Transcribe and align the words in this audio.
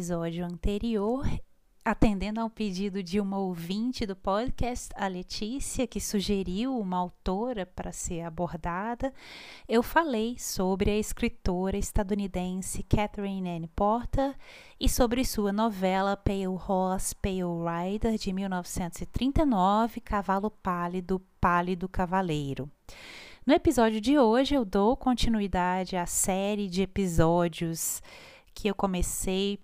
Episódio 0.00 0.46
anterior, 0.46 1.28
atendendo 1.84 2.40
ao 2.40 2.48
pedido 2.48 3.02
de 3.02 3.20
uma 3.20 3.36
ouvinte 3.36 4.06
do 4.06 4.16
podcast, 4.16 4.88
a 4.96 5.06
Letícia, 5.06 5.86
que 5.86 6.00
sugeriu 6.00 6.74
uma 6.78 6.96
autora 6.96 7.66
para 7.66 7.92
ser 7.92 8.22
abordada, 8.22 9.12
eu 9.68 9.82
falei 9.82 10.38
sobre 10.38 10.90
a 10.90 10.96
escritora 10.96 11.76
estadunidense 11.76 12.82
Catherine 12.84 13.46
Anne 13.46 13.68
Porter 13.76 14.34
e 14.80 14.88
sobre 14.88 15.22
sua 15.22 15.52
novela 15.52 16.16
Pale 16.16 16.46
Horse, 16.46 17.14
Pale 17.16 17.42
Rider, 17.42 18.16
de 18.16 18.32
1939, 18.32 20.00
Cavalo 20.00 20.50
Pálido, 20.50 21.20
Pálido 21.38 21.86
Cavaleiro. 21.86 22.70
No 23.44 23.52
episódio 23.52 24.00
de 24.00 24.18
hoje, 24.18 24.54
eu 24.54 24.64
dou 24.64 24.96
continuidade 24.96 25.94
à 25.94 26.06
série 26.06 26.68
de 26.68 26.80
episódios 26.80 28.00
que 28.54 28.66
eu 28.66 28.74
comecei 28.74 29.58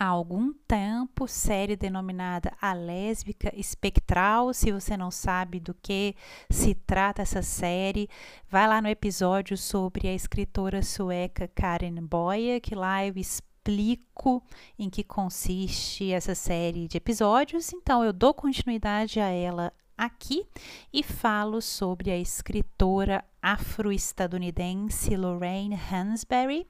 há 0.00 0.06
algum 0.06 0.50
tempo, 0.66 1.28
série 1.28 1.76
denominada 1.76 2.54
A 2.58 2.72
Lésbica 2.72 3.52
Espectral. 3.54 4.54
Se 4.54 4.72
você 4.72 4.96
não 4.96 5.10
sabe 5.10 5.60
do 5.60 5.74
que 5.74 6.16
se 6.48 6.74
trata 6.74 7.20
essa 7.20 7.42
série, 7.42 8.08
vai 8.48 8.66
lá 8.66 8.80
no 8.80 8.88
episódio 8.88 9.58
sobre 9.58 10.08
a 10.08 10.14
escritora 10.14 10.82
sueca 10.82 11.46
Karen 11.48 12.02
Boye, 12.02 12.60
que 12.60 12.74
lá 12.74 13.04
eu 13.04 13.12
explico 13.18 14.42
em 14.78 14.88
que 14.88 15.04
consiste 15.04 16.10
essa 16.10 16.34
série 16.34 16.88
de 16.88 16.96
episódios. 16.96 17.70
Então 17.74 18.02
eu 18.02 18.14
dou 18.14 18.32
continuidade 18.32 19.20
a 19.20 19.28
ela 19.28 19.70
aqui 19.98 20.46
e 20.90 21.02
falo 21.02 21.60
sobre 21.60 22.10
a 22.10 22.16
escritora 22.16 23.22
afro-estadunidense 23.42 25.14
Lorraine 25.14 25.74
Hansberry 25.74 26.66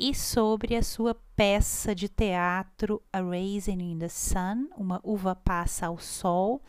e 0.00 0.14
sobre 0.14 0.74
a 0.74 0.82
sua 0.82 1.14
peça 1.36 1.94
de 1.94 2.08
teatro 2.08 3.02
A 3.12 3.20
Raisin 3.20 3.82
in 3.82 3.98
the 3.98 4.08
Sun, 4.08 4.70
Uma 4.74 4.98
Uva 5.04 5.36
Passa 5.36 5.88
ao 5.88 5.98
Sol, 5.98 6.62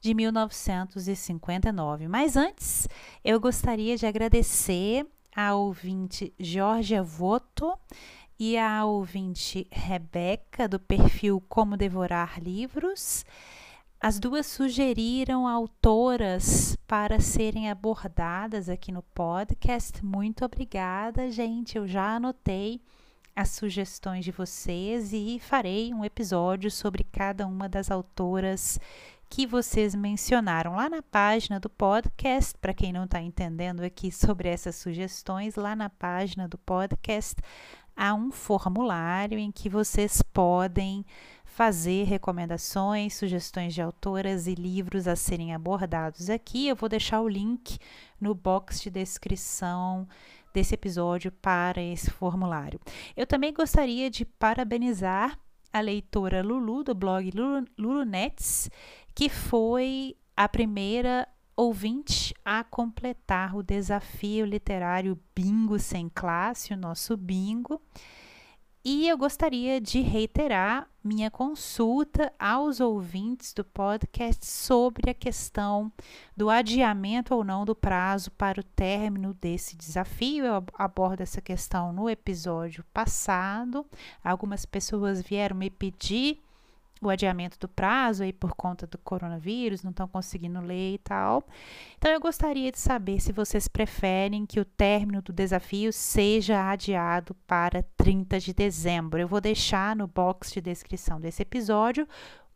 de 0.00 0.12
1959. 0.12 2.08
Mas 2.08 2.36
antes, 2.36 2.88
eu 3.24 3.38
gostaria 3.38 3.96
de 3.96 4.04
agradecer 4.04 5.06
a 5.34 5.54
ouvinte 5.54 6.34
Georgia 6.40 7.04
Voto 7.04 7.72
e 8.36 8.58
a 8.58 8.84
ouvinte 8.84 9.68
Rebeca, 9.70 10.66
do 10.66 10.80
perfil 10.80 11.40
Como 11.48 11.76
Devorar 11.76 12.42
Livros. 12.42 13.24
As 14.04 14.18
duas 14.18 14.46
sugeriram 14.46 15.46
autoras 15.46 16.76
para 16.88 17.20
serem 17.20 17.70
abordadas 17.70 18.68
aqui 18.68 18.90
no 18.90 19.00
podcast. 19.00 20.04
Muito 20.04 20.44
obrigada, 20.44 21.30
gente. 21.30 21.78
Eu 21.78 21.86
já 21.86 22.16
anotei 22.16 22.80
as 23.36 23.50
sugestões 23.50 24.24
de 24.24 24.32
vocês 24.32 25.12
e 25.12 25.38
farei 25.38 25.94
um 25.94 26.04
episódio 26.04 26.68
sobre 26.68 27.04
cada 27.04 27.46
uma 27.46 27.68
das 27.68 27.92
autoras 27.92 28.76
que 29.30 29.46
vocês 29.46 29.94
mencionaram 29.94 30.74
lá 30.74 30.90
na 30.90 31.00
página 31.00 31.60
do 31.60 31.70
podcast. 31.70 32.58
Para 32.58 32.74
quem 32.74 32.92
não 32.92 33.04
está 33.04 33.22
entendendo 33.22 33.82
aqui 33.82 34.10
sobre 34.10 34.48
essas 34.48 34.74
sugestões, 34.74 35.54
lá 35.54 35.76
na 35.76 35.88
página 35.88 36.48
do 36.48 36.58
podcast 36.58 37.36
há 37.96 38.14
um 38.14 38.30
formulário 38.30 39.38
em 39.38 39.52
que 39.52 39.68
vocês 39.68 40.22
podem 40.22 41.04
fazer 41.54 42.04
recomendações, 42.04 43.14
sugestões 43.14 43.74
de 43.74 43.82
autoras 43.82 44.46
e 44.46 44.54
livros 44.54 45.06
a 45.06 45.14
serem 45.14 45.54
abordados 45.54 46.30
aqui. 46.30 46.66
Eu 46.66 46.74
vou 46.74 46.88
deixar 46.88 47.20
o 47.20 47.28
link 47.28 47.78
no 48.18 48.34
box 48.34 48.80
de 48.80 48.90
descrição 48.90 50.08
desse 50.54 50.74
episódio 50.74 51.30
para 51.30 51.82
esse 51.82 52.10
formulário. 52.10 52.80
Eu 53.14 53.26
também 53.26 53.52
gostaria 53.52 54.08
de 54.10 54.24
parabenizar 54.24 55.38
a 55.70 55.80
leitora 55.80 56.42
Lulu 56.42 56.84
do 56.84 56.94
blog 56.94 57.30
Lulu, 57.34 57.66
Lulu 57.78 58.04
Nets, 58.04 58.70
que 59.14 59.28
foi 59.28 60.16
a 60.34 60.48
primeira 60.48 61.28
ouvinte 61.54 62.34
a 62.42 62.64
completar 62.64 63.54
o 63.54 63.62
desafio 63.62 64.46
literário 64.46 65.18
Bingo 65.34 65.78
sem 65.78 66.08
classe, 66.08 66.72
o 66.72 66.78
nosso 66.78 67.14
bingo. 67.14 67.78
E 68.84 69.08
eu 69.08 69.16
gostaria 69.16 69.80
de 69.80 70.00
reiterar 70.00 70.88
minha 71.04 71.30
consulta 71.30 72.32
aos 72.36 72.80
ouvintes 72.80 73.52
do 73.52 73.64
podcast 73.64 74.44
sobre 74.44 75.08
a 75.08 75.14
questão 75.14 75.92
do 76.36 76.50
adiamento 76.50 77.32
ou 77.32 77.44
não 77.44 77.64
do 77.64 77.76
prazo 77.76 78.32
para 78.32 78.60
o 78.60 78.64
término 78.64 79.34
desse 79.34 79.76
desafio. 79.76 80.44
Eu 80.44 80.64
abordo 80.74 81.20
essa 81.20 81.40
questão 81.40 81.92
no 81.92 82.10
episódio 82.10 82.84
passado. 82.92 83.86
Algumas 84.22 84.66
pessoas 84.66 85.22
vieram 85.22 85.54
me 85.54 85.70
pedir 85.70 86.42
o 87.08 87.10
adiamento 87.10 87.58
do 87.58 87.68
prazo 87.68 88.22
aí 88.22 88.32
por 88.32 88.54
conta 88.54 88.86
do 88.86 88.98
coronavírus, 88.98 89.82
não 89.82 89.90
estão 89.90 90.06
conseguindo 90.08 90.60
ler 90.60 90.94
e 90.94 90.98
tal. 90.98 91.44
Então 91.98 92.10
eu 92.10 92.20
gostaria 92.20 92.70
de 92.70 92.78
saber 92.78 93.20
se 93.20 93.32
vocês 93.32 93.68
preferem 93.68 94.46
que 94.46 94.60
o 94.60 94.64
término 94.64 95.22
do 95.22 95.32
desafio 95.32 95.92
seja 95.92 96.70
adiado 96.70 97.34
para 97.46 97.82
30 97.96 98.40
de 98.40 98.52
dezembro. 98.52 99.20
Eu 99.20 99.28
vou 99.28 99.40
deixar 99.40 99.94
no 99.96 100.06
box 100.06 100.52
de 100.52 100.60
descrição 100.60 101.20
desse 101.20 101.42
episódio 101.42 102.08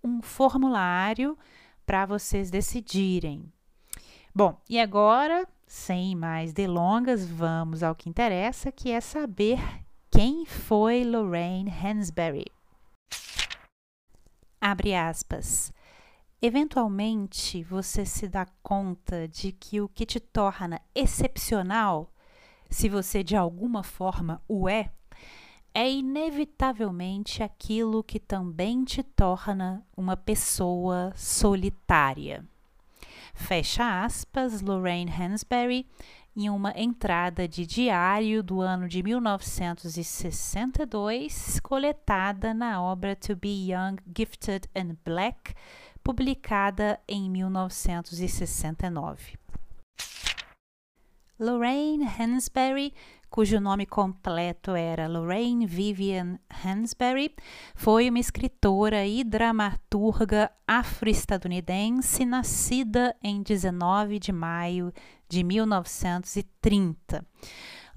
um 0.02 0.22
formulário 0.22 1.36
para 1.84 2.06
vocês 2.06 2.50
decidirem. 2.50 3.44
Bom, 4.34 4.60
e 4.68 4.78
agora, 4.78 5.46
sem 5.66 6.14
mais 6.14 6.52
delongas, 6.52 7.26
vamos 7.26 7.82
ao 7.82 7.94
que 7.94 8.08
interessa, 8.08 8.70
que 8.70 8.90
é 8.90 9.00
saber 9.00 9.58
quem 10.10 10.44
foi 10.44 11.04
Lorraine 11.04 11.70
Hansberry. 11.70 12.55
Abre 14.60 14.94
aspas. 14.94 15.72
Eventualmente 16.40 17.62
você 17.62 18.04
se 18.04 18.28
dá 18.28 18.46
conta 18.62 19.26
de 19.26 19.52
que 19.52 19.80
o 19.80 19.88
que 19.88 20.04
te 20.04 20.20
torna 20.20 20.80
excepcional, 20.94 22.12
se 22.68 22.88
você 22.88 23.22
de 23.22 23.36
alguma 23.36 23.82
forma 23.82 24.42
o 24.46 24.68
é, 24.68 24.90
é 25.72 25.90
inevitavelmente 25.90 27.42
aquilo 27.42 28.02
que 28.02 28.18
também 28.18 28.84
te 28.84 29.02
torna 29.02 29.86
uma 29.96 30.16
pessoa 30.16 31.12
solitária. 31.14 32.44
Fecha 33.34 34.02
aspas, 34.02 34.62
Lorraine 34.62 35.12
Hansberry, 35.12 35.86
em 36.36 36.50
uma 36.50 36.74
entrada 36.76 37.48
de 37.48 37.64
diário 37.64 38.42
do 38.42 38.60
ano 38.60 38.86
de 38.86 39.02
1962, 39.02 41.58
coletada 41.60 42.52
na 42.52 42.82
obra 42.82 43.16
To 43.16 43.34
Be 43.34 43.72
Young, 43.72 43.96
Gifted 44.14 44.68
and 44.76 44.98
Black, 45.02 45.54
publicada 46.04 47.00
em 47.08 47.30
1969. 47.30 49.38
Lorraine 51.38 52.06
Hansberry 52.06 52.94
cujo 53.36 53.60
nome 53.60 53.84
completo 53.84 54.74
era 54.74 55.06
Lorraine 55.06 55.66
Vivian 55.66 56.38
Hansberry, 56.64 57.34
foi 57.74 58.08
uma 58.08 58.18
escritora 58.18 59.06
e 59.06 59.22
dramaturga 59.22 60.50
afro-estadunidense 60.66 62.24
nascida 62.24 63.14
em 63.22 63.42
19 63.42 64.18
de 64.18 64.32
maio 64.32 64.90
de 65.28 65.42
1930. 65.42 67.24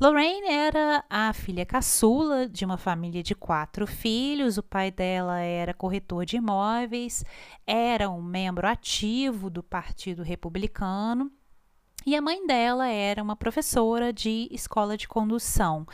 Lorraine 0.02 0.48
era 0.48 1.04
a 1.10 1.34
filha 1.34 1.66
caçula 1.66 2.48
de 2.48 2.64
uma 2.64 2.78
família 2.78 3.22
de 3.22 3.36
quatro 3.36 3.86
filhos. 3.86 4.58
O 4.58 4.64
pai 4.64 4.92
dela 4.92 5.40
era 5.40 5.74
corretor 5.74 6.26
de 6.26 6.38
imóveis, 6.38 7.26
era 7.68 8.10
um 8.10 8.22
membro 8.22 8.66
ativo 8.66 9.50
do 9.50 9.62
Partido 9.62 10.24
Republicano. 10.24 11.30
E 12.06 12.16
a 12.16 12.22
mãe 12.22 12.48
dela 12.48 12.88
era 12.88 13.22
uma 13.22 13.36
professora 13.36 14.14
de 14.14 14.48
escola 14.52 14.96
de 14.96 15.06
condução. 15.06 15.86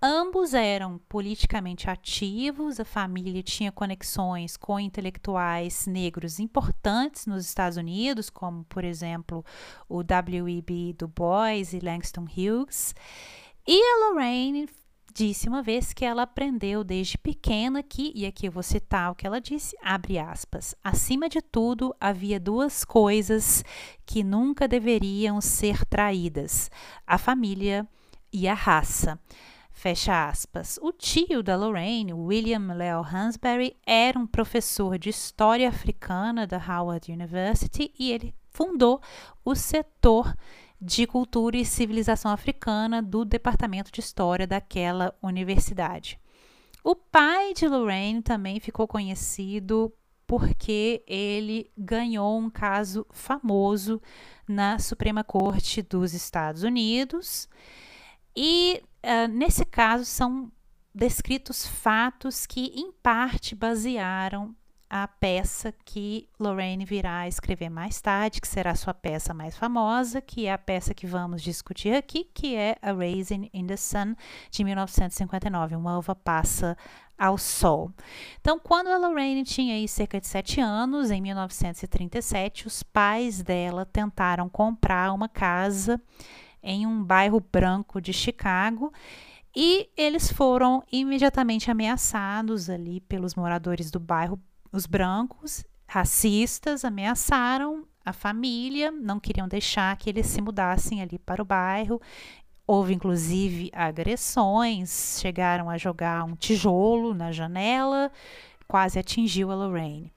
Ambos 0.00 0.54
eram 0.54 0.98
politicamente 1.08 1.90
ativos, 1.90 2.78
a 2.78 2.84
família 2.84 3.42
tinha 3.42 3.72
conexões 3.72 4.56
com 4.56 4.78
intelectuais 4.78 5.88
negros 5.88 6.38
importantes 6.38 7.26
nos 7.26 7.44
Estados 7.44 7.76
Unidos, 7.76 8.30
como, 8.30 8.62
por 8.64 8.84
exemplo, 8.84 9.44
o 9.88 10.04
W.E.B. 10.04 10.94
Du 10.96 11.08
Bois 11.08 11.72
e 11.72 11.80
Langston 11.80 12.26
Hughes. 12.26 12.94
E 13.66 13.76
a 13.76 14.08
Lorraine 14.08 14.68
disse 15.12 15.48
uma 15.48 15.64
vez 15.64 15.92
que 15.92 16.04
ela 16.04 16.22
aprendeu 16.22 16.84
desde 16.84 17.18
pequena 17.18 17.82
que, 17.82 18.12
e 18.14 18.24
aqui 18.24 18.46
eu 18.46 18.52
vou 18.52 18.62
citar 18.62 19.10
o 19.10 19.16
que 19.16 19.26
ela 19.26 19.40
disse, 19.40 19.76
abre 19.82 20.16
aspas, 20.16 20.76
acima 20.84 21.28
de 21.28 21.42
tudo 21.42 21.92
havia 22.00 22.38
duas 22.38 22.84
coisas 22.84 23.64
que 24.06 24.22
nunca 24.22 24.68
deveriam 24.68 25.40
ser 25.40 25.84
traídas: 25.86 26.70
a 27.04 27.18
família 27.18 27.84
e 28.32 28.46
a 28.46 28.54
raça. 28.54 29.18
Fecha 29.78 30.28
aspas. 30.28 30.76
O 30.82 30.90
tio 30.90 31.40
da 31.40 31.54
Lorraine, 31.54 32.12
William 32.12 32.74
Leo 32.74 33.00
Hansberry, 33.00 33.76
era 33.86 34.18
um 34.18 34.26
professor 34.26 34.98
de 34.98 35.08
história 35.08 35.68
africana 35.68 36.48
da 36.48 36.58
Howard 36.58 37.12
University 37.12 37.94
e 37.96 38.10
ele 38.10 38.34
fundou 38.50 39.00
o 39.44 39.54
setor 39.54 40.34
de 40.82 41.06
cultura 41.06 41.56
e 41.56 41.64
civilização 41.64 42.32
africana 42.32 43.00
do 43.00 43.24
departamento 43.24 43.92
de 43.92 44.00
história 44.00 44.48
daquela 44.48 45.14
universidade. 45.22 46.18
O 46.82 46.96
pai 46.96 47.54
de 47.54 47.68
Lorraine 47.68 48.20
também 48.20 48.58
ficou 48.58 48.88
conhecido 48.88 49.94
porque 50.26 51.04
ele 51.06 51.70
ganhou 51.78 52.36
um 52.36 52.50
caso 52.50 53.06
famoso 53.10 54.02
na 54.44 54.80
Suprema 54.80 55.22
Corte 55.22 55.82
dos 55.82 56.14
Estados 56.14 56.64
Unidos. 56.64 57.48
E 58.34 58.82
uh, 59.04 59.28
nesse 59.28 59.64
caso 59.64 60.04
são 60.04 60.50
descritos 60.94 61.66
fatos 61.66 62.46
que, 62.46 62.72
em 62.74 62.92
parte, 62.92 63.54
basearam 63.54 64.54
a 64.90 65.06
peça 65.06 65.72
que 65.84 66.28
Lorraine 66.40 66.84
virá 66.84 67.28
escrever 67.28 67.68
mais 67.68 68.00
tarde, 68.00 68.40
que 68.40 68.48
será 68.48 68.74
sua 68.74 68.94
peça 68.94 69.34
mais 69.34 69.56
famosa, 69.56 70.20
que 70.20 70.46
é 70.46 70.52
a 70.52 70.58
peça 70.58 70.94
que 70.94 71.06
vamos 71.06 71.42
discutir 71.42 71.94
aqui, 71.94 72.24
que 72.32 72.56
é 72.56 72.76
A 72.80 72.92
Raisin 72.92 73.50
in 73.52 73.66
the 73.66 73.76
Sun, 73.76 74.14
de 74.50 74.64
1959, 74.64 75.76
Uma 75.76 75.98
Uva 75.98 76.14
Passa 76.14 76.76
ao 77.18 77.36
Sol. 77.36 77.92
Então, 78.40 78.58
quando 78.58 78.88
a 78.88 78.96
Lorraine 78.96 79.44
tinha 79.44 79.74
aí 79.74 79.86
cerca 79.86 80.20
de 80.20 80.26
sete 80.26 80.60
anos, 80.60 81.10
em 81.10 81.20
1937, 81.20 82.66
os 82.66 82.82
pais 82.82 83.42
dela 83.42 83.84
tentaram 83.84 84.48
comprar 84.48 85.12
uma 85.12 85.28
casa 85.28 86.00
em 86.62 86.86
um 86.86 87.02
bairro 87.02 87.40
branco 87.40 88.00
de 88.00 88.12
Chicago. 88.12 88.92
E 89.54 89.88
eles 89.96 90.30
foram 90.30 90.82
imediatamente 90.92 91.70
ameaçados 91.70 92.68
ali 92.70 93.00
pelos 93.00 93.34
moradores 93.34 93.90
do 93.90 93.98
bairro, 93.98 94.40
os 94.70 94.86
brancos, 94.86 95.64
racistas, 95.86 96.84
ameaçaram 96.84 97.84
a 98.04 98.12
família, 98.12 98.90
não 98.90 99.18
queriam 99.18 99.48
deixar 99.48 99.96
que 99.96 100.08
eles 100.08 100.26
se 100.26 100.40
mudassem 100.40 101.02
ali 101.02 101.18
para 101.18 101.42
o 101.42 101.44
bairro. 101.44 102.00
Houve 102.66 102.94
inclusive 102.94 103.70
agressões, 103.72 105.18
chegaram 105.20 105.70
a 105.70 105.78
jogar 105.78 106.24
um 106.24 106.36
tijolo 106.36 107.14
na 107.14 107.32
janela, 107.32 108.12
quase 108.66 108.98
atingiu 108.98 109.50
a 109.50 109.54
Lorraine. 109.54 110.12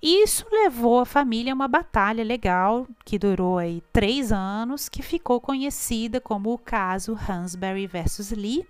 Isso 0.00 0.46
levou 0.50 1.00
a 1.00 1.04
família 1.04 1.52
a 1.52 1.54
uma 1.54 1.66
batalha 1.66 2.22
legal 2.22 2.86
que 3.04 3.18
durou 3.18 3.58
aí 3.58 3.82
três 3.92 4.30
anos, 4.30 4.88
que 4.88 5.02
ficou 5.02 5.40
conhecida 5.40 6.20
como 6.20 6.52
o 6.52 6.58
caso 6.58 7.18
Hansberry 7.28 7.86
versus 7.88 8.30
Lee, 8.30 8.64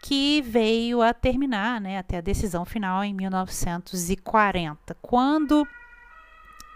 que 0.00 0.40
veio 0.42 1.02
a 1.02 1.12
terminar, 1.12 1.80
né, 1.80 1.98
até 1.98 2.18
a 2.18 2.20
decisão 2.20 2.64
final 2.64 3.02
em 3.02 3.12
1940, 3.12 4.96
quando 5.02 5.66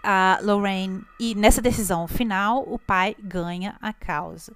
a 0.03 0.39
Lorraine 0.41 1.01
e 1.17 1.33
nessa 1.33 1.61
decisão 1.61 2.05
final 2.05 2.65
o 2.67 2.77
pai 2.77 3.15
ganha 3.17 3.77
a 3.81 3.93
causa. 3.93 4.53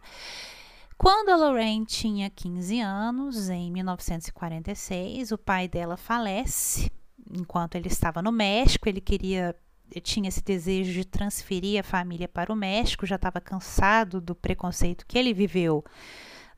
Quando 0.97 1.29
a 1.29 1.37
Lorraine 1.37 1.85
tinha 1.85 2.29
15 2.29 2.81
anos, 2.81 3.49
em 3.49 3.71
1946, 3.71 5.31
o 5.31 5.37
pai 5.37 5.67
dela 5.69 5.95
falece 5.95 6.91
enquanto 7.31 7.75
ele 7.75 7.87
estava 7.87 8.21
no 8.21 8.31
México, 8.31 8.87
ele 8.87 9.01
queria 9.01 9.55
ele 9.89 10.01
tinha 10.01 10.27
esse 10.27 10.43
desejo 10.43 10.91
de 10.91 11.05
transferir 11.05 11.79
a 11.79 11.83
família 11.83 12.27
para 12.27 12.51
o 12.51 12.55
México, 12.55 13.05
já 13.05 13.15
estava 13.15 13.39
cansado 13.39 14.19
do 14.19 14.35
preconceito 14.35 15.05
que 15.07 15.17
ele 15.17 15.33
viveu 15.33 15.83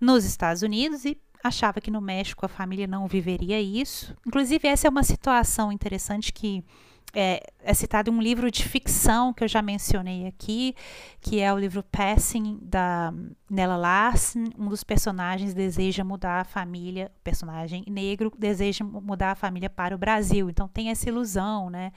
nos 0.01 0.25
Estados 0.25 0.63
Unidos 0.63 1.05
e 1.05 1.15
achava 1.43 1.79
que 1.79 1.91
no 1.91 2.01
México 2.01 2.45
a 2.45 2.49
família 2.49 2.87
não 2.87 3.07
viveria 3.07 3.61
isso. 3.61 4.15
Inclusive, 4.25 4.67
essa 4.67 4.87
é 4.87 4.89
uma 4.89 5.03
situação 5.03 5.71
interessante 5.71 6.33
que 6.33 6.63
é, 7.13 7.41
é 7.61 7.73
citado 7.73 8.11
um 8.11 8.21
livro 8.21 8.51
de 8.51 8.63
ficção 8.63 9.33
que 9.33 9.43
eu 9.43 9.47
já 9.47 9.61
mencionei 9.61 10.27
aqui, 10.27 10.75
que 11.19 11.39
é 11.39 11.51
o 11.51 11.57
livro 11.57 11.83
Passing 11.83 12.59
da 12.61 13.13
Nella 13.49 13.77
Larsen. 13.77 14.45
Um 14.57 14.69
dos 14.69 14.83
personagens 14.83 15.53
deseja 15.53 16.03
mudar 16.03 16.41
a 16.41 16.43
família, 16.43 17.11
o 17.19 17.23
personagem 17.23 17.83
negro 17.87 18.31
deseja 18.37 18.83
mudar 18.83 19.31
a 19.31 19.35
família 19.35 19.69
para 19.69 19.95
o 19.95 19.97
Brasil. 19.97 20.49
Então 20.49 20.67
tem 20.67 20.89
essa 20.89 21.09
ilusão, 21.09 21.69
né, 21.69 21.91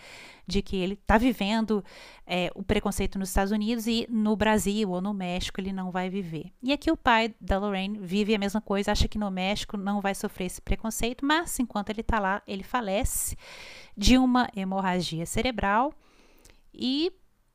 de 0.47 0.63
que 0.63 0.77
ele 0.77 0.95
está 0.95 1.19
vivendo 1.19 1.85
é, 2.27 2.51
o 2.55 2.63
preconceito 2.63 3.19
nos 3.19 3.29
Estados 3.29 3.53
Unidos 3.53 3.87
e 3.87 4.07
no 4.11 4.35
Brasil 4.35 4.91
ou 4.91 5.01
no 5.01 5.13
México 5.13 5.61
ele 5.61 5.73
não 5.73 5.91
vai 5.91 6.09
viver. 6.09 6.53
E 6.63 6.73
aqui 6.73 6.91
o 6.91 6.97
pai 6.97 7.35
da 7.41 7.59
Lorraine 7.59 7.99
vive 8.01 8.35
a 8.35 8.39
mesma 8.39 8.61
coisa, 8.61 8.93
acha 8.93 9.09
que 9.09 9.19
no 9.19 9.31
México 9.31 9.77
não 9.77 10.01
vai 10.01 10.15
sofrer 10.15 10.47
esse 10.47 10.61
preconceito, 10.61 11.25
mas 11.25 11.59
enquanto 11.59 11.91
ele 11.91 12.01
está 12.01 12.19
lá, 12.19 12.43
ele 12.47 12.63
falece 12.63 13.37
de 13.97 14.19
uma 14.19 14.49
hemorragia 14.55 15.27
cerebral 15.27 15.93
e 16.73 17.13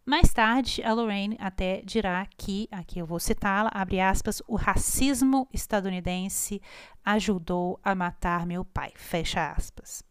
mais 0.08 0.32
tarde, 0.32 0.82
a 0.84 0.94
Lorraine 0.94 1.36
até 1.38 1.82
dirá 1.84 2.26
que, 2.38 2.70
aqui 2.72 2.98
eu 3.00 3.06
vou 3.06 3.20
citá-la, 3.20 3.70
abre 3.74 4.00
aspas, 4.00 4.42
o 4.48 4.56
racismo 4.56 5.50
estadunidense 5.52 6.62
ajudou 7.04 7.78
a 7.84 7.94
matar 7.94 8.46
meu 8.46 8.64
pai, 8.64 8.94
fecha 8.96 9.52
aspas. 9.52 10.02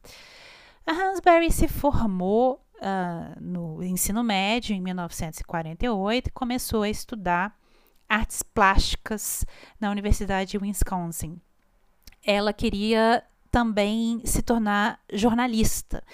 A 0.86 0.92
Hansberry 0.92 1.50
se 1.50 1.66
formou 1.66 2.62
uh, 2.74 3.40
no 3.40 3.82
ensino 3.82 4.22
médio 4.22 4.76
em 4.76 4.82
1948 4.82 6.28
e 6.28 6.30
começou 6.30 6.82
a 6.82 6.90
estudar 6.90 7.58
artes 8.06 8.42
plásticas 8.42 9.46
na 9.80 9.90
Universidade 9.90 10.50
de 10.50 10.58
Wisconsin. 10.58 11.40
Ela 12.22 12.52
queria 12.52 13.24
também 13.56 14.20
se 14.22 14.42
tornar 14.42 15.00
jornalista. 15.10 16.04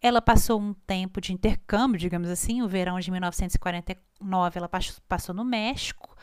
Ela 0.00 0.22
passou 0.22 0.60
um 0.60 0.72
tempo 0.72 1.20
de 1.20 1.32
intercâmbio, 1.32 1.98
digamos 1.98 2.28
assim, 2.28 2.62
o 2.62 2.68
verão 2.68 3.00
de 3.00 3.10
1949 3.10 4.56
ela 4.56 4.70
passou 5.08 5.34
no 5.34 5.44
México, 5.44 6.14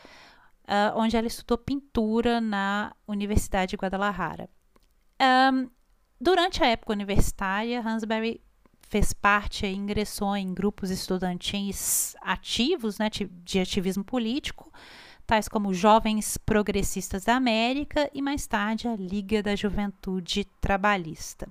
uh, 0.64 0.98
onde 0.98 1.18
ela 1.18 1.26
estudou 1.26 1.58
pintura 1.58 2.40
na 2.40 2.96
Universidade 3.06 3.72
de 3.72 3.76
Guadalajara. 3.76 4.48
Um, 5.52 5.68
durante 6.18 6.64
a 6.64 6.66
época 6.66 6.94
universitária, 6.94 7.82
Hansberry 7.86 8.42
fez 8.80 9.12
parte 9.12 9.66
e 9.66 9.74
ingressou 9.74 10.34
em 10.34 10.54
grupos 10.54 10.90
estudantis 10.90 12.16
ativos, 12.22 12.98
né, 12.98 13.10
de 13.10 13.60
ativismo 13.60 14.02
político, 14.02 14.72
tais 15.28 15.46
como 15.46 15.74
Jovens 15.74 16.38
Progressistas 16.38 17.24
da 17.24 17.36
América 17.36 18.10
e 18.14 18.22
mais 18.22 18.46
tarde 18.46 18.88
a 18.88 18.96
Liga 18.96 19.42
da 19.42 19.54
Juventude 19.54 20.46
Trabalhista. 20.58 21.46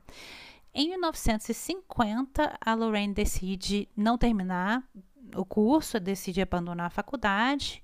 Em 0.73 0.89
1950, 0.89 2.57
a 2.59 2.73
Lorraine 2.73 3.13
decide 3.13 3.87
não 3.95 4.17
terminar 4.17 4.81
o 5.35 5.45
curso, 5.45 5.99
decide 5.99 6.41
abandonar 6.41 6.87
a 6.87 6.89
faculdade 6.89 7.79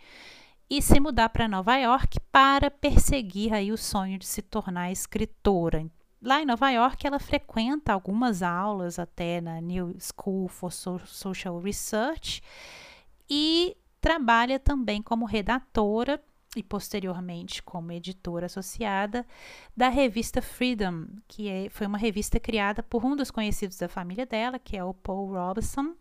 e 0.67 0.81
se 0.81 0.99
mudar 0.99 1.29
para 1.29 1.47
Nova 1.47 1.77
York 1.77 2.19
para 2.31 2.71
perseguir 2.71 3.53
aí 3.53 3.71
o 3.71 3.77
sonho 3.77 4.17
de 4.17 4.25
se 4.25 4.41
tornar 4.41 4.91
escritora. 4.91 5.85
Lá 6.19 6.41
em 6.41 6.45
Nova 6.45 6.71
York, 6.71 7.05
ela 7.05 7.19
frequenta 7.19 7.93
algumas 7.93 8.41
aulas 8.41 8.97
até 8.97 9.39
na 9.39 9.61
New 9.61 9.95
School 9.99 10.47
for 10.47 10.71
Social 10.71 11.59
Research 11.59 12.41
e 13.29 13.77
Trabalha 14.03 14.59
também 14.59 15.01
como 15.01 15.23
redatora 15.23 16.21
e 16.57 16.61
posteriormente 16.61 17.63
como 17.63 17.93
editora 17.93 18.47
associada 18.47 19.25
da 19.77 19.87
revista 19.87 20.41
Freedom, 20.41 21.05
que 21.25 21.47
é, 21.47 21.69
foi 21.69 21.87
uma 21.87 21.97
revista 21.97 22.37
criada 22.37 22.83
por 22.83 23.05
um 23.05 23.15
dos 23.15 23.31
conhecidos 23.31 23.77
da 23.77 23.87
família 23.87 24.25
dela, 24.25 24.59
que 24.59 24.75
é 24.75 24.83
o 24.83 24.93
Paul 24.93 25.31
Robeson, 25.31 25.95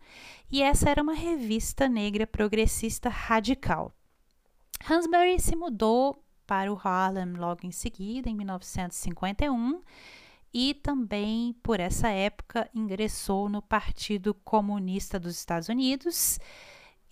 e 0.51 0.61
essa 0.61 0.89
era 0.89 1.01
uma 1.01 1.13
revista 1.13 1.87
negra 1.87 2.27
progressista 2.27 3.07
radical. 3.07 3.93
Hansberry 4.85 5.39
se 5.39 5.55
mudou 5.55 6.21
para 6.45 6.73
o 6.73 6.77
Harlem 6.77 7.35
logo 7.35 7.61
em 7.63 7.71
seguida, 7.71 8.29
em 8.29 8.35
1951, 8.35 9.81
e 10.53 10.73
também 10.73 11.55
por 11.63 11.79
essa 11.79 12.09
época 12.09 12.69
ingressou 12.75 13.47
no 13.47 13.61
Partido 13.61 14.33
Comunista 14.33 15.17
dos 15.17 15.37
Estados 15.37 15.69
Unidos 15.69 16.37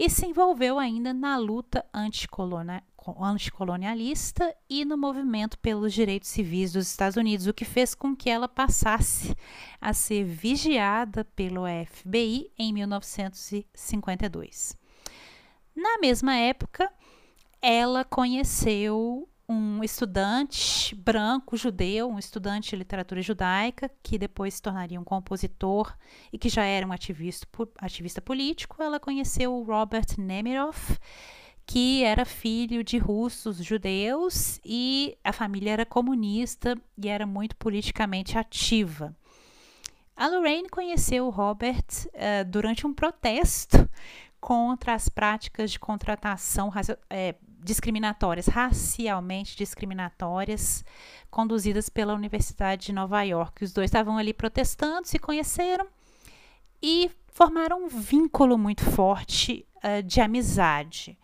e 0.04 0.10
se 0.10 0.26
envolveu 0.26 0.80
ainda 0.80 1.14
na 1.14 1.38
luta 1.38 1.86
anticolonialista 1.94 4.56
e 4.68 4.84
no 4.84 4.98
movimento 4.98 5.60
pelos 5.60 5.94
direitos 5.94 6.30
civis 6.30 6.74
dos 6.74 6.88
Estados 6.88 7.18
Unidos, 7.18 7.46
o 7.46 7.54
que 7.54 7.64
fez 7.64 7.94
com 7.94 8.16
que 8.16 8.28
ela 8.28 8.48
passasse 8.48 9.36
a 9.80 9.94
ser 9.94 10.24
vigiada 10.24 11.24
pelo 11.24 11.66
FBI 11.86 12.52
em 12.58 12.74
1952. 12.74 14.76
Na 15.76 16.00
mesma 16.00 16.36
época, 16.36 16.92
ela 17.62 18.04
conheceu 18.04 19.30
um 19.52 19.84
estudante 19.84 20.96
branco 20.96 21.58
judeu, 21.58 22.10
um 22.10 22.18
estudante 22.18 22.70
de 22.70 22.78
literatura 22.78 23.22
judaica, 23.22 23.92
que 24.02 24.18
depois 24.18 24.54
se 24.54 24.62
tornaria 24.62 25.00
um 25.00 25.04
compositor 25.04 25.94
e 26.32 26.38
que 26.38 26.48
já 26.48 26.64
era 26.64 26.88
um 26.88 26.92
ativista, 26.94 27.46
ativista 27.78 28.22
político. 28.22 28.82
Ela 28.82 29.00
conheceu 29.00 29.54
o 29.54 29.64
Robert 29.64 30.06
Nemiroff, 30.18 30.98
que 31.66 32.04
era 32.04 32.24
filho 32.24 32.82
de 32.82 32.98
russos 32.98 33.58
judeus 33.58 34.60
e 34.64 35.18
a 35.24 35.34
família 35.34 35.72
era 35.72 35.86
comunista 35.86 36.78
e 36.98 37.10
era 37.10 37.26
muito 37.26 37.56
politicamente 37.58 38.38
ativa. 38.38 39.14
A 40.16 40.28
Lorraine 40.28 40.70
conheceu 40.70 41.26
o 41.26 41.30
Robert 41.30 41.86
uh, 42.08 42.46
durante 42.50 42.88
um 42.88 42.94
protesto 42.94 43.90
contra 44.40 44.94
as 44.94 45.10
práticas 45.10 45.72
de 45.72 45.80
contratação 45.80 46.72
é, 47.10 47.36
discriminatórias, 47.64 48.48
racialmente 48.48 49.56
discriminatórias, 49.56 50.84
conduzidas 51.30 51.90
pela 51.90 52.14
Universidade 52.14 52.88
de 52.88 52.94
Nova 52.94 53.22
York. 53.24 53.64
Os 53.64 53.72
dois 53.72 53.90
estavam 53.90 54.18
ali 54.18 54.34
protestando, 54.34 55.08
se 55.08 55.20
conheceram 55.20 55.88
e 56.82 57.12
formaram 57.28 57.86
um 57.86 57.88
vínculo 57.88 58.58
muito 58.58 58.84
forte 58.84 59.66
uh, 59.78 60.04
de 60.04 60.20
amizade. 60.20 61.18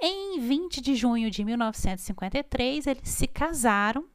Em 0.00 0.40
20 0.40 0.80
de 0.80 0.94
junho 0.94 1.30
de 1.30 1.44
1953, 1.44 2.86
eles 2.86 3.08
se 3.08 3.26
casaram 3.26 4.06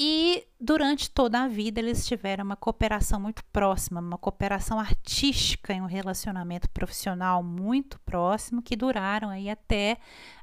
e 0.00 0.46
durante 0.60 1.10
toda 1.10 1.42
a 1.42 1.48
vida 1.48 1.80
eles 1.80 2.06
tiveram 2.06 2.44
uma 2.44 2.54
cooperação 2.54 3.18
muito 3.18 3.44
próxima, 3.46 4.00
uma 4.00 4.16
cooperação 4.16 4.78
artística 4.78 5.74
e 5.74 5.80
um 5.80 5.86
relacionamento 5.86 6.70
profissional 6.70 7.42
muito 7.42 7.98
próximo 8.00 8.62
que 8.62 8.76
duraram 8.76 9.28
aí 9.28 9.50
até 9.50 9.98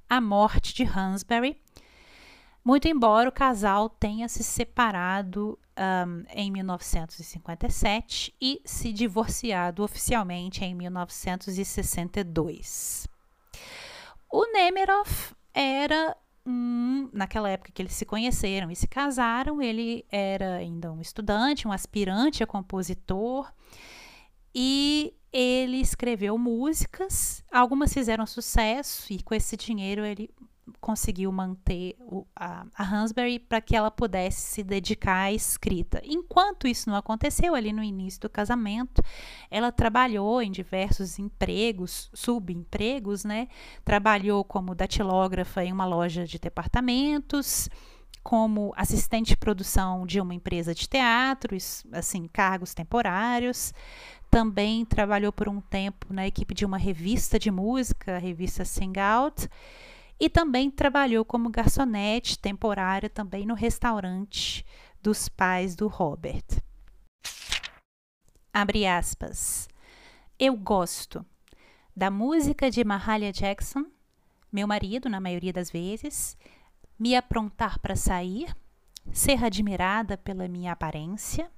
a 0.09 0.21
morte 0.21 0.73
de 0.73 0.83
Hansberry. 0.83 1.61
Muito 2.63 2.87
embora 2.87 3.27
o 3.29 3.31
casal 3.31 3.89
tenha 3.89 4.27
se 4.27 4.43
separado 4.43 5.59
um, 5.77 6.23
em 6.29 6.51
1957 6.51 8.33
e 8.41 8.59
se 8.65 8.91
divorciado 8.91 9.83
oficialmente 9.83 10.65
em 10.65 10.73
1962. 10.73 13.07
O 14.31 14.51
Nemiroff 14.51 15.35
era 15.53 16.17
um, 16.45 17.09
naquela 17.13 17.49
época 17.49 17.71
que 17.71 17.81
eles 17.81 17.93
se 17.93 18.05
conheceram 18.05 18.69
e 18.71 18.75
se 18.75 18.87
casaram, 18.87 19.61
ele 19.61 20.05
era 20.11 20.55
ainda 20.55 20.91
um 20.91 20.99
estudante, 21.01 21.67
um 21.67 21.71
aspirante 21.71 22.43
a 22.43 22.47
compositor 22.47 23.51
e 24.53 25.13
ele 25.37 25.81
escreveu 25.81 26.37
músicas, 26.37 27.43
algumas 27.51 27.93
fizeram 27.93 28.25
sucesso 28.25 29.11
e 29.11 29.21
com 29.21 29.35
esse 29.35 29.57
dinheiro 29.57 30.05
ele 30.05 30.29
conseguiu 30.79 31.29
manter 31.29 31.97
o, 31.99 32.25
a, 32.33 32.65
a 32.73 32.83
Hansberry 32.83 33.37
para 33.37 33.59
que 33.59 33.75
ela 33.75 33.91
pudesse 33.91 34.39
se 34.39 34.63
dedicar 34.63 35.23
à 35.25 35.33
escrita. 35.33 36.01
Enquanto 36.05 36.69
isso 36.69 36.89
não 36.89 36.95
aconteceu, 36.95 37.53
ali 37.53 37.73
no 37.73 37.83
início 37.83 38.21
do 38.21 38.29
casamento, 38.29 39.03
ela 39.51 39.73
trabalhou 39.73 40.41
em 40.41 40.49
diversos 40.49 41.19
empregos, 41.19 42.09
subempregos, 42.13 43.25
né? 43.25 43.49
Trabalhou 43.83 44.41
como 44.45 44.73
datilógrafa 44.73 45.65
em 45.65 45.73
uma 45.73 45.85
loja 45.85 46.25
de 46.25 46.39
departamentos, 46.39 47.69
como 48.25 48.73
assistente 48.75 49.27
de 49.27 49.37
produção 49.37 50.03
de 50.03 50.19
uma 50.19 50.33
empresa 50.33 50.73
de 50.73 50.89
teatro, 50.89 51.55
assim, 51.91 52.27
cargos 52.27 52.73
temporários. 52.73 53.71
Também 54.35 54.83
trabalhou 54.83 55.31
por 55.31 55.47
um 55.47 55.61
tempo 55.61 56.13
na 56.13 56.27
equipe 56.27 56.53
de 56.53 56.65
uma 56.65 56.77
revista 56.77 57.39
de 57.39 57.49
música, 57.49 58.17
a 58.17 58.19
revista 58.19 58.65
Sing 58.65 58.99
Out, 58.99 59.47
e 60.19 60.29
também 60.29 60.69
trabalhou 60.69 61.23
como 61.23 61.49
garçonete 61.49 62.37
temporária 62.37 63.09
também 63.09 63.45
no 63.45 63.53
restaurante 63.53 64.65
dos 65.01 65.29
pais 65.29 65.73
do 65.73 65.87
Robert. 65.87 66.43
Abre 68.51 68.85
aspas. 68.85 69.69
Eu 70.37 70.57
gosto 70.57 71.25
da 71.95 72.11
música 72.11 72.69
de 72.69 72.83
Mahalia 72.83 73.31
Jackson, 73.31 73.85
meu 74.51 74.67
marido 74.67 75.07
na 75.07 75.21
maioria 75.21 75.53
das 75.53 75.71
vezes, 75.71 76.35
me 76.99 77.15
aprontar 77.15 77.79
para 77.79 77.95
sair, 77.95 78.53
ser 79.13 79.41
admirada 79.45 80.17
pela 80.17 80.45
minha 80.49 80.73
aparência, 80.73 81.49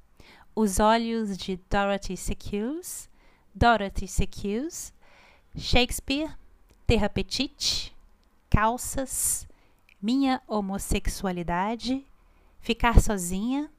os 0.59 0.79
Olhos 0.79 1.37
de 1.37 1.55
Dorothy 1.69 2.17
Secures, 2.17 3.07
Dorothy 3.53 4.07
Secures, 4.07 4.91
Shakespeare, 5.55 6.35
Terra 6.87 7.07
Petite, 7.07 7.95
Calças, 8.49 9.47
Minha 10.01 10.41
Homossexualidade, 10.47 12.03
Ficar 12.59 12.99
Sozinha, 12.99 13.69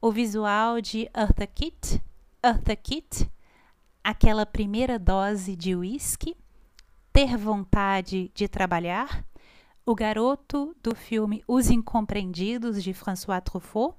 o 0.00 0.10
visual 0.10 0.80
de 0.80 1.10
Eartha 1.14 1.46
Kitt, 1.46 2.02
Eartha 2.42 2.74
Kitt, 2.74 3.30
aquela 4.02 4.46
primeira 4.46 4.98
dose 4.98 5.54
de 5.54 5.76
whisky, 5.76 6.34
ter 7.12 7.36
vontade 7.36 8.32
de 8.34 8.48
trabalhar, 8.48 9.26
o 9.84 9.94
garoto 9.94 10.74
do 10.82 10.96
filme 10.96 11.44
Os 11.46 11.68
Incompreendidos 11.68 12.82
de 12.82 12.94
François 12.94 13.42
Truffaut, 13.42 13.94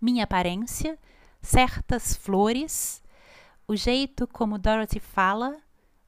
minha 0.00 0.24
aparência, 0.24 0.98
certas 1.40 2.14
flores, 2.14 3.02
o 3.66 3.76
jeito 3.76 4.26
como 4.26 4.58
Dorothy 4.58 5.00
fala, 5.00 5.56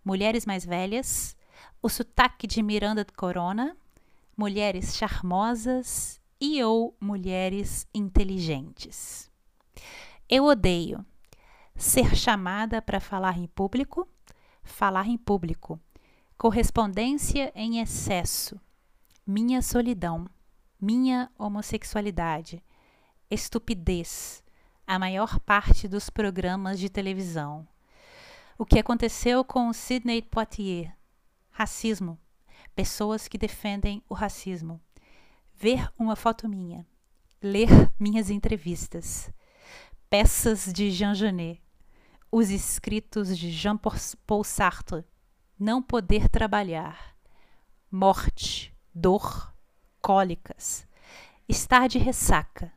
mulheres 0.04 0.46
mais 0.46 0.64
velhas, 0.64 1.36
o 1.82 1.88
sotaque 1.88 2.46
de 2.46 2.62
Miranda 2.62 3.04
de 3.04 3.12
Corona, 3.12 3.76
mulheres 4.36 4.96
charmosas 4.96 6.20
e 6.40 6.62
ou 6.62 6.96
mulheres 7.00 7.86
inteligentes. 7.92 9.30
Eu 10.28 10.44
odeio 10.44 11.04
ser 11.76 12.14
chamada 12.14 12.80
para 12.80 13.00
falar 13.00 13.38
em 13.38 13.46
público, 13.46 14.08
falar 14.62 15.06
em 15.06 15.16
público, 15.16 15.80
correspondência 16.38 17.52
em 17.54 17.80
excesso, 17.80 18.60
minha 19.26 19.60
solidão, 19.60 20.26
minha 20.80 21.30
homossexualidade, 21.38 22.62
estupidez 23.30 24.42
a 24.84 24.98
maior 24.98 25.38
parte 25.40 25.86
dos 25.86 26.10
programas 26.10 26.80
de 26.80 26.90
televisão. 26.90 27.66
O 28.58 28.66
que 28.66 28.78
aconteceu 28.78 29.44
com 29.44 29.72
Sidney 29.72 30.20
Poitier? 30.20 30.92
Racismo. 31.48 32.18
Pessoas 32.74 33.28
que 33.28 33.38
defendem 33.38 34.02
o 34.08 34.14
racismo. 34.14 34.80
Ver 35.54 35.88
uma 35.96 36.16
foto 36.16 36.48
minha. 36.48 36.84
Ler 37.40 37.68
minhas 38.00 38.30
entrevistas. 38.30 39.32
Peças 40.08 40.72
de 40.72 40.90
Jean 40.90 41.14
Genet. 41.14 41.62
Os 42.32 42.50
escritos 42.50 43.38
de 43.38 43.52
Jean-Paul 43.52 44.42
Sartre. 44.42 45.04
Não 45.56 45.80
poder 45.80 46.28
trabalhar. 46.28 47.14
Morte. 47.88 48.74
Dor. 48.92 49.54
Cólicas. 50.02 50.84
Estar 51.48 51.88
de 51.88 51.98
ressaca 51.98 52.72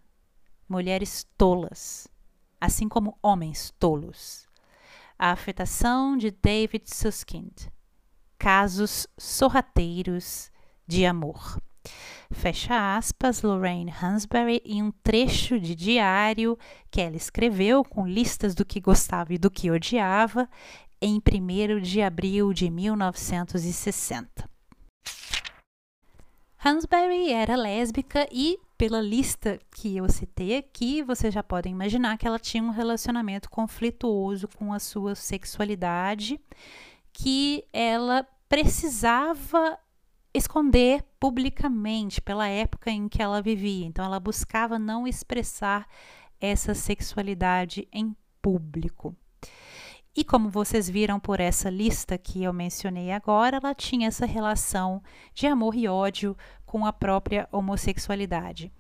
mulheres 0.74 1.28
tolas, 1.38 2.08
assim 2.60 2.90
como 2.90 3.16
homens 3.22 3.72
tolos. 3.78 4.48
A 5.20 5.30
afetação 5.30 6.18
de 6.18 6.32
David 6.32 6.86
Suskind. 6.88 7.68
Casos 8.40 9.06
sorrateiros 9.16 10.52
de 10.88 11.06
amor. 11.06 11.62
Fecha 12.32 12.98
aspas, 12.98 13.44
Lorraine 13.44 13.94
Hansberry, 14.02 14.64
em 14.66 14.82
um 14.82 14.92
trecho 15.04 15.60
de 15.60 15.76
diário 15.76 16.58
que 16.90 17.00
ela 17.00 17.16
escreveu 17.16 17.84
com 17.84 18.08
listas 18.08 18.56
do 18.56 18.66
que 18.66 18.80
gostava 18.80 19.32
e 19.32 19.38
do 19.38 19.52
que 19.52 19.70
odiava 19.70 20.50
em 21.00 21.22
1 21.22 21.82
de 21.82 22.02
abril 22.02 22.52
de 22.52 22.72
1960. 22.72 24.50
Hansberry 26.66 27.32
era 27.32 27.56
lésbica 27.56 28.28
e 28.32 28.58
pela 28.84 29.00
lista 29.00 29.58
que 29.72 29.96
eu 29.96 30.10
citei 30.10 30.58
aqui, 30.58 31.02
vocês 31.02 31.34
já 31.34 31.42
podem 31.42 31.72
imaginar 31.72 32.18
que 32.18 32.28
ela 32.28 32.38
tinha 32.38 32.62
um 32.62 32.70
relacionamento 32.70 33.50
conflituoso 33.50 34.46
com 34.58 34.74
a 34.74 34.80
sua 34.80 35.16
sexualidade, 35.16 36.38
que 37.14 37.64
ela 37.72 38.28
precisava 38.50 39.80
esconder 40.34 41.02
publicamente 41.18 42.22
pela 42.22 42.46
época 42.46 42.92
em 42.92 43.08
que 43.08 43.22
ela 43.22 43.42
vivia. 43.42 43.86
Então, 43.86 44.04
ela 44.04 44.20
buscava 44.20 44.78
não 44.78 45.08
expressar 45.08 45.88
essa 46.38 46.74
sexualidade 46.74 47.88
em 47.90 48.14
público. 48.42 49.16
E 50.16 50.24
como 50.24 50.48
vocês 50.48 50.88
viram 50.88 51.20
por 51.20 51.40
essa 51.40 51.72
lista 51.72 52.20
que 52.20 52.44
eu 52.44 52.54
mencionei 52.54 53.12
agora, 53.12 53.58
ela 53.58 53.74
tinha 53.74 54.08
essa 54.08 54.28
relação 54.28 55.02
de 55.34 55.48
amor 55.48 55.74
e 55.74 55.88
ódio 55.88 56.38
com 56.68 56.86
a 56.86 56.94
própria 56.94 57.50
homossexualidade. 57.52 58.72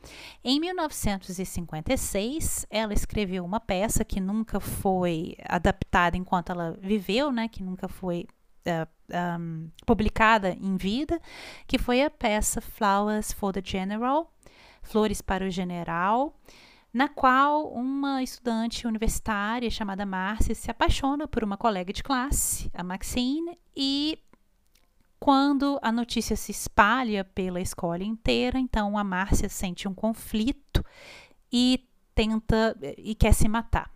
Em 0.43 0.59
1956, 0.59 2.67
ela 2.69 2.93
escreveu 2.93 3.43
uma 3.43 3.59
peça 3.59 4.05
que 4.05 4.19
nunca 4.19 4.59
foi 4.59 5.35
adaptada 5.47 6.15
enquanto 6.15 6.51
ela 6.51 6.77
viveu, 6.79 7.31
né, 7.31 7.47
que 7.47 7.63
nunca 7.63 7.87
foi 7.87 8.27
uh, 8.67 8.87
eh, 9.09 9.37
um, 9.39 9.71
publicada 9.87 10.55
em 10.59 10.77
vida, 10.77 11.19
que 11.65 11.79
foi 11.79 12.03
a 12.03 12.11
peça 12.11 12.61
Flowers 12.61 13.33
for 13.33 13.51
the 13.51 13.61
General, 13.63 14.31
Flores 14.83 15.21
para 15.21 15.45
o 15.45 15.49
General, 15.49 16.35
na 16.93 17.09
qual 17.09 17.73
uma 17.73 18.21
estudante 18.21 18.85
universitária 18.85 19.69
chamada 19.71 20.05
Márcia 20.05 20.53
se 20.53 20.69
apaixona 20.69 21.27
por 21.27 21.43
uma 21.43 21.57
colega 21.57 21.91
de 21.91 22.03
classe, 22.03 22.69
a 22.71 22.83
Maxine, 22.83 23.57
e 23.75 24.19
quando 25.19 25.79
a 25.81 25.91
notícia 25.91 26.35
se 26.35 26.51
espalha 26.51 27.23
pela 27.23 27.59
escola 27.59 28.03
inteira, 28.03 28.59
então 28.59 28.95
a 28.97 29.03
Márcia 29.03 29.49
sente 29.49 29.87
um 29.87 29.93
conflito 29.93 30.85
e 31.51 31.83
tenta 32.13 32.77
e 32.97 33.15
quer 33.15 33.33
se 33.33 33.47
matar. 33.47 33.89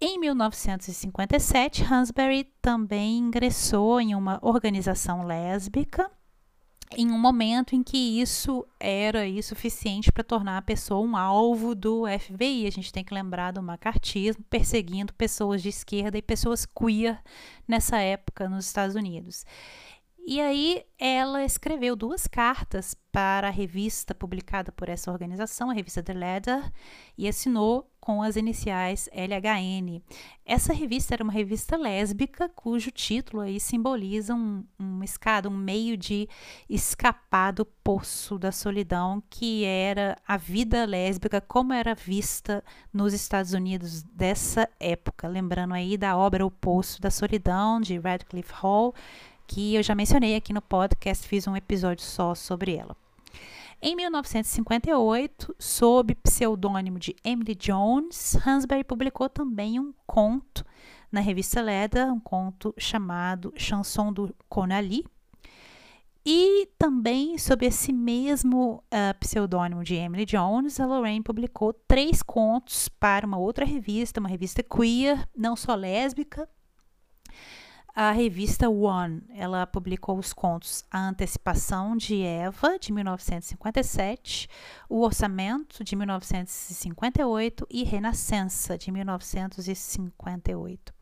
Em 0.00 0.16
1957, 0.20 1.82
Hansberry 1.82 2.44
também 2.62 3.18
ingressou 3.18 4.00
em 4.00 4.14
uma 4.14 4.38
organização 4.42 5.24
lésbica 5.24 6.08
em 6.96 7.10
um 7.10 7.18
momento 7.18 7.74
em 7.74 7.82
que 7.82 8.20
isso 8.20 8.66
era 8.80 9.20
suficiente 9.42 10.10
para 10.10 10.24
tornar 10.24 10.58
a 10.58 10.62
pessoa 10.62 11.06
um 11.06 11.16
alvo 11.16 11.74
do 11.74 12.04
FBI. 12.06 12.66
A 12.66 12.70
gente 12.70 12.92
tem 12.92 13.04
que 13.04 13.14
lembrar 13.14 13.52
do 13.52 13.62
macartismo 13.62 14.42
perseguindo 14.48 15.12
pessoas 15.12 15.62
de 15.62 15.68
esquerda 15.68 16.16
e 16.16 16.22
pessoas 16.22 16.66
queer 16.66 17.20
nessa 17.66 17.98
época 17.98 18.48
nos 18.48 18.66
Estados 18.66 18.96
Unidos. 18.96 19.44
E 20.30 20.42
aí 20.42 20.84
ela 20.98 21.42
escreveu 21.42 21.96
duas 21.96 22.26
cartas 22.26 22.94
para 23.10 23.48
a 23.48 23.50
revista 23.50 24.14
publicada 24.14 24.70
por 24.70 24.90
essa 24.90 25.10
organização, 25.10 25.70
a 25.70 25.72
revista 25.72 26.02
The 26.02 26.12
Ladder, 26.12 26.70
e 27.16 27.26
assinou 27.26 27.90
com 27.98 28.22
as 28.22 28.36
iniciais 28.36 29.08
LHN. 29.10 30.02
Essa 30.44 30.74
revista 30.74 31.14
era 31.14 31.24
uma 31.24 31.32
revista 31.32 31.78
lésbica 31.78 32.46
cujo 32.46 32.90
título 32.90 33.40
aí 33.40 33.58
simboliza 33.58 34.34
um, 34.34 34.66
uma 34.78 35.02
escada, 35.02 35.48
um 35.48 35.56
meio 35.56 35.96
de 35.96 36.28
escapar 36.68 37.54
do 37.54 37.64
poço 37.64 38.38
da 38.38 38.52
solidão 38.52 39.22
que 39.30 39.64
era 39.64 40.14
a 40.28 40.36
vida 40.36 40.84
lésbica 40.84 41.40
como 41.40 41.72
era 41.72 41.94
vista 41.94 42.62
nos 42.92 43.14
Estados 43.14 43.54
Unidos 43.54 44.02
dessa 44.02 44.68
época. 44.78 45.26
Lembrando 45.26 45.72
aí 45.72 45.96
da 45.96 46.18
obra 46.18 46.44
O 46.44 46.50
Poço 46.50 47.00
da 47.00 47.10
Solidão 47.10 47.80
de 47.80 47.98
Radcliffe 47.98 48.52
Hall, 48.52 48.94
que 49.48 49.74
eu 49.74 49.82
já 49.82 49.94
mencionei 49.94 50.36
aqui 50.36 50.52
no 50.52 50.60
podcast, 50.60 51.26
fiz 51.26 51.46
um 51.48 51.56
episódio 51.56 52.04
só 52.04 52.34
sobre 52.34 52.76
ela. 52.76 52.94
Em 53.80 53.96
1958, 53.96 55.56
sob 55.58 56.14
pseudônimo 56.16 56.98
de 56.98 57.16
Emily 57.24 57.54
Jones, 57.54 58.36
Hansberry 58.46 58.84
publicou 58.84 59.28
também 59.28 59.80
um 59.80 59.94
conto 60.06 60.64
na 61.10 61.20
revista 61.20 61.62
Leda, 61.62 62.12
um 62.12 62.20
conto 62.20 62.74
chamado 62.76 63.52
Chanson 63.56 64.12
do 64.12 64.34
Conali. 64.48 65.06
E 66.26 66.68
também, 66.76 67.38
sob 67.38 67.64
esse 67.64 67.90
mesmo 67.90 68.82
uh, 68.92 69.18
pseudônimo 69.18 69.82
de 69.82 69.94
Emily 69.94 70.26
Jones, 70.26 70.78
a 70.78 70.84
Lorraine 70.84 71.22
publicou 71.22 71.72
três 71.72 72.22
contos 72.22 72.88
para 72.88 73.26
uma 73.26 73.38
outra 73.38 73.64
revista, 73.64 74.20
uma 74.20 74.28
revista 74.28 74.62
queer, 74.62 75.26
não 75.34 75.56
só 75.56 75.74
lésbica, 75.74 76.46
a 77.94 78.12
revista 78.12 78.68
One. 78.68 79.22
Ela 79.34 79.66
publicou 79.66 80.18
os 80.18 80.32
contos 80.32 80.84
A 80.90 81.08
Antecipação 81.08 81.96
de 81.96 82.22
Eva, 82.22 82.78
de 82.78 82.92
1957, 82.92 84.48
O 84.88 85.00
Orçamento, 85.00 85.82
de 85.82 85.96
1958 85.96 87.66
e 87.70 87.84
Renascença, 87.84 88.78
de 88.78 88.90
1958. 88.90 90.94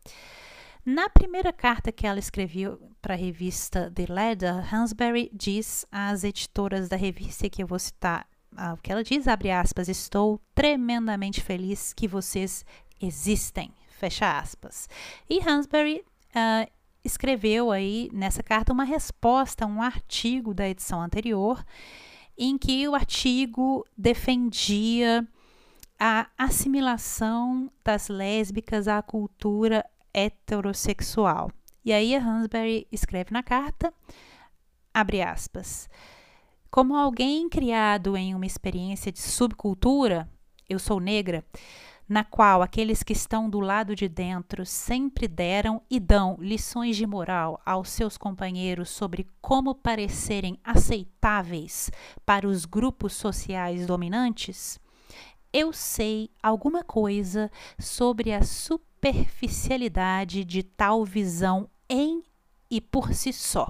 Na 0.85 1.09
primeira 1.09 1.51
carta 1.51 1.91
que 1.91 2.07
ela 2.07 2.17
escreveu 2.17 2.79
para 3.01 3.13
a 3.13 3.17
revista 3.17 3.91
The 3.93 4.05
Leather, 4.07 4.73
Hansberry 4.73 5.29
diz 5.33 5.85
às 5.91 6.23
editoras 6.23 6.87
da 6.87 6.95
revista, 6.95 7.49
que 7.49 7.61
eu 7.61 7.67
vou 7.67 7.77
citar 7.77 8.25
ah, 8.55 8.73
o 8.73 8.77
que 8.77 8.91
ela 8.91 9.03
diz, 9.03 9.27
abre 9.27 9.51
aspas, 9.51 9.89
estou 9.89 10.39
tremendamente 10.55 11.41
feliz 11.41 11.93
que 11.93 12.07
vocês 12.07 12.65
existem, 13.01 13.71
fecha 13.99 14.39
aspas. 14.39 14.87
E 15.29 15.39
Hansberry 15.47 16.03
uh, 16.29 16.71
escreveu 17.07 17.71
aí 17.71 18.09
nessa 18.13 18.43
carta 18.43 18.71
uma 18.71 18.83
resposta 18.83 19.65
a 19.65 19.67
um 19.67 19.81
artigo 19.81 20.53
da 20.53 20.67
edição 20.69 21.01
anterior, 21.01 21.65
em 22.37 22.57
que 22.57 22.87
o 22.87 22.93
artigo 22.93 23.85
defendia 23.97 25.27
a 25.99 26.27
assimilação 26.37 27.71
das 27.83 28.09
lésbicas 28.09 28.87
à 28.87 29.01
cultura 29.01 29.83
heterossexual. 30.13 31.51
E 31.83 31.91
aí 31.91 32.15
a 32.15 32.19
Hansberry 32.19 32.87
escreve 32.91 33.31
na 33.31 33.41
carta, 33.41 33.91
abre 34.93 35.21
aspas, 35.21 35.89
como 36.69 36.95
alguém 36.95 37.49
criado 37.49 38.15
em 38.15 38.35
uma 38.35 38.45
experiência 38.45 39.11
de 39.11 39.19
subcultura, 39.19 40.29
eu 40.69 40.77
sou 40.77 40.99
negra, 40.99 41.43
na 42.07 42.23
qual 42.23 42.61
aqueles 42.61 43.03
que 43.03 43.11
estão 43.13 43.49
do 43.49 43.59
lado 43.59 43.95
de 43.95 44.07
dentro 44.07 44.65
sempre 44.65 45.27
deram 45.27 45.81
e 45.89 45.99
dão 45.99 46.37
lições 46.39 46.95
de 46.95 47.05
moral 47.05 47.61
aos 47.65 47.89
seus 47.89 48.17
companheiros 48.17 48.89
sobre 48.89 49.27
como 49.41 49.75
parecerem 49.75 50.57
aceitáveis 50.63 51.91
para 52.25 52.47
os 52.47 52.63
grupos 52.65 53.13
sociais 53.13 53.85
dominantes, 53.85 54.79
eu 55.51 55.73
sei 55.73 56.29
alguma 56.41 56.81
coisa 56.83 57.51
sobre 57.79 58.31
a 58.31 58.43
superficialidade 58.43 60.45
de 60.45 60.63
tal 60.63 61.03
visão 61.03 61.69
em 61.89 62.23
e 62.69 62.81
por 62.81 63.13
si 63.13 63.33
só. 63.33 63.67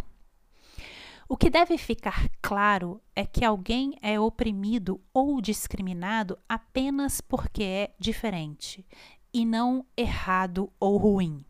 O 1.30 1.36
que 1.36 1.50
deve 1.50 1.78
ficar 1.78 2.30
claro 2.42 3.02
é 3.14 3.26
que 3.26 3.44
alguém 3.44 3.98
é 4.02 4.18
oprimido 4.18 5.02
ou 5.14 5.42
discriminado 5.42 6.40
apenas 6.48 7.20
porque 7.20 7.64
é 7.64 7.96
diferente 8.00 8.88
e 9.34 9.46
não 9.46 9.86
errado 9.98 10.72
ou 10.80 10.96
ruim. 10.96 11.44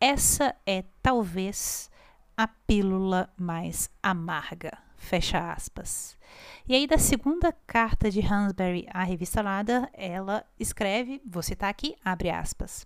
Essa 0.00 0.56
é 0.66 0.82
talvez 1.00 1.88
a 2.36 2.48
pílula 2.48 3.32
mais 3.36 3.88
amarga. 4.02 4.76
Fecha 4.96 5.52
aspas. 5.52 6.18
E 6.66 6.74
aí, 6.74 6.86
da 6.86 6.98
segunda 6.98 7.52
carta 7.52 8.10
de 8.10 8.20
Hansberry 8.20 8.86
à 8.90 9.04
revista 9.04 9.42
Lada, 9.42 9.88
ela 9.92 10.44
escreve, 10.58 11.22
vou 11.24 11.42
citar 11.42 11.70
aqui, 11.70 11.94
abre 12.04 12.30
aspas. 12.30 12.84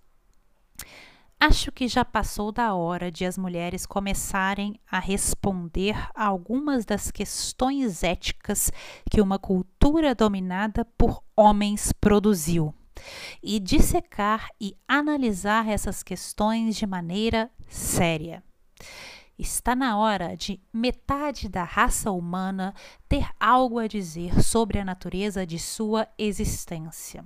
Acho 1.39 1.71
que 1.71 1.87
já 1.87 2.05
passou 2.05 2.51
da 2.51 2.75
hora 2.75 3.11
de 3.13 3.25
as 3.25 3.37
mulheres 3.37 3.85
começarem 3.85 4.81
a 4.91 4.99
responder 4.99 5.95
a 6.15 6.25
algumas 6.25 6.87
das 6.87 7.11
questões 7.11 8.03
éticas 8.03 8.73
que 9.11 9.21
uma 9.21 9.39
cultura 9.39 10.15
dominada 10.15 10.85
por 10.97 11.23
homens 11.37 11.93
produziu 11.93 12.75
e 13.43 13.61
dissecar 13.61 14.49
e 14.59 14.75
analisar 14.89 15.69
essas 15.69 16.03
questões 16.03 16.75
de 16.75 16.87
maneira 16.87 17.51
séria. 17.69 18.43
Está 19.39 19.77
na 19.77 19.99
hora 19.99 20.35
de 20.35 20.59
metade 20.73 21.51
da 21.51 21.65
raça 21.65 22.11
humana 22.11 22.75
ter 23.07 23.29
algo 23.39 23.79
a 23.79 23.87
dizer 23.87 24.43
sobre 24.43 24.79
a 24.79 24.85
natureza 24.85 25.47
de 25.47 25.59
sua 25.59 26.09
existência. 26.17 27.23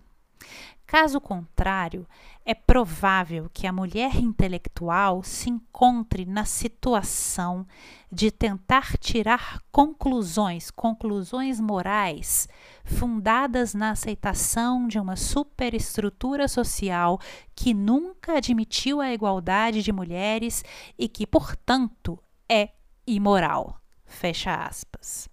Caso 0.91 1.21
contrário, 1.21 2.05
é 2.45 2.53
provável 2.53 3.49
que 3.55 3.65
a 3.65 3.73
mulher 3.73 4.17
intelectual 4.17 5.23
se 5.23 5.49
encontre 5.49 6.27
na 6.27 6.45
situação 6.45 7.65
de 8.11 8.33
tentar 8.33 8.99
tirar 8.99 9.63
conclusões, 9.71 10.69
conclusões 10.69 11.61
morais, 11.61 12.49
fundadas 12.83 13.73
na 13.73 13.93
aceitação 13.93 14.89
de 14.89 14.99
uma 14.99 15.15
superestrutura 15.15 16.49
social 16.49 17.21
que 17.55 17.73
nunca 17.73 18.39
admitiu 18.39 19.01
a 19.01 19.13
igualdade 19.13 19.85
de 19.85 19.93
mulheres 19.93 20.65
e 20.99 21.09
que, 21.09 21.25
portanto, 21.25 22.19
é 22.49 22.71
imoral. 23.07 23.81
Fecha 24.05 24.57
aspas. 24.57 25.31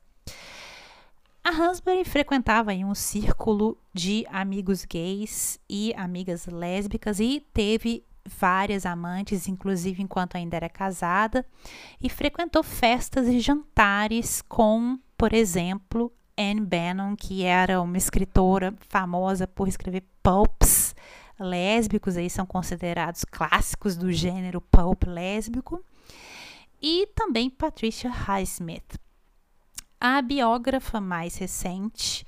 A 1.48 1.50
Hansberry 1.50 2.04
frequentava 2.04 2.74
um 2.74 2.94
círculo 2.94 3.78
de 3.94 4.26
amigos 4.30 4.84
gays 4.84 5.58
e 5.70 5.94
amigas 5.96 6.46
lésbicas 6.46 7.22
e 7.22 7.40
teve 7.54 8.04
várias 8.26 8.86
amantes, 8.86 9.48
inclusive 9.48 10.04
enquanto 10.04 10.36
ainda 10.36 10.58
era 10.58 10.68
casada, 10.68 11.46
e 12.02 12.10
frequentou 12.10 12.62
festas 12.64 13.30
e 13.30 13.40
jantares 13.40 14.42
com, 14.42 15.00
por 15.18 15.32
exemplo, 15.32 16.12
Anne 16.38 16.60
Bannon, 16.60 17.16
que 17.16 17.46
era 17.46 17.82
uma 17.82 17.96
escritora 17.96 18.76
famosa 18.90 19.48
por 19.48 19.70
escrever 19.70 20.04
pulps 20.22 20.94
lésbicos, 21.40 22.18
aí 22.18 22.30
são 22.30 22.46
considerados 22.46 23.24
clássicos 23.24 23.96
do 23.96 24.12
gênero 24.12 24.60
pulp 24.60 25.06
lésbico, 25.06 25.82
e 26.82 27.08
também 27.16 27.50
Patricia 27.50 28.10
Highsmith. 28.10 29.07
A 30.00 30.22
biógrafa 30.22 31.02
mais 31.02 31.38
recente 31.38 32.24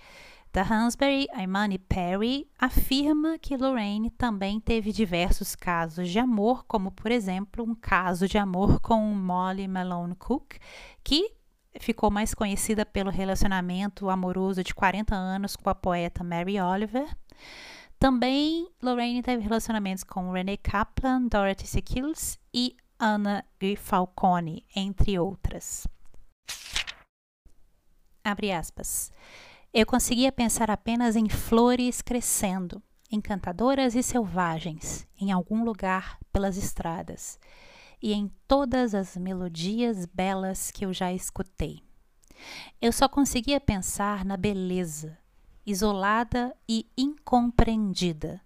da 0.52 0.64
Hansberry, 0.64 1.28
Imani 1.40 1.78
Perry, 1.78 2.50
afirma 2.58 3.38
que 3.38 3.56
Lorraine 3.56 4.10
também 4.10 4.60
teve 4.60 4.92
diversos 4.92 5.56
casos 5.56 6.10
de 6.10 6.18
amor, 6.18 6.66
como 6.66 6.92
por 6.92 7.12
exemplo 7.12 7.64
um 7.64 7.76
caso 7.76 8.28
de 8.28 8.40
amor 8.40 8.80
com 8.80 9.00
Molly 9.14 9.68
Malone 9.68 10.16
Cook, 10.16 10.56
que 11.04 11.32
ficou 11.80 12.10
mais 12.10 12.34
conhecida 12.34 12.84
pelo 12.88 13.12
relacionamento 13.12 14.10
amoroso 14.10 14.64
de 14.64 14.74
40 14.74 15.14
anos 15.14 15.56
com 15.56 15.70
a 15.70 15.76
poeta 15.76 16.24
Mary 16.24 16.60
Oliver. 16.60 17.08
Também 18.00 18.68
Lorraine 18.82 19.22
teve 19.22 19.44
relacionamentos 19.44 20.04
com 20.04 20.32
Renee 20.32 20.58
Kaplan, 20.58 21.28
Dorothy 21.28 21.68
Sekiels 21.68 22.40
e 22.52 22.76
Anna 23.00 23.46
Falcone, 23.78 24.66
entre 24.76 25.20
outras. 25.20 25.88
Abre 28.24 28.52
aspas. 28.52 29.12
Eu 29.74 29.86
conseguia 29.86 30.32
pensar 30.32 30.72
apenas 30.72 31.16
em 31.16 31.30
flores 31.30 32.02
crescendo, 32.02 32.82
encantadoras 33.12 33.96
e 33.96 34.04
selvagens, 34.04 35.08
em 35.20 35.32
algum 35.32 35.64
lugar 35.64 36.20
pelas 36.32 36.58
estradas, 36.58 37.40
e 38.02 38.14
em 38.14 38.32
todas 38.48 38.96
as 38.96 39.16
melodias 39.16 40.06
belas 40.06 40.72
que 40.72 40.86
eu 40.86 40.94
já 40.94 41.12
escutei. 41.12 41.84
Eu 42.82 42.92
só 42.92 43.08
conseguia 43.08 43.60
pensar 43.60 44.24
na 44.24 44.38
beleza, 44.38 45.18
isolada 45.66 46.56
e 46.68 46.88
incompreendida, 46.98 48.42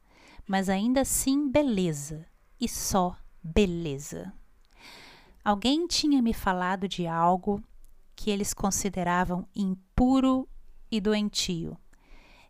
mas 0.48 0.70
ainda 0.70 1.02
assim 1.02 1.50
beleza, 1.50 2.26
e 2.60 2.68
só 2.68 3.16
beleza. 3.42 4.34
Alguém 5.44 5.88
tinha 5.88 6.22
me 6.22 6.34
falado 6.34 6.88
de 6.88 7.06
algo 7.06 7.62
que 8.16 8.30
eles 8.30 8.54
consideravam 8.54 9.48
impuro 9.56 10.48
e 10.92 11.02
doentio, 11.02 11.78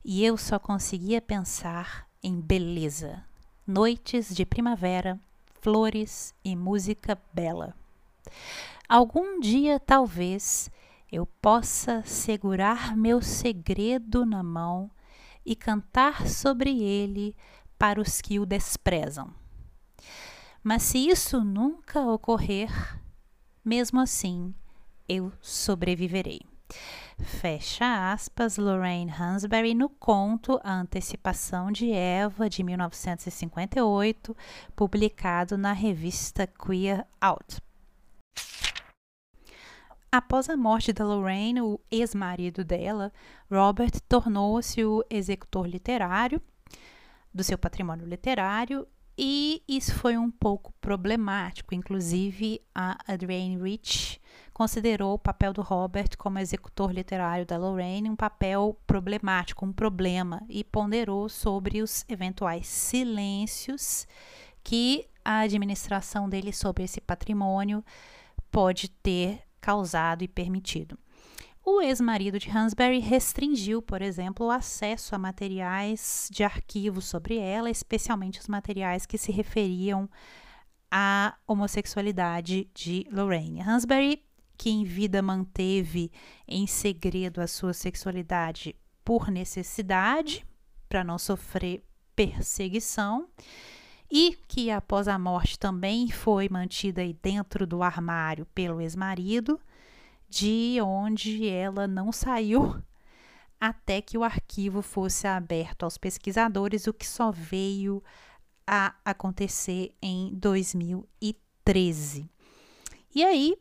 e 0.04 0.24
eu 0.24 0.38
só 0.38 0.60
conseguia 0.60 1.22
pensar 1.22 2.08
em 2.22 2.40
beleza, 2.40 3.24
noites 3.66 4.36
de 4.36 4.46
primavera, 4.46 5.20
flores 5.62 6.34
e 6.44 6.56
música 6.56 7.18
bela. 7.34 7.76
Algum 8.88 9.40
dia, 9.40 9.80
talvez, 9.80 10.70
eu 11.12 11.26
possa 11.26 12.04
segurar 12.04 12.98
meu 12.98 13.22
segredo 13.22 14.26
na 14.26 14.44
mão 14.44 14.92
e 15.46 15.56
cantar 15.56 16.28
sobre 16.28 16.82
ele 16.82 17.36
para 17.78 18.02
os 18.02 18.20
que 18.20 18.40
o 18.40 18.46
desprezam. 18.46 19.34
Mas 20.64 20.84
se 20.84 20.98
isso 20.98 21.44
nunca 21.44 22.02
ocorrer, 22.02 22.72
mesmo 23.64 24.00
assim, 24.00 24.54
eu 25.08 25.32
sobreviverei. 25.42 26.42
Fecha 27.20 28.12
aspas, 28.12 28.58
Lorraine 28.58 29.12
Hansberry 29.12 29.74
no 29.74 29.90
conto 29.90 30.60
A 30.64 30.74
Antecipação 30.74 31.72
de 31.72 31.92
Eva, 31.92 32.50
de 32.50 32.64
1958, 32.64 34.36
publicado 34.76 35.58
na 35.58 35.74
revista 35.74 36.48
Queer 36.48 37.06
Out. 37.22 37.62
Após 40.12 40.48
a 40.48 40.56
morte 40.56 40.94
da 40.94 41.06
Lorraine, 41.06 41.62
o 41.62 41.80
ex-marido 41.90 42.64
dela, 42.64 43.12
Robert, 43.52 43.94
tornou-se 44.08 44.84
o 44.84 45.04
executor 45.10 45.68
literário 45.68 46.42
do 47.34 47.44
seu 47.44 47.58
patrimônio 47.58 48.06
literário 48.06 48.88
e 49.18 49.64
isso 49.68 49.94
foi 49.96 50.18
um 50.18 50.30
pouco 50.30 50.74
problemático. 50.80 51.74
Inclusive, 51.74 52.62
a 52.74 52.98
Adrienne 53.12 53.62
Rich 53.62 54.22
considerou 54.54 55.16
o 55.16 55.20
papel 55.20 55.52
do 55.52 55.62
Robert 55.62 56.10
como 56.18 56.40
executor 56.40 56.92
literário 56.92 57.46
da 57.46 57.58
Lorraine 57.58 58.10
um 58.10 58.16
papel 58.16 58.78
problemático, 58.86 59.66
um 59.66 59.74
problema, 59.74 60.44
e 60.48 60.64
ponderou 60.64 61.28
sobre 61.28 61.82
os 61.82 62.06
eventuais 62.08 62.68
silêncios 62.68 64.08
que 64.64 65.08
a 65.26 65.40
administração 65.40 66.30
dele 66.30 66.54
sobre 66.54 66.84
esse 66.84 67.02
patrimônio 67.02 67.84
pode 68.52 68.90
ter 68.90 69.42
causado 69.60 70.24
e 70.24 70.28
permitido. 70.28 70.98
O 71.66 71.82
ex-marido 71.82 72.38
de 72.38 72.50
Hansberry 72.50 73.00
restringiu, 73.00 73.82
por 73.82 74.02
exemplo, 74.02 74.48
o 74.48 74.52
acesso 74.52 75.16
a 75.16 75.18
materiais 75.18 76.28
de 76.30 76.44
arquivo 76.44 77.02
sobre 77.02 77.38
ela, 77.38 77.70
especialmente 77.70 78.40
os 78.40 78.50
materiais 78.50 79.06
que 79.06 79.18
se 79.18 79.32
referiam 79.32 80.10
à 80.92 81.36
homossexualidade 81.48 82.70
de 82.74 83.08
Lorraine. 83.10 83.62
Hansberry, 83.62 84.22
que 84.64 84.70
em 84.70 84.86
vida 84.86 85.22
manteve 85.22 86.10
em 86.48 86.66
segredo 86.66 87.42
a 87.42 87.48
sua 87.48 87.74
sexualidade 87.74 88.74
por 89.04 89.30
necessidade, 89.30 90.48
para 90.88 91.04
não 91.04 91.18
sofrer 91.18 91.84
perseguição, 92.16 93.28
e 94.10 94.38
que 94.48 94.72
após 94.72 95.10
a 95.10 95.20
morte 95.20 95.60
também 95.60 96.10
foi 96.10 96.48
mantida 96.48 97.02
aí 97.02 97.12
dentro 97.12 97.68
do 97.68 97.84
armário 97.84 98.46
pelo 98.56 98.80
ex-marido 98.80 99.60
de 100.30 100.78
onde 100.82 101.46
ela 101.46 101.86
não 101.86 102.14
saiu 102.14 102.82
até 103.60 104.02
que 104.02 104.18
o 104.18 104.24
arquivo 104.24 104.82
fosse 104.82 105.28
aberto 105.28 105.84
aos 105.84 105.98
pesquisadores, 105.98 106.88
o 106.88 106.94
que 106.94 107.06
só 107.06 107.34
veio 107.34 108.02
a 108.66 108.96
acontecer 109.04 109.94
em 110.02 110.34
2013. 110.34 112.30
E 113.14 113.26
aí, 113.26 113.58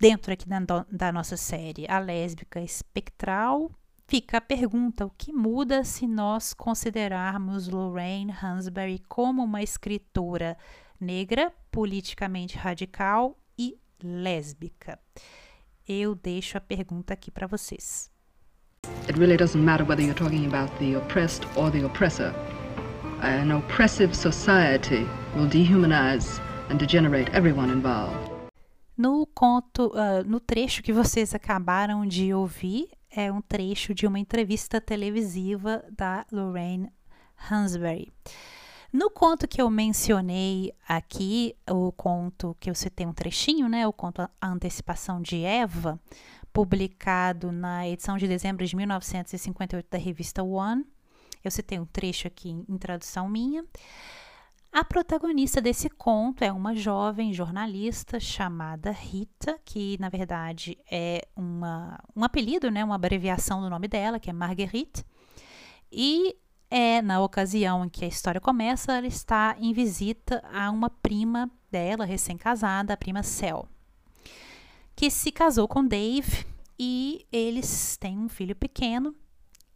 dentro 0.00 0.32
aqui 0.32 0.48
da, 0.48 0.86
da 0.90 1.12
nossa 1.12 1.36
série 1.36 1.86
A 1.88 1.98
Lésbica 1.98 2.60
Espectral, 2.60 3.70
fica 4.08 4.38
a 4.38 4.40
pergunta: 4.40 5.06
o 5.06 5.10
que 5.10 5.32
muda 5.32 5.84
se 5.84 6.06
nós 6.06 6.54
considerarmos 6.54 7.68
Lorraine 7.68 8.32
Hansberry 8.32 9.00
como 9.08 9.44
uma 9.44 9.62
escritora 9.62 10.56
negra, 11.00 11.52
politicamente 11.70 12.56
radical 12.56 13.38
e 13.58 13.78
lésbica? 14.02 14.98
eu 15.90 16.14
deixo 16.14 16.56
a 16.56 16.60
pergunta 16.60 17.14
aqui 17.14 17.30
para 17.30 17.46
vocês. 17.46 18.10
It 19.08 19.18
really 19.18 19.36
doesn't 19.36 19.62
matter 19.62 19.84
whether 19.84 20.02
you're 20.02 20.14
talking 20.14 20.46
about 20.46 20.70
the 20.78 20.96
oppressed 20.96 21.44
or 21.56 21.70
the 21.70 21.84
oppressor. 21.84 22.32
An 23.22 23.50
oppressive 23.50 24.14
society 24.14 25.04
will 25.34 25.48
dehumanize 25.48 26.40
and 26.70 26.78
degenerate 26.78 27.28
everyone 27.34 27.70
involved. 27.70 28.29
No 29.00 29.24
conto, 29.24 29.86
uh, 29.94 30.22
no 30.26 30.38
trecho 30.38 30.82
que 30.82 30.92
vocês 30.92 31.34
acabaram 31.34 32.04
de 32.04 32.34
ouvir, 32.34 32.90
é 33.10 33.32
um 33.32 33.40
trecho 33.40 33.94
de 33.94 34.06
uma 34.06 34.18
entrevista 34.18 34.78
televisiva 34.78 35.82
da 35.90 36.26
Lorraine 36.30 36.92
Hansberry. 37.50 38.12
No 38.92 39.08
conto 39.08 39.48
que 39.48 39.62
eu 39.62 39.70
mencionei 39.70 40.74
aqui, 40.86 41.56
o 41.66 41.90
conto 41.92 42.54
que 42.60 42.68
eu 42.68 42.74
citei 42.74 43.06
um 43.06 43.14
trechinho, 43.14 43.70
né, 43.70 43.88
o 43.88 43.92
conto 43.92 44.20
A 44.20 44.46
Antecipação 44.46 45.22
de 45.22 45.44
Eva, 45.44 45.98
publicado 46.52 47.50
na 47.50 47.88
edição 47.88 48.18
de 48.18 48.28
dezembro 48.28 48.66
de 48.66 48.76
1958 48.76 49.86
da 49.90 49.96
revista 49.96 50.42
One, 50.42 50.84
eu 51.42 51.50
citei 51.50 51.78
um 51.78 51.86
trecho 51.86 52.26
aqui 52.28 52.50
em, 52.50 52.76
tradução 52.76 53.30
minha. 53.30 53.64
A 54.72 54.84
protagonista 54.84 55.60
desse 55.60 55.90
conto 55.90 56.44
é 56.44 56.52
uma 56.52 56.76
jovem 56.76 57.34
jornalista 57.34 58.20
chamada 58.20 58.92
Rita, 58.92 59.58
que 59.64 59.96
na 59.98 60.08
verdade 60.08 60.78
é 60.88 61.26
uma, 61.34 61.98
um 62.14 62.22
apelido, 62.22 62.70
né, 62.70 62.84
uma 62.84 62.94
abreviação 62.94 63.60
do 63.60 63.68
nome 63.68 63.88
dela, 63.88 64.20
que 64.20 64.30
é 64.30 64.32
Marguerite. 64.32 65.04
E 65.90 66.36
é 66.70 67.02
na 67.02 67.20
ocasião 67.20 67.84
em 67.84 67.88
que 67.88 68.04
a 68.04 68.08
história 68.08 68.40
começa, 68.40 68.92
ela 68.92 69.08
está 69.08 69.56
em 69.58 69.72
visita 69.72 70.40
a 70.52 70.70
uma 70.70 70.88
prima 70.88 71.50
dela, 71.68 72.04
recém-casada, 72.04 72.94
a 72.94 72.96
prima 72.96 73.24
Cel, 73.24 73.68
que 74.94 75.10
se 75.10 75.32
casou 75.32 75.66
com 75.66 75.84
Dave 75.84 76.46
e 76.78 77.26
eles 77.32 77.96
têm 77.96 78.16
um 78.16 78.28
filho 78.28 78.54
pequeno. 78.54 79.16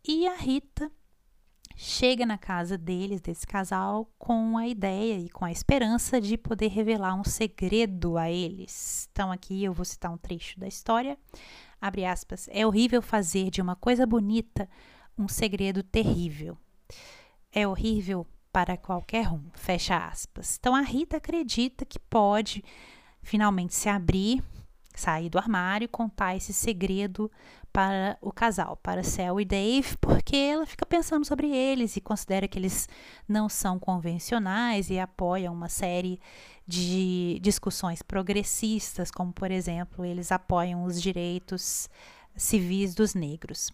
E 0.07 0.29
a 0.29 0.37
Rita 0.37 0.93
chega 1.75 2.25
na 2.25 2.39
casa 2.39 2.79
deles, 2.79 3.21
desse 3.21 3.47
casal, 3.47 4.09
com 4.19 4.57
a 4.57 4.67
ideia 4.67 5.19
e 5.19 5.29
com 5.29 5.45
a 5.45 5.53
esperança 5.53 6.21
de 6.21 6.37
poder 6.37 6.69
revelar 6.69 7.15
um 7.15 7.25
segredo 7.25 8.17
a 8.17 8.31
eles. 8.31 9.09
Então, 9.13 9.33
aqui 9.33 9.65
eu 9.65 9.73
vou 9.73 9.85
citar 9.85 10.13
um 10.13 10.19
trecho 10.19 10.59
da 10.59 10.67
história. 10.67 11.19
Abre 11.81 12.05
aspas. 12.05 12.49
É 12.51 12.67
horrível 12.67 13.03
fazer 13.03 13.51
de 13.51 13.61
uma 13.61 13.77
coisa 13.77 14.07
bonita 14.07 14.69
um 15.19 15.29
segredo 15.29 15.83
terrível. 15.83 16.57
É 17.53 17.67
horrível 17.67 18.27
para 18.55 18.77
qualquer 18.77 19.29
um. 19.33 19.43
Fecha 19.53 19.97
aspas. 19.97 20.57
Então 20.59 20.75
a 20.75 20.81
Rita 20.81 21.17
acredita 21.17 21.85
que 21.85 21.99
pode 21.99 22.63
finalmente 23.21 23.75
se 23.75 23.89
abrir, 23.89 24.43
sair 24.95 25.29
do 25.29 25.39
armário 25.39 25.87
e 25.87 25.89
contar 25.89 26.37
esse 26.37 26.53
segredo 26.53 27.31
para 27.75 28.17
o 28.21 28.31
casal, 28.31 28.77
para 28.77 29.03
Cel 29.03 29.41
e 29.41 29.45
Dave, 29.45 29.97
porque 30.01 30.37
ela 30.37 30.65
fica 30.65 30.87
pensando 30.87 31.25
sobre 31.25 31.49
eles 31.49 31.97
e 31.97 32.01
considera 32.01 32.47
que 32.47 32.57
eles 32.57 32.89
não 33.27 33.49
são 33.49 33.81
convencionais 33.81 34.91
e 34.91 34.99
apoiam 35.01 35.53
uma 35.53 35.69
série 35.69 36.21
de 36.65 37.37
discussões 37.43 38.01
progressistas, 38.01 39.11
como 39.11 39.33
por 39.33 39.51
exemplo, 39.51 40.05
eles 40.05 40.31
apoiam 40.31 40.85
os 40.85 41.03
direitos 41.03 41.89
civis 42.37 42.95
dos 42.95 43.13
negros. 43.13 43.73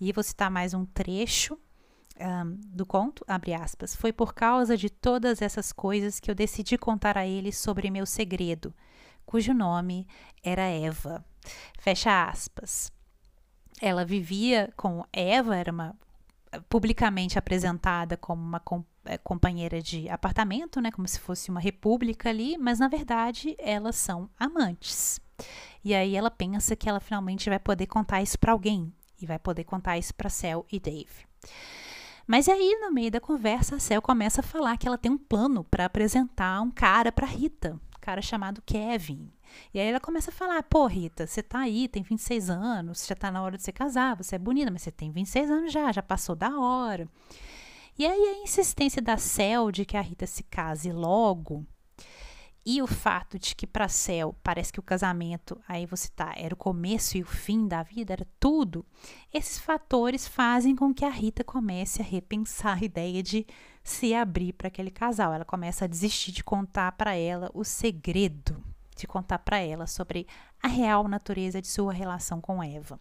E 0.00 0.10
vou 0.12 0.24
citar 0.24 0.50
mais 0.50 0.72
um 0.72 0.86
trecho 0.86 1.58
um, 2.18 2.58
do 2.74 2.86
conto, 2.86 3.22
abre 3.28 3.52
aspas, 3.52 3.94
foi 3.94 4.14
por 4.14 4.32
causa 4.32 4.78
de 4.78 4.88
todas 4.88 5.42
essas 5.42 5.72
coisas 5.72 6.18
que 6.18 6.30
eu 6.30 6.34
decidi 6.34 6.78
contar 6.78 7.18
a 7.18 7.26
eles 7.26 7.58
sobre 7.58 7.90
meu 7.90 8.06
segredo, 8.06 8.72
cujo 9.26 9.52
nome 9.52 10.08
era 10.42 10.62
Eva. 10.62 11.22
Fecha 11.78 12.24
aspas 12.24 12.90
ela 13.82 14.04
vivia 14.04 14.72
com 14.76 15.04
Eva, 15.12 15.56
era 15.56 15.72
uma 15.72 15.96
publicamente 16.68 17.38
apresentada 17.38 18.16
como 18.16 18.40
uma 18.40 18.62
é, 19.04 19.18
companheira 19.18 19.82
de 19.82 20.08
apartamento, 20.08 20.80
né, 20.80 20.90
como 20.92 21.08
se 21.08 21.18
fosse 21.18 21.50
uma 21.50 21.58
república 21.58 22.28
ali, 22.28 22.56
mas 22.58 22.78
na 22.78 22.88
verdade 22.88 23.56
elas 23.58 23.96
são 23.96 24.30
amantes. 24.38 25.18
E 25.82 25.94
aí 25.94 26.14
ela 26.14 26.30
pensa 26.30 26.76
que 26.76 26.88
ela 26.88 27.00
finalmente 27.00 27.48
vai 27.48 27.58
poder 27.58 27.86
contar 27.86 28.22
isso 28.22 28.38
para 28.38 28.52
alguém 28.52 28.92
e 29.20 29.26
vai 29.26 29.38
poder 29.38 29.64
contar 29.64 29.98
isso 29.98 30.14
para 30.14 30.30
Cel 30.30 30.64
e 30.70 30.78
Dave. 30.78 31.26
Mas 32.24 32.48
aí, 32.48 32.78
no 32.80 32.92
meio 32.92 33.10
da 33.10 33.20
conversa, 33.20 33.76
a 33.76 33.80
Cel 33.80 34.00
começa 34.00 34.40
a 34.40 34.44
falar 34.44 34.76
que 34.76 34.86
ela 34.86 34.96
tem 34.96 35.10
um 35.10 35.18
plano 35.18 35.64
para 35.64 35.86
apresentar 35.86 36.60
um 36.60 36.70
cara 36.70 37.10
para 37.10 37.26
Rita, 37.26 37.80
cara 38.02 38.20
chamado 38.20 38.60
Kevin. 38.66 39.30
E 39.72 39.80
aí 39.80 39.86
ela 39.86 40.00
começa 40.00 40.30
a 40.30 40.34
falar: 40.34 40.62
pô, 40.64 40.86
Rita, 40.86 41.26
você 41.26 41.42
tá 41.42 41.60
aí, 41.60 41.88
tem 41.88 42.02
26 42.02 42.50
anos, 42.50 43.06
já 43.06 43.14
tá 43.14 43.30
na 43.30 43.42
hora 43.42 43.56
de 43.56 43.62
você 43.62 43.72
casar, 43.72 44.16
você 44.16 44.34
é 44.34 44.38
bonita, 44.38 44.70
mas 44.70 44.82
você 44.82 44.90
tem 44.90 45.10
26 45.10 45.50
anos 45.50 45.72
já, 45.72 45.90
já 45.92 46.02
passou 46.02 46.34
da 46.34 46.58
hora. 46.58 47.08
E 47.98 48.04
aí 48.04 48.20
a 48.20 48.42
insistência 48.42 49.00
da 49.00 49.16
Cel 49.16 49.70
de 49.70 49.84
que 49.84 49.96
a 49.96 50.00
Rita 50.00 50.26
se 50.26 50.42
case 50.42 50.90
logo 50.90 51.64
e 52.64 52.80
o 52.80 52.86
fato 52.86 53.38
de 53.38 53.54
que 53.54 53.66
para 53.66 53.88
Cel 53.88 54.34
parece 54.42 54.72
que 54.72 54.80
o 54.80 54.84
casamento, 54.84 55.60
aí 55.68 55.84
você 55.84 56.08
tá, 56.08 56.32
era 56.36 56.54
o 56.54 56.56
começo 56.56 57.16
e 57.16 57.22
o 57.22 57.26
fim 57.26 57.66
da 57.66 57.82
vida, 57.82 58.12
era 58.12 58.26
tudo. 58.38 58.86
Esses 59.32 59.58
fatores 59.58 60.26
fazem 60.26 60.74
com 60.74 60.94
que 60.94 61.04
a 61.04 61.10
Rita 61.10 61.42
comece 61.42 62.00
a 62.00 62.04
repensar 62.04 62.78
a 62.78 62.84
ideia 62.84 63.22
de 63.22 63.46
se 63.82 64.14
abrir 64.14 64.52
para 64.52 64.68
aquele 64.68 64.90
casal. 64.90 65.32
Ela 65.32 65.44
começa 65.44 65.84
a 65.84 65.88
desistir 65.88 66.32
de 66.32 66.44
contar 66.44 66.92
para 66.92 67.14
ela 67.14 67.50
o 67.54 67.64
segredo 67.64 68.62
de 68.96 69.06
contar 69.06 69.38
para 69.38 69.58
ela 69.58 69.86
sobre 69.86 70.26
a 70.62 70.68
real 70.68 71.08
natureza 71.08 71.60
de 71.60 71.68
sua 71.68 71.92
relação 71.92 72.40
com 72.40 72.62
Eva. 72.62 73.00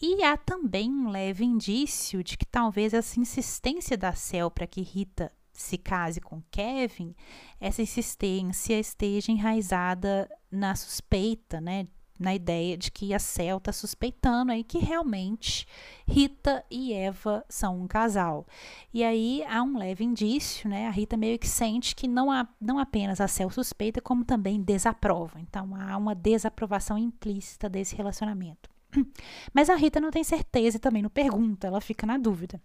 E 0.00 0.22
há 0.22 0.36
também 0.36 0.90
um 0.90 1.10
leve 1.10 1.44
indício 1.44 2.22
de 2.22 2.36
que 2.36 2.46
talvez 2.46 2.94
essa 2.94 3.18
insistência 3.18 3.96
da 3.96 4.12
Cel 4.12 4.50
para 4.50 4.66
que 4.66 4.80
Rita 4.80 5.32
se 5.52 5.76
case 5.76 6.20
com 6.20 6.40
Kevin, 6.52 7.16
essa 7.58 7.82
insistência 7.82 8.78
esteja 8.78 9.32
enraizada 9.32 10.30
na 10.48 10.76
suspeita, 10.76 11.60
né, 11.60 11.88
na 12.18 12.34
ideia 12.34 12.76
de 12.76 12.90
que 12.90 13.14
a 13.14 13.18
Cel 13.18 13.58
está 13.58 13.72
suspeitando 13.72 14.50
aí 14.50 14.64
que 14.64 14.78
realmente 14.78 15.66
Rita 16.06 16.64
e 16.70 16.92
Eva 16.92 17.44
são 17.48 17.80
um 17.80 17.86
casal. 17.86 18.46
E 18.92 19.04
aí 19.04 19.44
há 19.48 19.62
um 19.62 19.78
leve 19.78 20.04
indício, 20.04 20.68
né? 20.68 20.88
A 20.88 20.90
Rita 20.90 21.16
meio 21.16 21.38
que 21.38 21.46
sente 21.46 21.94
que 21.94 22.08
não, 22.08 22.30
há, 22.30 22.48
não 22.60 22.78
apenas 22.78 23.20
a 23.20 23.28
Cel 23.28 23.50
suspeita, 23.50 24.00
como 24.00 24.24
também 24.24 24.60
desaprova. 24.60 25.40
Então 25.40 25.74
há 25.74 25.96
uma 25.96 26.14
desaprovação 26.14 26.98
implícita 26.98 27.68
desse 27.68 27.94
relacionamento. 27.94 28.68
Mas 29.54 29.70
a 29.70 29.76
Rita 29.76 30.00
não 30.00 30.10
tem 30.10 30.24
certeza 30.24 30.76
e 30.76 30.80
também 30.80 31.02
não 31.02 31.10
pergunta, 31.10 31.66
ela 31.66 31.80
fica 31.80 32.06
na 32.06 32.18
dúvida. 32.18 32.60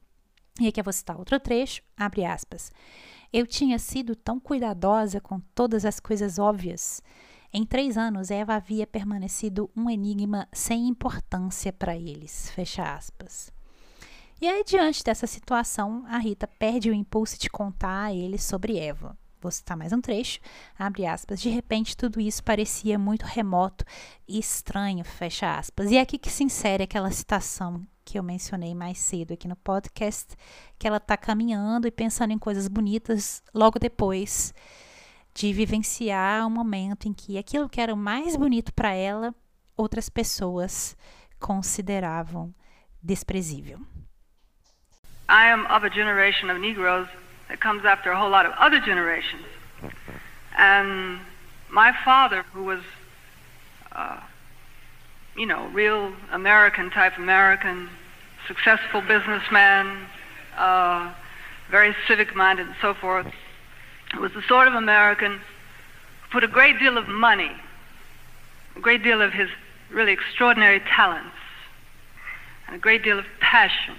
E 0.60 0.68
aqui 0.68 0.80
eu 0.80 0.84
vou 0.84 0.94
citar 0.94 1.18
outro 1.18 1.40
trecho, 1.40 1.82
abre 1.98 2.26
aspas. 2.26 2.72
Eu 3.32 3.48
tinha 3.48 3.80
sido 3.80 4.16
tão 4.16 4.40
cuidadosa 4.40 5.20
com 5.20 5.40
todas 5.56 5.86
as 5.86 6.00
coisas 6.00 6.38
óbvias 6.38 7.02
em 7.54 7.64
três 7.66 7.98
anos, 7.98 8.32
Eva 8.32 8.56
havia 8.56 8.88
permanecido 8.88 9.70
um 9.76 9.88
enigma 9.88 10.48
sem 10.52 10.88
importância 10.88 11.72
para 11.72 11.96
eles. 11.96 12.50
Fecha 12.50 12.96
aspas. 12.96 13.54
E 14.42 14.48
aí, 14.48 14.64
diante 14.66 15.04
dessa 15.04 15.28
situação, 15.28 16.04
a 16.08 16.18
Rita 16.18 16.48
perde 16.48 16.90
o 16.90 16.94
impulso 16.94 17.40
de 17.40 17.52
contar 17.52 18.06
a 18.06 18.14
eles 18.14 18.44
sobre 18.44 18.80
Eva. 18.80 19.16
Vou 19.40 19.52
citar 19.52 19.78
mais 19.78 19.94
um 19.94 20.02
trecho, 20.02 20.40
abre 20.80 21.06
aspas. 21.06 21.40
De 21.40 21.50
repente, 21.50 21.96
tudo 21.96 22.20
isso 22.20 22.44
parecia 22.44 22.98
muito 22.98 23.24
remoto 23.24 23.86
e 24.28 24.40
estranho, 24.40 25.06
fecha 25.06 25.56
aspas. 25.56 25.92
E 25.92 25.98
é 25.98 26.02
aqui 26.02 26.18
que 26.18 26.32
se 26.32 26.44
insere 26.44 26.84
aquela 26.84 27.12
citação 27.12 27.86
que 28.04 28.18
eu 28.18 28.24
mencionei 28.24 28.74
mais 28.74 28.98
cedo 28.98 29.34
aqui 29.34 29.48
no 29.48 29.56
podcast, 29.58 30.36
que 30.80 30.88
ela 30.88 30.98
está 30.98 31.16
caminhando 31.16 31.88
e 31.88 31.92
pensando 31.92 32.32
em 32.32 32.40
coisas 32.40 32.68
bonitas 32.68 33.44
logo 33.54 33.78
depois 33.78 34.54
de 35.34 35.52
vivenciar 35.52 36.46
um 36.46 36.50
momento 36.50 37.08
em 37.08 37.14
que 37.14 37.38
aquilo 37.38 37.70
que 37.70 37.82
era 37.82 37.94
o 37.94 37.98
mais 37.98 38.36
bonito 38.36 38.74
para 38.74 38.94
ela, 38.94 39.34
outras 39.76 40.10
pessoas 40.10 40.96
consideravam 41.40 42.54
desprezível. 43.02 43.80
I 45.28 45.50
am 45.50 45.66
of 45.68 45.86
a 45.86 45.90
generation 45.90 46.50
of 46.52 46.60
Negroes 46.60 47.08
that 47.48 47.60
comes 47.60 47.84
after 47.86 48.12
a 48.12 48.20
whole 48.20 48.30
lot 48.30 48.46
of 48.46 48.54
other 48.60 48.80
generations. 48.80 49.46
And 50.56 51.20
my 51.70 51.92
father, 52.06 52.44
who 52.54 52.64
was, 52.64 52.82
uh, 53.92 54.20
you 55.36 55.48
know, 55.48 55.68
real 55.74 56.14
American 56.32 56.92
type 56.92 57.18
American, 57.18 57.90
successful 58.48 59.02
businessman, 59.02 59.98
uh, 60.58 61.12
very 61.72 61.96
civic 62.08 62.36
minded 62.36 62.68
and 62.68 62.76
so 62.82 62.94
forth, 62.94 63.34
was 64.20 64.34
the 64.34 64.44
sort 64.44 64.68
of 64.68 64.74
American 64.74 65.34
who 65.34 66.30
put 66.32 66.44
a 66.44 66.48
great 66.48 66.80
deal 66.80 66.98
of 66.98 67.08
money, 67.08 67.52
a 68.76 68.80
great 68.80 69.04
deal 69.04 69.22
of 69.22 69.34
his 69.34 69.50
really 69.92 70.12
extraordinary 70.12 70.80
talents, 70.80 71.36
and 72.68 72.76
a 72.76 72.80
great 72.80 73.04
deal 73.04 73.20
of 73.20 73.26
passion 73.40 73.96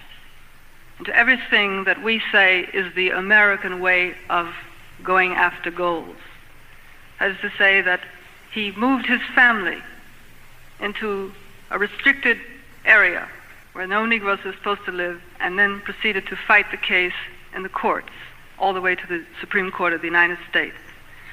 into 0.99 1.15
everything 1.17 1.85
that 1.85 2.03
we 2.03 2.23
say 2.33 2.69
is 2.73 2.95
the 2.95 3.11
American 3.11 3.81
way 3.81 4.15
of 4.31 4.55
going 5.03 5.33
after 5.33 5.71
goals. 5.71 6.17
That 7.19 7.33
is 7.33 7.41
to 7.41 7.51
say, 7.59 7.81
that 7.83 8.01
he 8.53 8.73
moved 8.73 9.07
his 9.07 9.21
family 9.35 9.83
into 10.81 11.33
a 11.71 11.79
restricted 11.79 12.39
area 12.85 13.29
where 13.73 13.87
no 13.87 14.07
Negroes 14.07 14.39
were 14.45 14.53
supposed 14.53 14.85
to 14.85 14.93
live, 14.93 15.21
and 15.41 15.59
then 15.59 15.81
proceeded 15.81 16.27
to 16.29 16.37
fight 16.37 16.71
the 16.71 16.77
case 16.77 17.13
in 17.55 17.65
the 17.65 17.69
courts 17.69 18.11
all 18.65 18.73
the 18.73 18.81
way 18.81 18.95
to 18.95 19.07
the 19.07 19.23
Supreme 19.41 19.71
Court 19.71 19.93
of 19.93 20.01
the 20.01 20.07
United 20.07 20.39
States. 20.49 20.77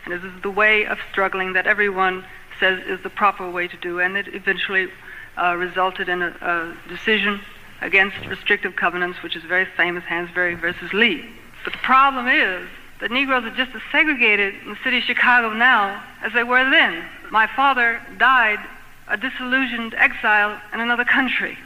And 0.04 0.14
this 0.14 0.22
is 0.22 0.42
the 0.42 0.50
way 0.50 0.86
of 0.86 1.00
struggling 1.12 1.54
that 1.54 1.66
everyone 1.66 2.26
says 2.60 2.84
is 2.86 3.02
the 3.04 3.10
proper 3.10 3.50
way 3.50 3.70
to 3.70 3.78
do, 3.78 4.02
and 4.02 4.18
it 4.18 4.28
eventually 4.36 4.90
uh, 5.38 5.56
resulted 5.56 6.10
in 6.10 6.22
a, 6.22 6.28
a, 6.42 6.90
decision 6.90 7.40
against 7.80 8.18
restrictive 8.28 8.76
covenants, 8.76 9.24
which 9.24 9.38
is 9.38 9.44
very 9.44 9.66
famous, 9.78 10.04
Hansberry 10.04 10.60
versus 10.60 10.92
Lee. 10.92 11.24
But 11.64 11.72
the 11.72 11.80
problem 11.80 12.28
is 12.28 12.68
that 13.00 13.12
Negroes 13.12 13.46
are 13.46 13.56
just 13.56 13.74
as 13.74 13.82
segregated 13.94 14.54
in 14.66 14.72
the 14.72 14.78
city 14.84 14.98
of 14.98 15.06
Chicago 15.06 15.54
now 15.54 16.04
as 16.22 16.34
they 16.34 16.44
were 16.44 16.70
then. 16.70 17.02
My 17.32 17.48
father 17.48 18.02
died 18.18 18.60
a 19.08 19.16
disillusioned 19.16 19.94
exile 19.94 20.60
in 20.74 20.82
another 20.82 21.06
country. 21.06 21.58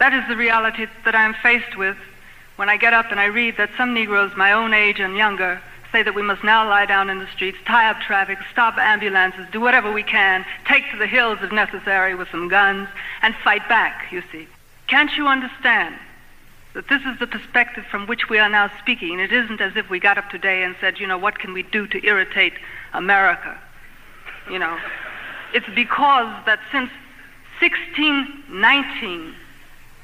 That 0.00 0.14
is 0.14 0.26
the 0.28 0.36
reality 0.36 0.86
that 1.04 1.14
I 1.14 1.24
am 1.24 1.34
faced 1.42 1.76
with 1.76 1.98
when 2.56 2.68
I 2.68 2.76
get 2.76 2.92
up 2.92 3.10
and 3.10 3.20
I 3.20 3.26
read 3.26 3.56
that 3.58 3.70
some 3.76 3.94
Negroes 3.94 4.32
my 4.36 4.52
own 4.52 4.74
age 4.74 4.98
and 4.98 5.16
younger 5.16 5.60
say 5.92 6.02
that 6.02 6.14
we 6.14 6.22
must 6.22 6.42
now 6.42 6.68
lie 6.68 6.86
down 6.86 7.08
in 7.08 7.18
the 7.18 7.26
streets, 7.28 7.58
tie 7.64 7.88
up 7.88 8.00
traffic, 8.00 8.38
stop 8.50 8.76
ambulances, 8.76 9.46
do 9.52 9.60
whatever 9.60 9.92
we 9.92 10.02
can, 10.02 10.44
take 10.66 10.90
to 10.90 10.98
the 10.98 11.06
hills 11.06 11.38
if 11.42 11.52
necessary 11.52 12.14
with 12.14 12.28
some 12.30 12.48
guns, 12.48 12.88
and 13.22 13.34
fight 13.36 13.66
back, 13.68 14.10
you 14.10 14.22
see. 14.32 14.48
Can't 14.88 15.16
you 15.16 15.26
understand 15.26 15.94
that 16.74 16.88
this 16.88 17.02
is 17.06 17.18
the 17.18 17.26
perspective 17.26 17.84
from 17.86 18.06
which 18.06 18.28
we 18.28 18.38
are 18.38 18.48
now 18.48 18.70
speaking? 18.80 19.20
It 19.20 19.32
isn't 19.32 19.60
as 19.60 19.76
if 19.76 19.88
we 19.88 20.00
got 20.00 20.18
up 20.18 20.28
today 20.30 20.64
and 20.64 20.74
said, 20.80 20.98
you 20.98 21.06
know, 21.06 21.18
what 21.18 21.38
can 21.38 21.52
we 21.52 21.62
do 21.62 21.86
to 21.86 22.04
irritate 22.04 22.54
America? 22.92 23.58
You 24.50 24.58
know, 24.58 24.78
it's 25.54 25.68
because 25.74 26.44
that 26.46 26.60
since 26.72 26.90
1619, 27.60 29.34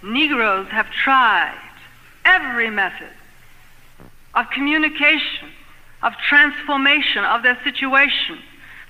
Negroes 0.03 0.69
have 0.69 0.91
tried 0.91 1.59
every 2.25 2.71
method 2.71 3.11
of 4.35 4.51
communication, 4.51 5.49
of 6.03 6.13
transformation 6.29 7.25
of 7.25 7.43
their 7.43 7.59
situation, 7.65 8.39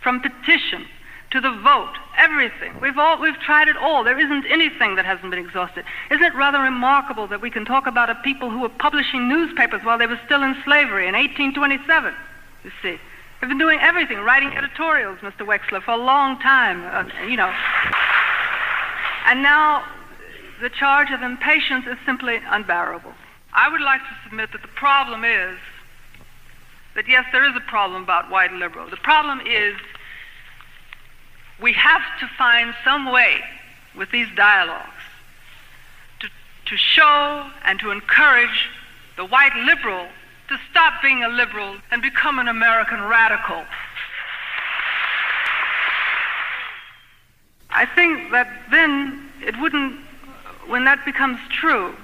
from 0.02 0.20
petition 0.20 0.86
to 1.32 1.40
the 1.40 1.50
vote, 1.50 1.94
everything. 2.18 2.78
We've 2.80 2.98
all 2.98 3.18
we've 3.18 3.38
tried 3.40 3.68
it 3.68 3.76
all. 3.76 4.04
There 4.04 4.18
isn't 4.18 4.44
anything 4.50 4.96
that 4.96 5.06
hasn't 5.06 5.30
been 5.30 5.38
exhausted. 5.38 5.84
Isn't 6.10 6.22
it 6.22 6.34
rather 6.34 6.58
remarkable 6.60 7.26
that 7.28 7.40
we 7.40 7.50
can 7.50 7.64
talk 7.64 7.86
about 7.86 8.10
a 8.10 8.14
people 8.16 8.50
who 8.50 8.60
were 8.60 8.68
publishing 8.68 9.28
newspapers 9.28 9.82
while 9.82 9.96
they 9.96 10.06
were 10.06 10.20
still 10.26 10.42
in 10.42 10.54
slavery 10.62 11.08
in 11.08 11.14
1827? 11.14 12.14
You 12.64 12.70
see, 12.82 12.98
they've 13.40 13.48
been 13.48 13.58
doing 13.58 13.80
everything, 13.80 14.18
writing 14.18 14.52
editorials, 14.52 15.18
Mr. 15.20 15.46
Wexler, 15.46 15.82
for 15.82 15.92
a 15.92 15.96
long 15.96 16.38
time. 16.40 16.84
Uh, 16.84 17.26
you 17.26 17.36
know, 17.36 17.52
and 19.26 19.42
now 19.42 19.84
the 20.62 20.70
charge 20.70 21.10
of 21.10 21.22
impatience 21.22 21.86
is 21.86 21.98
simply 22.06 22.38
unbearable. 22.46 23.12
I 23.52 23.68
would 23.68 23.80
like 23.80 24.00
to 24.00 24.16
submit 24.24 24.52
that 24.52 24.62
the 24.62 24.68
problem 24.68 25.24
is 25.24 25.58
that 26.94 27.08
yes, 27.08 27.24
there 27.32 27.44
is 27.48 27.56
a 27.56 27.60
problem 27.68 28.02
about 28.02 28.30
white 28.30 28.52
liberals. 28.52 28.90
The 28.90 28.96
problem 28.96 29.40
is 29.46 29.74
we 31.60 31.72
have 31.72 32.02
to 32.20 32.28
find 32.38 32.74
some 32.84 33.10
way 33.10 33.40
with 33.96 34.10
these 34.10 34.28
dialogues 34.36 34.88
to, 36.20 36.28
to 36.66 36.76
show 36.76 37.50
and 37.64 37.80
to 37.80 37.90
encourage 37.90 38.70
the 39.16 39.24
white 39.24 39.54
liberal 39.56 40.06
to 40.48 40.58
stop 40.70 41.02
being 41.02 41.24
a 41.24 41.28
liberal 41.28 41.76
and 41.90 42.02
become 42.02 42.38
an 42.38 42.48
American 42.48 43.02
radical. 43.02 43.64
I 47.70 47.86
think 47.86 48.30
that 48.32 48.48
then 48.70 49.30
it 49.40 49.58
wouldn't, 49.58 49.98
when 50.66 50.84
that 50.84 51.04
becomes 51.04 51.38
true, 51.50 51.94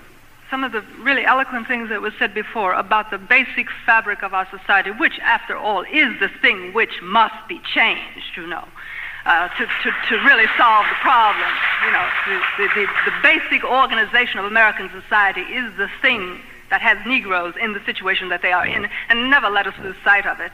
some 0.51 0.64
of 0.64 0.73
the 0.73 0.83
really 1.01 1.25
eloquent 1.25 1.66
things 1.66 1.90
that 1.90 2.01
was 2.01 2.14
said 2.18 2.33
before 2.33 2.73
about 2.73 3.11
the 3.11 3.18
basic 3.18 3.68
fabric 3.85 4.23
of 4.23 4.33
our 4.33 4.49
society, 4.51 4.90
which, 4.90 5.18
after 5.21 5.57
all, 5.57 5.83
is 5.83 6.18
the 6.21 6.31
thing 6.40 6.73
which 6.73 7.03
must 7.03 7.47
be 7.49 7.61
changed, 7.75 8.37
you 8.37 8.47
know 8.47 8.66
uh, 9.29 9.49
to, 9.57 9.66
to, 9.83 9.90
to 10.09 10.14
really 10.25 10.47
solve 10.57 10.87
the 10.88 10.99
problem. 11.03 11.51
You 11.85 11.92
know, 11.92 12.07
the, 12.57 12.68
the, 12.75 12.87
the 13.05 13.14
basic 13.23 13.62
organization 13.64 14.38
of 14.38 14.47
American 14.47 14.90
society 14.90 15.42
is 15.42 15.77
the 15.77 15.88
thing 16.01 16.40
that 16.71 16.81
has 16.81 16.99
Negroes 17.07 17.55
in 17.61 17.73
the 17.75 17.81
situation 17.85 18.29
that 18.31 18.42
they 18.42 18.53
are 18.53 18.66
in, 18.66 18.88
and 19.09 19.31
never 19.31 19.49
let 19.51 19.66
us 19.66 19.75
lose 19.83 19.97
sight 20.05 20.27
of 20.27 20.40
it. 20.40 20.53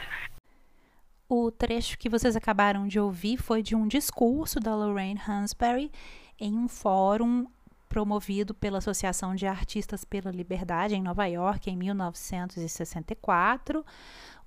O 1.29 1.51
trecho 1.51 1.97
que 1.99 2.11
vocês 2.11 2.37
acabaram 2.37 2.87
de 2.87 3.01
ouvir 3.01 3.39
foi 3.39 3.63
de 3.63 3.75
um 3.75 3.89
discurso 3.89 4.61
da 4.61 4.75
Lorraine 4.75 5.21
Hansberry 5.27 5.91
em 6.39 6.57
um 6.59 6.69
fórum 6.69 7.47
promovido 7.89 8.55
pela 8.55 8.79
Associação 8.79 9.35
de 9.35 9.47
Artistas 9.47 10.05
pela 10.05 10.31
Liberdade 10.31 10.95
em 10.95 11.03
Nova 11.03 11.27
York 11.27 11.71
em 11.71 11.77
1964. 11.77 13.85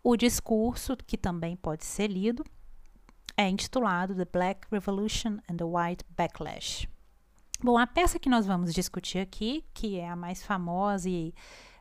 O 0.03 0.15
discurso, 0.15 0.95
que 0.95 1.17
também 1.17 1.55
pode 1.55 1.85
ser 1.85 2.07
lido, 2.07 2.43
é 3.35 3.47
intitulado 3.47 4.15
The 4.15 4.25
Black 4.25 4.67
Revolution 4.71 5.37
and 5.49 5.57
the 5.57 5.63
White 5.63 6.05
Backlash. 6.15 6.87
Bom, 7.63 7.77
a 7.77 7.87
peça 7.87 8.19
que 8.19 8.29
nós 8.29 8.45
vamos 8.45 8.73
discutir 8.73 9.19
aqui, 9.19 9.65
que 9.73 9.99
é 9.99 10.07
a 10.07 10.15
mais 10.15 10.43
famosa 10.43 11.09
e 11.09 11.33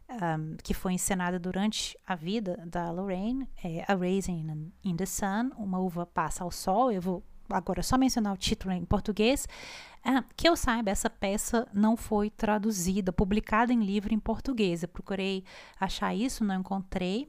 um, 0.08 0.56
que 0.62 0.72
foi 0.72 0.94
encenada 0.94 1.38
durante 1.38 1.98
a 2.06 2.14
vida 2.14 2.62
da 2.66 2.90
Lorraine, 2.90 3.48
é 3.62 3.84
A 3.86 3.94
Raisin 3.94 4.72
in 4.84 4.96
the 4.96 5.06
Sun, 5.06 5.50
Uma 5.58 5.78
Uva 5.78 6.06
Passa 6.06 6.44
ao 6.44 6.50
Sol. 6.50 6.92
Eu 6.92 7.02
vou 7.02 7.22
agora 7.50 7.82
só 7.82 7.98
mencionar 7.98 8.32
o 8.32 8.36
título 8.36 8.72
em 8.72 8.84
português. 8.84 9.46
Ah, 10.08 10.22
que 10.36 10.48
eu 10.48 10.54
saiba, 10.54 10.88
essa 10.88 11.10
peça 11.10 11.66
não 11.74 11.96
foi 11.96 12.30
traduzida, 12.30 13.12
publicada 13.12 13.72
em 13.72 13.80
livro 13.80 14.14
em 14.14 14.20
português. 14.20 14.84
Eu 14.84 14.88
procurei 14.88 15.42
achar 15.80 16.14
isso, 16.14 16.44
não 16.44 16.60
encontrei. 16.60 17.28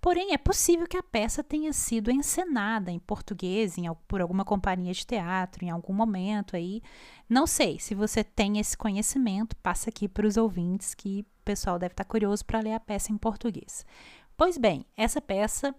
Porém, 0.00 0.32
é 0.32 0.36
possível 0.36 0.88
que 0.88 0.96
a 0.96 1.02
peça 1.04 1.44
tenha 1.44 1.72
sido 1.72 2.10
encenada 2.10 2.90
em 2.90 2.98
português 2.98 3.78
em, 3.78 3.84
por 4.08 4.20
alguma 4.20 4.44
companhia 4.44 4.92
de 4.92 5.06
teatro 5.06 5.64
em 5.64 5.70
algum 5.70 5.92
momento 5.92 6.56
aí. 6.56 6.82
Não 7.28 7.46
sei, 7.46 7.78
se 7.78 7.94
você 7.94 8.24
tem 8.24 8.58
esse 8.58 8.76
conhecimento, 8.76 9.54
passa 9.58 9.88
aqui 9.88 10.08
para 10.08 10.26
os 10.26 10.36
ouvintes 10.36 10.94
que 10.94 11.20
o 11.20 11.44
pessoal 11.44 11.78
deve 11.78 11.92
estar 11.92 12.04
curioso 12.06 12.44
para 12.44 12.58
ler 12.58 12.72
a 12.72 12.80
peça 12.80 13.12
em 13.12 13.16
português. 13.16 13.86
Pois 14.36 14.58
bem, 14.58 14.84
essa 14.96 15.20
peça 15.20 15.72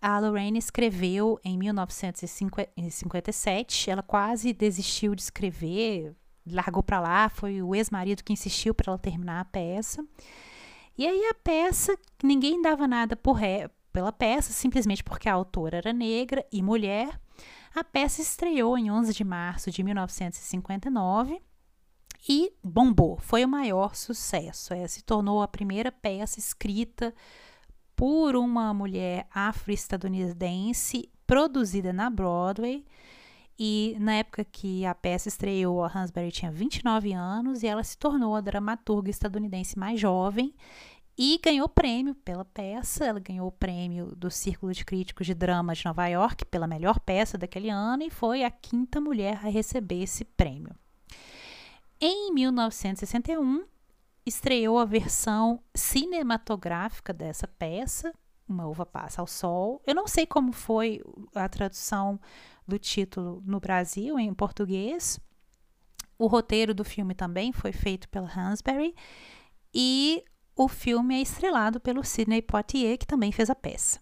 a 0.00 0.18
Lorraine 0.18 0.58
escreveu 0.58 1.38
em 1.44 1.58
1957. 1.58 3.90
Ela 3.90 4.02
quase 4.02 4.52
desistiu 4.52 5.14
de 5.14 5.22
escrever, 5.22 6.16
largou 6.46 6.82
para 6.82 7.00
lá. 7.00 7.28
Foi 7.28 7.62
o 7.62 7.72
ex-marido 7.74 8.24
que 8.24 8.32
insistiu 8.32 8.74
para 8.74 8.90
ela 8.90 8.98
terminar 8.98 9.40
a 9.40 9.44
peça. 9.44 10.04
E 10.96 11.06
aí 11.06 11.26
a 11.26 11.34
peça, 11.34 11.94
ninguém 12.22 12.62
dava 12.62 12.88
nada 12.88 13.14
por 13.16 13.34
ré, 13.34 13.70
pela 13.92 14.12
peça, 14.12 14.52
simplesmente 14.52 15.04
porque 15.04 15.28
a 15.28 15.34
autora 15.34 15.78
era 15.78 15.92
negra 15.92 16.44
e 16.52 16.62
mulher. 16.62 17.20
A 17.74 17.84
peça 17.84 18.20
estreou 18.20 18.76
em 18.76 18.90
11 18.90 19.12
de 19.12 19.24
março 19.24 19.70
de 19.70 19.82
1959 19.82 21.40
e 22.28 22.52
bombou. 22.62 23.18
Foi 23.18 23.44
o 23.44 23.48
maior 23.48 23.94
sucesso. 23.94 24.74
É, 24.74 24.86
se 24.88 25.02
tornou 25.02 25.42
a 25.42 25.48
primeira 25.48 25.92
peça 25.92 26.38
escrita 26.38 27.14
por 28.00 28.34
uma 28.34 28.72
mulher 28.72 29.26
afro-estadunidense 29.30 31.10
produzida 31.26 31.92
na 31.92 32.08
Broadway. 32.08 32.82
E 33.58 33.94
na 34.00 34.14
época 34.14 34.42
que 34.42 34.86
a 34.86 34.94
peça 34.94 35.28
estreou, 35.28 35.84
a 35.84 35.92
Hansberry 35.94 36.32
tinha 36.32 36.50
29 36.50 37.12
anos 37.12 37.62
e 37.62 37.66
ela 37.66 37.84
se 37.84 37.98
tornou 37.98 38.34
a 38.34 38.40
dramaturga 38.40 39.10
estadunidense 39.10 39.78
mais 39.78 40.00
jovem 40.00 40.54
e 41.18 41.38
ganhou 41.44 41.68
prêmio 41.68 42.14
pela 42.14 42.42
peça. 42.42 43.04
Ela 43.04 43.20
ganhou 43.20 43.48
o 43.48 43.52
prêmio 43.52 44.16
do 44.16 44.30
Círculo 44.30 44.72
de 44.72 44.82
Críticos 44.82 45.26
de 45.26 45.34
Drama 45.34 45.74
de 45.74 45.84
Nova 45.84 46.06
York 46.06 46.46
pela 46.46 46.66
melhor 46.66 46.98
peça 47.00 47.36
daquele 47.36 47.68
ano 47.68 48.02
e 48.02 48.08
foi 48.08 48.44
a 48.44 48.50
quinta 48.50 48.98
mulher 48.98 49.34
a 49.44 49.50
receber 49.50 50.04
esse 50.04 50.24
prêmio. 50.24 50.74
Em 52.00 52.32
1961, 52.32 53.62
estreou 54.30 54.78
a 54.78 54.84
versão 54.84 55.60
cinematográfica 55.74 57.12
dessa 57.12 57.48
peça, 57.48 58.14
Uma 58.48 58.66
Uva 58.66 58.86
Passa 58.86 59.20
ao 59.20 59.26
Sol. 59.26 59.82
Eu 59.84 59.94
não 59.94 60.06
sei 60.06 60.24
como 60.24 60.52
foi 60.52 61.02
a 61.34 61.48
tradução 61.48 62.18
do 62.66 62.78
título 62.78 63.42
no 63.44 63.58
Brasil, 63.58 64.18
em 64.18 64.32
português. 64.32 65.20
O 66.16 66.26
roteiro 66.26 66.72
do 66.72 66.84
filme 66.84 67.14
também 67.14 67.52
foi 67.52 67.72
feito 67.72 68.08
pela 68.08 68.30
Hansberry. 68.32 68.94
E 69.74 70.24
o 70.56 70.68
filme 70.68 71.16
é 71.16 71.22
estrelado 71.22 71.80
pelo 71.80 72.04
Sidney 72.04 72.40
Poitier, 72.40 72.98
que 72.98 73.06
também 73.06 73.32
fez 73.32 73.50
a 73.50 73.54
peça. 73.54 74.00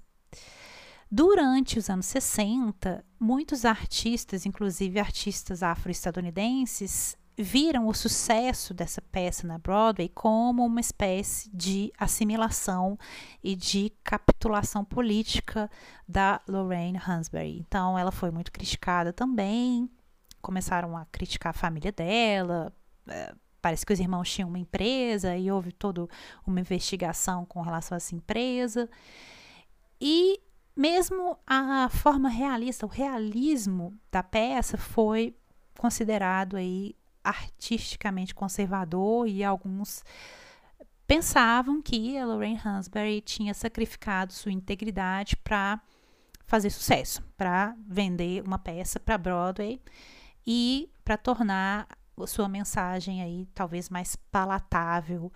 Durante 1.11 1.79
os 1.79 1.89
anos 1.89 2.05
60, 2.05 3.03
muitos 3.19 3.65
artistas, 3.65 4.45
inclusive 4.45 5.01
artistas 5.01 5.63
afro-estadunidenses, 5.63 7.17
viram 7.39 7.87
o 7.87 7.95
sucesso 7.95 8.75
dessa 8.75 9.01
peça 9.01 9.47
na 9.47 9.59
Broadway 9.59 10.09
como 10.09 10.67
uma 10.67 10.81
espécie 10.81 11.49
de 11.55 11.93
assimilação 11.97 12.99
e 13.43 13.55
de 13.55 13.93
capitulação 14.03 14.85
política 14.85 15.71
da 16.07 16.41
Lorraine 16.49 16.99
Hansberry. 16.99 17.61
Então, 17.61 17.97
ela 17.97 18.11
foi 18.11 18.33
muito 18.33 18.51
criticada 18.51 19.13
também. 19.13 19.89
Começaram 20.43 20.97
a 20.97 21.07
criticar 21.07 21.51
a 21.51 21.59
família 21.59 21.93
dela. 21.93 22.73
É, 23.07 23.33
parece 23.63 23.87
que 23.87 23.93
os 23.93 24.01
irmãos 24.01 24.31
tinham 24.33 24.49
uma 24.49 24.59
empresa 24.59 25.37
e 25.37 25.49
houve 25.49 25.71
toda 25.71 26.09
uma 26.45 26.59
investigação 26.59 27.45
com 27.45 27.61
relação 27.61 27.95
a 27.95 27.99
essa 27.99 28.17
empresa. 28.17 28.91
E 30.01 30.41
mesmo 30.75 31.39
a 31.47 31.89
forma 31.89 32.29
realista, 32.29 32.85
o 32.85 32.89
realismo 32.89 33.97
da 34.11 34.25
peça 34.25 34.77
foi 34.77 35.37
considerado 35.79 36.57
aí 36.57 36.97
artisticamente 37.29 38.35
conservador 38.35 39.29
e 39.29 39.45
alguns 39.45 40.05
pensavam 41.07 41.81
que 41.81 42.19
a 42.19 42.27
Lorraine 42.27 42.61
Hansberry 42.63 43.21
tinha 43.21 43.55
sacrificado 43.55 44.33
sua 44.33 44.53
integridade 44.53 45.37
para 45.37 45.81
fazer 46.47 46.71
sucesso, 46.71 47.23
para 47.37 47.75
vender 47.87 48.43
uma 48.43 48.59
peça 48.59 48.99
para 49.01 49.19
Broadway 49.19 49.81
e 50.47 50.91
para 51.05 51.17
tornar 51.17 51.87
sua 52.27 52.49
mensagem 52.49 53.23
aí 53.23 53.47
talvez 53.55 53.89
mais 53.89 54.17
palatável 54.31 55.33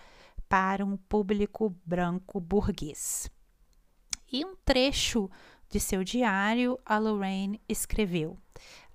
para 0.48 0.84
um 0.84 0.96
público 0.96 1.74
branco 1.84 2.40
burguês. 2.40 3.30
E 4.30 4.44
um 4.44 4.54
trecho 4.64 5.30
de 5.68 5.80
seu 5.80 6.04
diário, 6.04 6.78
a 6.84 6.98
Lorraine 6.98 7.60
escreveu, 7.68 8.38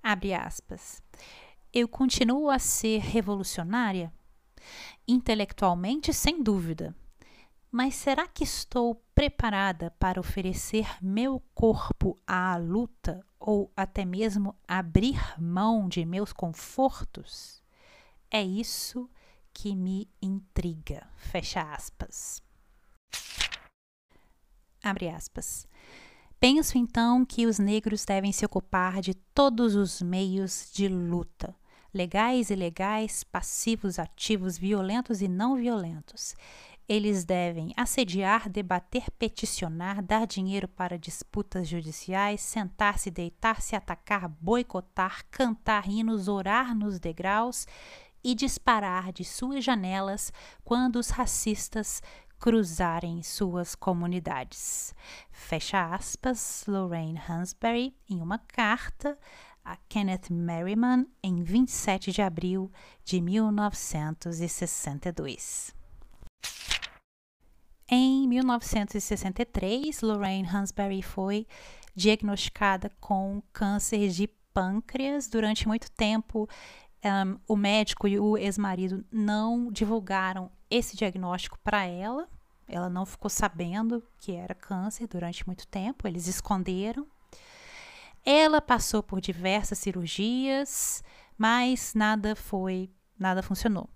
abre 0.02 0.34
aspas, 0.34 1.02
eu 1.78 1.86
continuo 1.88 2.50
a 2.50 2.58
ser 2.58 2.98
revolucionária? 2.98 4.12
Intelectualmente, 5.06 6.12
sem 6.12 6.42
dúvida. 6.42 6.94
Mas 7.70 7.94
será 7.94 8.26
que 8.26 8.42
estou 8.42 8.96
preparada 9.14 9.90
para 9.92 10.18
oferecer 10.18 10.86
meu 11.00 11.40
corpo 11.54 12.18
à 12.26 12.56
luta 12.56 13.24
ou 13.38 13.70
até 13.76 14.04
mesmo 14.04 14.56
abrir 14.66 15.20
mão 15.40 15.88
de 15.88 16.04
meus 16.04 16.32
confortos? 16.32 17.62
É 18.30 18.42
isso 18.42 19.08
que 19.52 19.76
me 19.76 20.10
intriga. 20.20 21.06
Fecha 21.16 21.62
aspas. 21.62 22.42
Abre 24.82 25.08
aspas. 25.08 25.68
Penso 26.40 26.78
então 26.78 27.24
que 27.24 27.46
os 27.46 27.58
negros 27.58 28.04
devem 28.04 28.32
se 28.32 28.44
ocupar 28.44 29.00
de 29.00 29.12
todos 29.14 29.74
os 29.74 30.00
meios 30.00 30.70
de 30.72 30.88
luta, 30.88 31.54
legais 31.92 32.50
e 32.50 32.52
ilegais, 32.52 33.24
passivos, 33.24 33.98
ativos, 33.98 34.58
violentos 34.58 35.22
e 35.22 35.28
não 35.28 35.56
violentos. 35.56 36.34
Eles 36.88 37.22
devem 37.22 37.74
assediar, 37.76 38.48
debater, 38.48 39.10
peticionar, 39.18 40.02
dar 40.02 40.26
dinheiro 40.26 40.66
para 40.66 40.98
disputas 40.98 41.68
judiciais, 41.68 42.40
sentar-se, 42.40 43.10
deitar-se, 43.10 43.76
atacar, 43.76 44.26
boicotar, 44.26 45.22
cantar 45.30 45.86
hinos, 45.86 46.28
orar 46.28 46.74
nos 46.74 46.98
degraus 46.98 47.66
e 48.24 48.34
disparar 48.34 49.12
de 49.12 49.22
suas 49.22 49.62
janelas 49.62 50.32
quando 50.64 50.96
os 50.96 51.10
racistas 51.10 52.02
cruzarem 52.38 53.22
suas 53.22 53.74
comunidades. 53.74 54.94
Fecha 55.30 55.92
aspas, 55.92 56.64
Lorraine 56.66 57.20
Hansberry, 57.28 57.94
em 58.08 58.22
uma 58.22 58.38
carta 58.38 59.18
a 59.68 59.76
Kenneth 59.86 60.30
Merriman 60.30 61.06
em 61.22 61.42
27 61.42 62.10
de 62.10 62.22
abril 62.22 62.72
de 63.04 63.20
1962. 63.20 65.74
Em 67.86 68.26
1963, 68.26 70.00
Lorraine 70.00 70.48
Hansberry 70.48 71.02
foi 71.02 71.46
diagnosticada 71.94 72.90
com 72.98 73.42
câncer 73.52 74.08
de 74.08 74.26
pâncreas. 74.54 75.28
Durante 75.28 75.68
muito 75.68 75.90
tempo, 75.90 76.48
um, 77.04 77.38
o 77.46 77.54
médico 77.54 78.08
e 78.08 78.18
o 78.18 78.38
ex-marido 78.38 79.04
não 79.12 79.70
divulgaram 79.70 80.50
esse 80.70 80.96
diagnóstico 80.96 81.58
para 81.58 81.84
ela. 81.84 82.26
Ela 82.66 82.88
não 82.88 83.04
ficou 83.04 83.28
sabendo 83.28 84.02
que 84.18 84.32
era 84.32 84.54
câncer 84.54 85.06
durante 85.06 85.46
muito 85.46 85.66
tempo, 85.66 86.08
eles 86.08 86.26
esconderam. 86.26 87.06
Ela 88.24 88.60
passou 88.60 89.02
por 89.02 89.20
diversas 89.20 89.78
cirurgias, 89.78 91.02
mas 91.36 91.94
nada 91.94 92.34
foi, 92.36 92.90
nada 93.18 93.42
funcionou. 93.42 93.88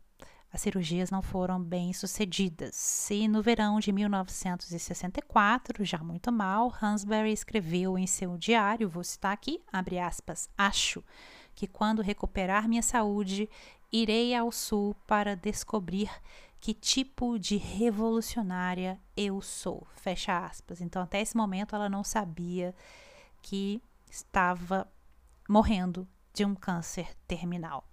As 0.53 0.61
cirurgias 0.61 1.11
não 1.11 1.23
foram 1.23 1.59
bem 1.63 1.95
sucedidas. 1.95 3.11
E 3.11 3.27
no 3.27 3.43
verão 3.43 3.81
de 3.81 3.91
1964, 3.91 5.83
já 5.83 5.99
muito 5.99 6.31
mal, 6.31 6.71
Hansberry 6.81 7.33
escreveu 7.33 7.97
em 7.97 8.07
seu 8.07 8.37
diário, 8.37 8.89
vou 8.89 9.03
citar 9.03 9.33
aqui, 9.33 9.63
abre 9.73 9.99
aspas, 9.99 10.51
acho 10.57 11.03
que 11.55 11.67
quando 11.67 12.03
recuperar 12.03 12.69
minha 12.69 12.83
saúde, 12.83 13.49
irei 13.91 14.35
ao 14.35 14.53
sul 14.53 14.95
para 15.07 15.35
descobrir 15.35 16.11
que 16.61 16.75
tipo 16.75 17.39
de 17.39 17.57
revolucionária 17.57 19.01
eu 19.17 19.41
sou. 19.41 19.87
Fecha 19.97 20.45
aspas. 20.45 20.81
Então, 20.81 21.03
até 21.03 21.21
esse 21.21 21.37
momento, 21.37 21.75
ela 21.75 21.89
não 21.89 22.05
sabia 22.05 22.75
que 23.43 23.83
estava 24.13 24.87
morrendo 25.49 26.07
de 26.35 26.45
um 26.45 26.55
câncer 26.55 27.17
terminal. 27.27 27.89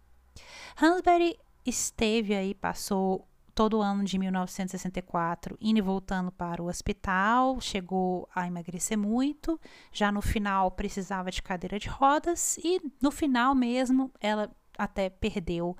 Hansberry 0.82 1.40
esteve 1.66 2.36
aí, 2.36 2.54
passou 2.54 3.26
todo 3.56 3.78
o 3.78 3.82
ano 3.82 4.04
de 4.04 4.18
1964 4.18 5.58
indo 5.60 5.80
e 5.80 5.82
voltando 5.82 6.32
para 6.32 6.62
o 6.62 6.68
hospital, 6.68 7.60
chegou 7.60 8.28
a 8.36 8.46
emagrecer 8.48 8.98
muito, 8.98 9.60
já 9.92 10.12
no 10.12 10.22
final 10.22 10.72
precisava 10.72 11.32
de 11.32 11.42
cadeira 11.42 11.80
de 11.80 11.88
rodas 11.88 12.58
e 12.58 12.82
no 13.02 13.12
final 13.12 13.56
mesmo 13.56 14.12
ela 14.20 14.50
até 14.78 15.10
perdeu 15.10 15.76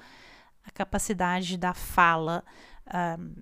a 0.66 0.72
capacidade 0.72 1.58
da 1.58 1.74
fala. 1.74 2.44
Um, 3.20 3.42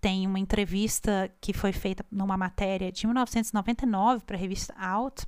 tem 0.00 0.26
uma 0.26 0.38
entrevista 0.38 1.30
que 1.40 1.52
foi 1.52 1.72
feita 1.72 2.04
numa 2.10 2.36
matéria 2.36 2.92
de 2.92 3.06
1999 3.06 4.24
para 4.24 4.36
a 4.36 4.40
revista 4.40 4.74
Out. 4.78 5.26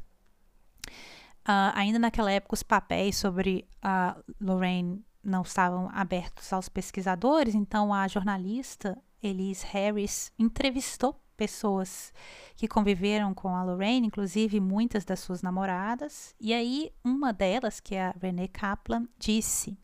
Uh, 1.50 1.74
ainda 1.74 1.98
naquela 1.98 2.30
época, 2.30 2.54
os 2.54 2.62
papéis 2.62 3.16
sobre 3.16 3.66
a 3.82 4.16
Lorraine 4.40 5.04
não 5.22 5.42
estavam 5.42 5.90
abertos 5.92 6.52
aos 6.52 6.68
pesquisadores, 6.68 7.56
então 7.56 7.92
a 7.92 8.06
jornalista 8.06 8.96
Elise 9.20 9.66
Harris 9.66 10.32
entrevistou 10.38 11.20
pessoas 11.36 12.12
que 12.54 12.68
conviveram 12.68 13.34
com 13.34 13.56
a 13.56 13.64
Lorraine, 13.64 14.06
inclusive 14.06 14.60
muitas 14.60 15.04
das 15.04 15.18
suas 15.18 15.42
namoradas, 15.42 16.36
e 16.38 16.54
aí 16.54 16.92
uma 17.04 17.32
delas, 17.32 17.80
que 17.80 17.96
é 17.96 18.04
a 18.04 18.14
Renee 18.22 18.46
Kaplan, 18.46 19.08
disse 19.18 19.76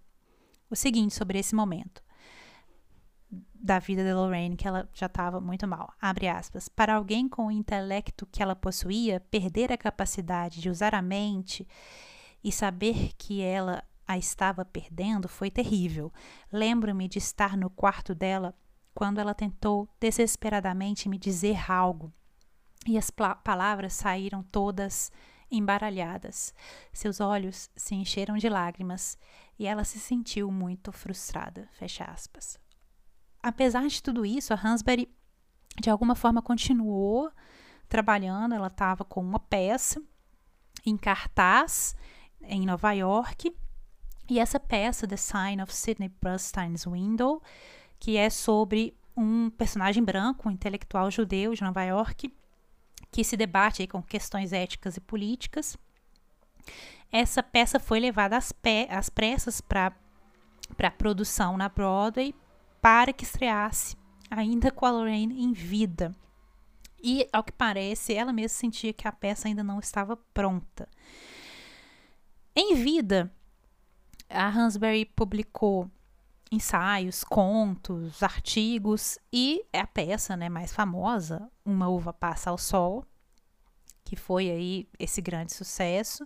o 0.71 0.77
seguinte 0.77 1.15
sobre 1.15 1.41
esse 1.41 1.55
momento 1.55 2.06
da 3.67 3.79
vida 3.81 4.05
de 4.05 4.13
Lorraine, 4.15 4.57
que 4.57 4.67
ela 4.67 4.89
já 4.95 5.07
estava 5.07 5.41
muito 5.41 5.67
mal. 5.67 5.93
Abre 6.01 6.29
aspas. 6.29 6.69
Para 6.69 6.95
alguém 6.95 7.29
com 7.29 7.49
o 7.49 7.51
intelecto 7.51 8.25
que 8.27 8.43
ela 8.43 8.55
possuía, 8.55 9.21
perder 9.21 9.73
a 9.73 9.77
capacidade 9.77 10.61
de 10.61 10.71
usar 10.71 10.95
a 10.95 11.03
mente 11.03 11.67
e 12.43 12.53
saber 12.53 13.13
que 13.19 13.43
ela 13.43 13.83
a 14.07 14.17
estava 14.17 14.65
perdendo 14.65 15.29
foi 15.29 15.51
terrível. 15.51 16.13
Lembro-me 16.53 17.09
de 17.09 17.19
estar 17.19 17.57
no 17.57 17.69
quarto 17.69 18.15
dela 18.15 18.55
quando 18.95 19.19
ela 19.19 19.35
tentou 19.35 19.89
desesperadamente 19.99 21.09
me 21.09 21.19
dizer 21.19 21.71
algo 21.71 22.13
e 22.87 22.97
as 22.97 23.11
palavras 23.11 23.95
saíram 23.95 24.45
todas 24.45 25.11
embaralhadas. 25.51 26.55
Seus 26.93 27.21
olhos 27.21 27.69
se 27.77 27.97
encheram 27.97 28.37
de 28.37 28.49
lágrimas 28.49 29.19
e 29.59 29.67
ela 29.67 29.83
se 29.83 29.99
sentiu 29.99 30.53
muito 30.53 30.93
frustrada. 30.93 31.69
Fecha 31.73 32.05
aspas. 32.05 32.65
Apesar 33.47 33.87
de 33.87 34.03
tudo 34.03 34.27
isso, 34.27 34.53
a 34.53 34.57
Hansberry 34.61 35.09
de 35.81 35.89
alguma 35.89 36.17
forma 36.17 36.43
continuou 36.43 37.31
trabalhando. 37.89 38.57
Ela 38.57 38.67
estava 38.67 39.05
com 39.05 39.21
uma 39.21 39.39
peça 39.39 40.03
em 40.85 40.97
cartaz 40.97 41.95
em 42.43 42.67
Nova 42.67 42.91
York 42.91 43.57
e 44.29 44.41
essa 44.41 44.59
peça, 44.59 45.07
The 45.07 45.17
Sign 45.17 45.63
of 45.63 45.73
Sidney 45.73 46.09
Brustein's 46.21 46.87
Window, 46.87 47.41
que 48.01 48.17
é 48.17 48.29
sobre 48.31 48.99
um 49.17 49.49
personagem 49.49 50.03
branco, 50.03 50.49
um 50.49 50.53
intelectual 50.53 51.09
judeu 51.09 51.55
de 51.55 51.63
Nova 51.63 51.85
York, 51.85 52.35
que 53.13 53.23
se 53.23 53.37
debate 53.37 53.87
com 53.87 54.03
questões 54.03 54.53
éticas 54.53 54.97
e 54.97 55.01
políticas. 55.01 55.79
Essa 57.13 57.45
peça 57.45 57.79
foi 57.79 58.01
levada 58.01 58.37
às, 58.37 58.53
às 58.91 59.09
pressas 59.09 59.61
para 59.61 59.95
a 60.83 60.91
produção 60.91 61.57
na 61.57 61.69
Broadway 61.69 62.35
para 62.87 63.13
que 63.13 63.25
estreasse 63.25 63.97
ainda 64.31 64.71
com 64.71 64.87
a 64.87 64.93
Lorraine 64.93 65.43
em 65.43 65.53
vida. 65.53 66.15
E, 67.03 67.29
ao 67.33 67.43
que 67.43 67.51
parece, 67.51 68.15
ela 68.15 68.33
mesma 68.33 68.57
sentia 68.57 68.93
que 68.93 69.09
a 69.09 69.11
peça 69.11 69.49
ainda 69.49 69.65
não 69.65 69.81
estava 69.81 70.17
pronta. 70.33 70.89
Em 72.55 72.77
vida, 72.77 73.29
a 74.31 74.47
Hansberry 74.47 75.05
publicou 75.05 75.91
ensaios, 76.49 77.25
contos, 77.25 78.23
artigos 78.23 79.19
e 79.33 79.65
é 79.73 79.81
a 79.81 79.87
peça 79.89 80.37
né, 80.37 80.49
mais 80.49 80.73
famosa, 80.73 81.51
Uma 81.65 81.89
Uva 81.89 82.13
Passa 82.13 82.51
ao 82.51 82.57
Sol, 82.57 83.05
que 84.05 84.15
foi 84.15 84.49
aí 84.49 84.89
esse 84.97 85.21
grande 85.21 85.53
sucesso, 85.53 86.25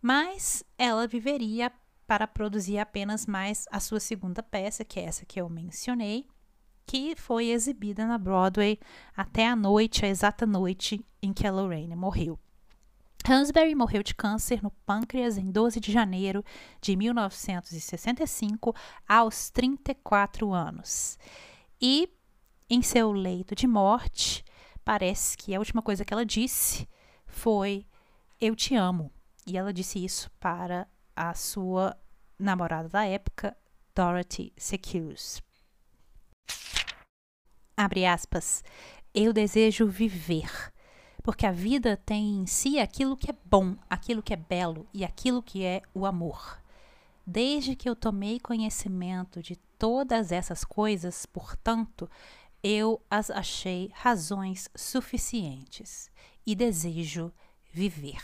mas 0.00 0.62
ela 0.78 1.08
viveria 1.08 1.72
para 2.06 2.26
produzir 2.26 2.78
apenas 2.78 3.26
mais 3.26 3.66
a 3.70 3.80
sua 3.80 4.00
segunda 4.00 4.42
peça, 4.42 4.84
que 4.84 5.00
é 5.00 5.04
essa 5.04 5.24
que 5.24 5.40
eu 5.40 5.48
mencionei, 5.48 6.26
que 6.86 7.14
foi 7.16 7.50
exibida 7.50 8.06
na 8.06 8.18
Broadway 8.18 8.78
até 9.16 9.48
a 9.48 9.56
noite, 9.56 10.04
a 10.04 10.08
exata 10.08 10.44
noite 10.46 11.04
em 11.22 11.32
que 11.32 11.46
a 11.46 11.52
Lorraine 11.52 11.96
morreu. 11.96 12.38
Hansberry 13.28 13.74
morreu 13.74 14.02
de 14.02 14.14
câncer 14.14 14.62
no 14.62 14.70
pâncreas 14.84 15.38
em 15.38 15.50
12 15.50 15.78
de 15.78 15.92
janeiro 15.92 16.44
de 16.80 16.96
1965, 16.96 18.74
aos 19.08 19.48
34 19.50 20.52
anos. 20.52 21.16
E 21.80 22.08
em 22.68 22.82
seu 22.82 23.12
leito 23.12 23.54
de 23.54 23.66
morte, 23.66 24.44
parece 24.84 25.36
que 25.36 25.54
a 25.54 25.58
última 25.58 25.82
coisa 25.82 26.04
que 26.04 26.12
ela 26.12 26.26
disse 26.26 26.88
foi: 27.26 27.86
Eu 28.40 28.56
te 28.56 28.74
amo. 28.74 29.10
E 29.46 29.56
ela 29.58 29.72
disse 29.72 30.04
isso 30.04 30.30
para 30.38 30.86
a 31.16 31.34
sua 31.34 31.96
namorada 32.38 32.88
da 32.88 33.04
época, 33.04 33.56
Dorothy 33.94 34.52
Secures. 34.56 35.42
Abre 37.76 38.06
aspas. 38.06 38.62
Eu 39.14 39.32
desejo 39.32 39.86
viver 39.86 40.72
porque 41.22 41.46
a 41.46 41.52
vida 41.52 41.96
tem 41.96 42.40
em 42.40 42.46
si 42.46 42.78
aquilo 42.80 43.16
que 43.16 43.30
é 43.30 43.34
bom, 43.44 43.76
aquilo 43.88 44.22
que 44.22 44.32
é 44.32 44.36
belo 44.36 44.86
e 44.92 45.04
aquilo 45.04 45.42
que 45.42 45.64
é 45.64 45.80
o 45.94 46.04
amor. 46.04 46.60
Desde 47.24 47.76
que 47.76 47.88
eu 47.88 47.94
tomei 47.94 48.40
conhecimento 48.40 49.40
de 49.40 49.54
todas 49.78 50.32
essas 50.32 50.64
coisas, 50.64 51.24
portanto, 51.24 52.10
eu 52.62 53.00
as 53.08 53.30
achei 53.30 53.90
razões 53.94 54.68
suficientes 54.74 56.10
e 56.44 56.54
desejo 56.56 57.32
viver. 57.72 58.22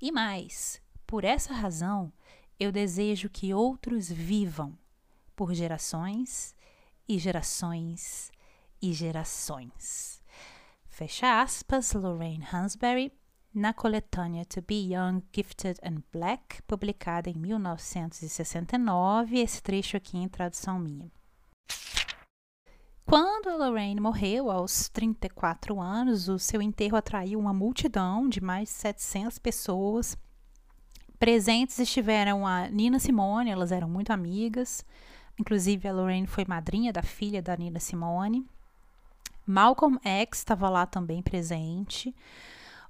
E 0.00 0.10
mais, 0.10 0.82
por 1.10 1.24
essa 1.24 1.52
razão, 1.52 2.12
eu 2.56 2.70
desejo 2.70 3.28
que 3.28 3.52
outros 3.52 4.08
vivam 4.08 4.78
por 5.34 5.52
gerações 5.52 6.54
e 7.08 7.18
gerações 7.18 8.30
e 8.80 8.92
gerações. 8.92 10.22
fecha 10.86 11.42
aspas, 11.42 11.94
Lorraine 11.94 12.46
Hansberry, 12.52 13.12
na 13.52 13.74
coletânea 13.74 14.44
To 14.44 14.62
Be 14.62 14.94
Young, 14.94 15.20
Gifted 15.34 15.80
and 15.82 16.04
Black, 16.12 16.62
publicada 16.62 17.28
em 17.28 17.34
1969, 17.34 19.40
esse 19.40 19.60
trecho 19.60 19.96
aqui 19.96 20.16
em 20.16 20.28
tradução 20.28 20.78
minha. 20.78 21.10
Quando 23.04 23.48
a 23.48 23.56
Lorraine 23.56 24.00
morreu 24.00 24.48
aos 24.48 24.88
34 24.88 25.80
anos, 25.80 26.28
o 26.28 26.38
seu 26.38 26.62
enterro 26.62 26.96
atraiu 26.96 27.40
uma 27.40 27.52
multidão 27.52 28.28
de 28.28 28.40
mais 28.40 28.68
de 28.68 28.76
700 28.76 29.40
pessoas. 29.40 30.16
Presentes 31.20 31.78
estiveram 31.78 32.46
a 32.46 32.66
Nina 32.68 32.98
Simone, 32.98 33.50
elas 33.50 33.70
eram 33.70 33.90
muito 33.90 34.10
amigas. 34.10 34.82
Inclusive, 35.38 35.86
a 35.86 35.92
Lorraine 35.92 36.26
foi 36.26 36.46
madrinha 36.48 36.94
da 36.94 37.02
filha 37.02 37.42
da 37.42 37.54
Nina 37.54 37.78
Simone. 37.78 38.46
Malcolm 39.46 39.98
X 40.02 40.38
estava 40.38 40.70
lá 40.70 40.86
também 40.86 41.20
presente. 41.20 42.16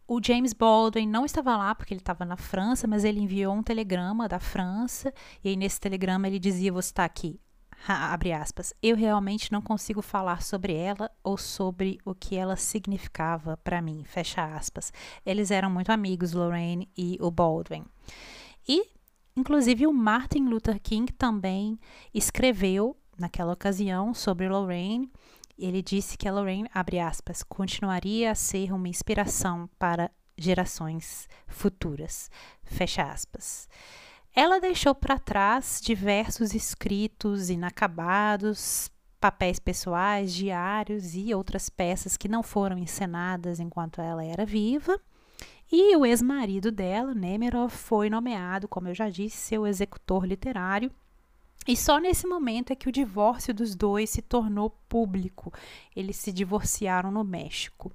O 0.06 0.20
James 0.24 0.52
Baldwin 0.52 1.08
não 1.08 1.24
estava 1.24 1.56
lá 1.56 1.74
porque 1.74 1.92
ele 1.92 2.00
estava 2.00 2.24
na 2.24 2.36
França, 2.36 2.86
mas 2.86 3.02
ele 3.02 3.18
enviou 3.18 3.52
um 3.52 3.64
telegrama 3.64 4.28
da 4.28 4.38
França. 4.38 5.12
E 5.42 5.48
aí, 5.48 5.56
nesse 5.56 5.80
telegrama, 5.80 6.28
ele 6.28 6.38
dizia: 6.38 6.72
Você 6.72 6.90
está 6.90 7.04
aqui 7.04 7.40
abre 7.86 8.32
aspas, 8.32 8.74
eu 8.82 8.94
realmente 8.94 9.50
não 9.50 9.62
consigo 9.62 10.02
falar 10.02 10.42
sobre 10.42 10.74
ela 10.74 11.10
ou 11.22 11.36
sobre 11.36 11.98
o 12.04 12.14
que 12.14 12.36
ela 12.36 12.56
significava 12.56 13.56
para 13.58 13.80
mim, 13.80 14.04
fecha 14.04 14.44
aspas. 14.44 14.92
Eles 15.24 15.50
eram 15.50 15.70
muito 15.70 15.90
amigos, 15.90 16.32
Lorraine 16.32 16.88
e 16.96 17.16
o 17.20 17.30
Baldwin. 17.30 17.84
E, 18.68 18.88
inclusive, 19.36 19.86
o 19.86 19.92
Martin 19.92 20.44
Luther 20.44 20.80
King 20.80 21.12
também 21.12 21.78
escreveu, 22.12 22.96
naquela 23.18 23.52
ocasião, 23.52 24.12
sobre 24.14 24.48
Lorraine. 24.48 25.10
Ele 25.58 25.82
disse 25.82 26.16
que 26.16 26.28
a 26.28 26.32
Lorraine, 26.32 26.70
abre 26.72 26.98
aspas, 26.98 27.42
continuaria 27.42 28.30
a 28.30 28.34
ser 28.34 28.72
uma 28.72 28.88
inspiração 28.88 29.68
para 29.78 30.10
gerações 30.36 31.28
futuras, 31.46 32.30
fecha 32.62 33.02
aspas. 33.02 33.68
Ela 34.34 34.60
deixou 34.60 34.94
para 34.94 35.18
trás 35.18 35.80
diversos 35.82 36.54
escritos 36.54 37.50
inacabados, 37.50 38.90
papéis 39.20 39.58
pessoais, 39.58 40.32
diários 40.32 41.14
e 41.14 41.34
outras 41.34 41.68
peças 41.68 42.16
que 42.16 42.28
não 42.28 42.42
foram 42.42 42.78
encenadas 42.78 43.60
enquanto 43.60 44.00
ela 44.00 44.24
era 44.24 44.46
viva. 44.46 44.98
E 45.70 45.94
o 45.96 46.04
ex-marido 46.04 46.72
dela, 46.72 47.14
Nemerov, 47.14 47.70
foi 47.70 48.10
nomeado, 48.10 48.66
como 48.66 48.88
eu 48.88 48.94
já 48.94 49.08
disse, 49.08 49.36
seu 49.36 49.66
executor 49.66 50.26
literário. 50.26 50.90
E 51.66 51.76
só 51.76 51.98
nesse 51.98 52.26
momento 52.26 52.72
é 52.72 52.76
que 52.76 52.88
o 52.88 52.92
divórcio 52.92 53.52
dos 53.52 53.74
dois 53.74 54.10
se 54.10 54.22
tornou 54.22 54.70
público. 54.88 55.52
Eles 55.94 56.16
se 56.16 56.32
divorciaram 56.32 57.10
no 57.10 57.22
México. 57.22 57.92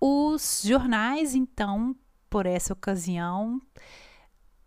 Os 0.00 0.62
jornais, 0.64 1.34
então, 1.34 1.94
por 2.30 2.46
essa 2.46 2.72
ocasião, 2.72 3.60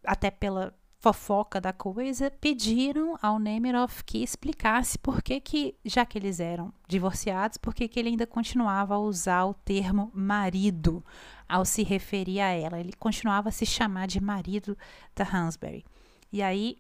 até 0.06 0.32
pela 0.32 0.74
fofoca 1.02 1.60
da 1.60 1.74
coisa, 1.74 2.30
pediram 2.30 3.18
ao 3.22 3.40
Nemiroff 3.40 4.04
que 4.04 4.22
explicasse 4.22 5.00
por 5.00 5.24
que, 5.24 5.42
que 5.42 5.76
já 5.84 6.06
que 6.06 6.16
eles 6.16 6.40
eram 6.40 6.72
divorciados, 6.88 7.58
por 7.58 7.74
que, 7.74 7.88
que 7.88 8.00
ele 8.00 8.10
ainda 8.10 8.28
continuava 8.28 8.94
a 8.94 9.00
usar 9.00 9.46
o 9.46 9.54
termo 9.54 10.12
marido 10.14 11.04
ao 11.50 11.66
se 11.66 11.82
referir 11.82 12.40
a 12.40 12.50
ela. 12.50 12.80
Ele 12.80 12.94
continuava 12.94 13.50
a 13.50 13.52
se 13.52 13.66
chamar 13.66 14.06
de 14.06 14.22
marido 14.22 14.78
da 15.16 15.24
Hansberry. 15.24 15.84
E 16.32 16.44
aí 16.44 16.78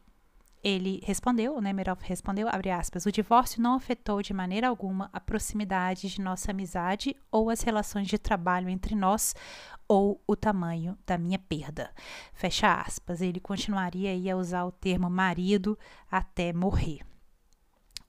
ele 0.64 1.02
respondeu, 1.04 1.56
o 1.56 1.62
Nemerov 1.62 2.00
respondeu, 2.04 2.48
abre 2.48 2.70
aspas, 2.70 3.08
o 3.08 3.12
divórcio 3.12 3.62
não 3.62 3.74
afetou 3.74 4.22
de 4.22 4.34
maneira 4.34 4.68
alguma 4.68 5.10
a 5.12 5.20
proximidade 5.20 6.08
de 6.08 6.22
nossa 6.22 6.52
amizade 6.52 7.16
ou 7.32 7.50
as 7.50 7.62
relações 7.62 8.08
de 8.08 8.20
trabalho 8.20 8.70
entre 8.70 8.94
nós 8.94 9.34
ou 9.92 10.24
o 10.26 10.38
tamanho 10.38 10.98
da 11.06 11.18
minha 11.18 11.38
perda. 11.38 11.92
Fecha 12.34 12.74
aspas. 12.76 13.22
Ele 13.22 13.42
continuaria 13.42 14.34
a 14.34 14.38
usar 14.38 14.64
o 14.64 14.72
termo 14.72 15.10
marido 15.10 15.78
até 16.10 16.54
morrer. 16.54 17.02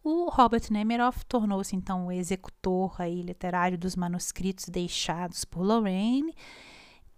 O 0.04 0.30
Robert 0.30 0.62
Nemiroff 0.70 1.24
tornou-se 1.26 1.74
então 1.74 2.06
o 2.06 2.12
executor 2.12 2.94
aí, 3.00 3.20
literário 3.20 3.76
dos 3.76 3.96
manuscritos 3.96 4.66
deixados 4.68 5.44
por 5.44 5.64
Lorraine 5.64 6.32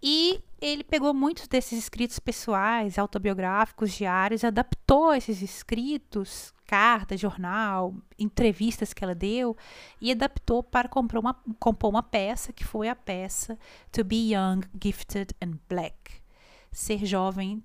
e 0.01 0.41
ele 0.59 0.83
pegou 0.83 1.13
muitos 1.13 1.47
desses 1.47 1.77
escritos 1.77 2.17
pessoais, 2.17 2.97
autobiográficos, 2.97 3.93
diários, 3.93 4.43
adaptou 4.43 5.13
esses 5.13 5.43
escritos, 5.43 6.54
carta, 6.65 7.15
jornal, 7.15 7.95
entrevistas 8.17 8.93
que 8.93 9.03
ela 9.03 9.15
deu, 9.15 9.55
e 10.01 10.11
adaptou 10.11 10.63
para 10.63 10.89
compor 10.89 11.19
uma, 11.19 11.33
compor 11.59 11.89
uma 11.89 12.03
peça 12.03 12.51
que 12.51 12.65
foi 12.65 12.89
a 12.89 12.95
peça 12.95 13.57
To 13.91 14.03
Be 14.03 14.33
Young, 14.33 14.61
Gifted 14.81 15.33
and 15.41 15.59
Black. 15.69 16.23
Ser 16.71 17.05
jovem, 17.05 17.63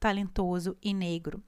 talentoso 0.00 0.76
e 0.82 0.92
negro. 0.92 1.42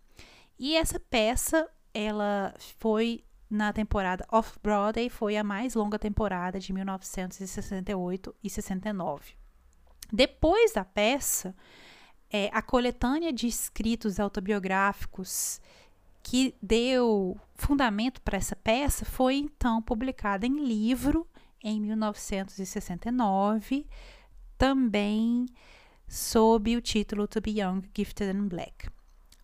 E 0.59 0.77
essa 0.77 1.01
peça, 1.01 1.69
ela 1.93 2.55
foi 2.79 3.25
na 3.49 3.73
temporada 3.73 4.25
Off-Broadway, 4.31 5.11
foi 5.11 5.37
a 5.37 5.43
mais 5.43 5.75
longa 5.75 5.99
temporada 5.99 6.61
de 6.61 6.73
1968 6.73 8.35
e 8.45 8.49
69. 8.49 9.35
Depois 10.13 10.73
da 10.73 10.85
peça, 10.85 11.55
é, 12.31 12.49
a 12.53 12.63
coletânea 12.63 13.33
de 13.33 13.49
escritos 13.49 14.21
autobiográficos 14.21 15.61
que 16.23 16.55
deu 16.63 17.39
fundamento 17.55 18.21
para 18.21 18.39
essa 18.39 18.57
peça 18.57 19.05
foi 19.05 19.37
então 19.37 19.83
publicada 19.83 20.47
em 20.47 20.65
livro 20.65 21.27
em 21.63 21.81
1969, 21.81 23.87
também 24.57 25.47
sob 26.09 26.77
o 26.77 26.81
título 26.81 27.29
To 27.29 27.41
Be 27.41 27.61
Young, 27.61 27.83
Gifted 27.95 28.37
and 28.37 28.49
Black. 28.49 28.89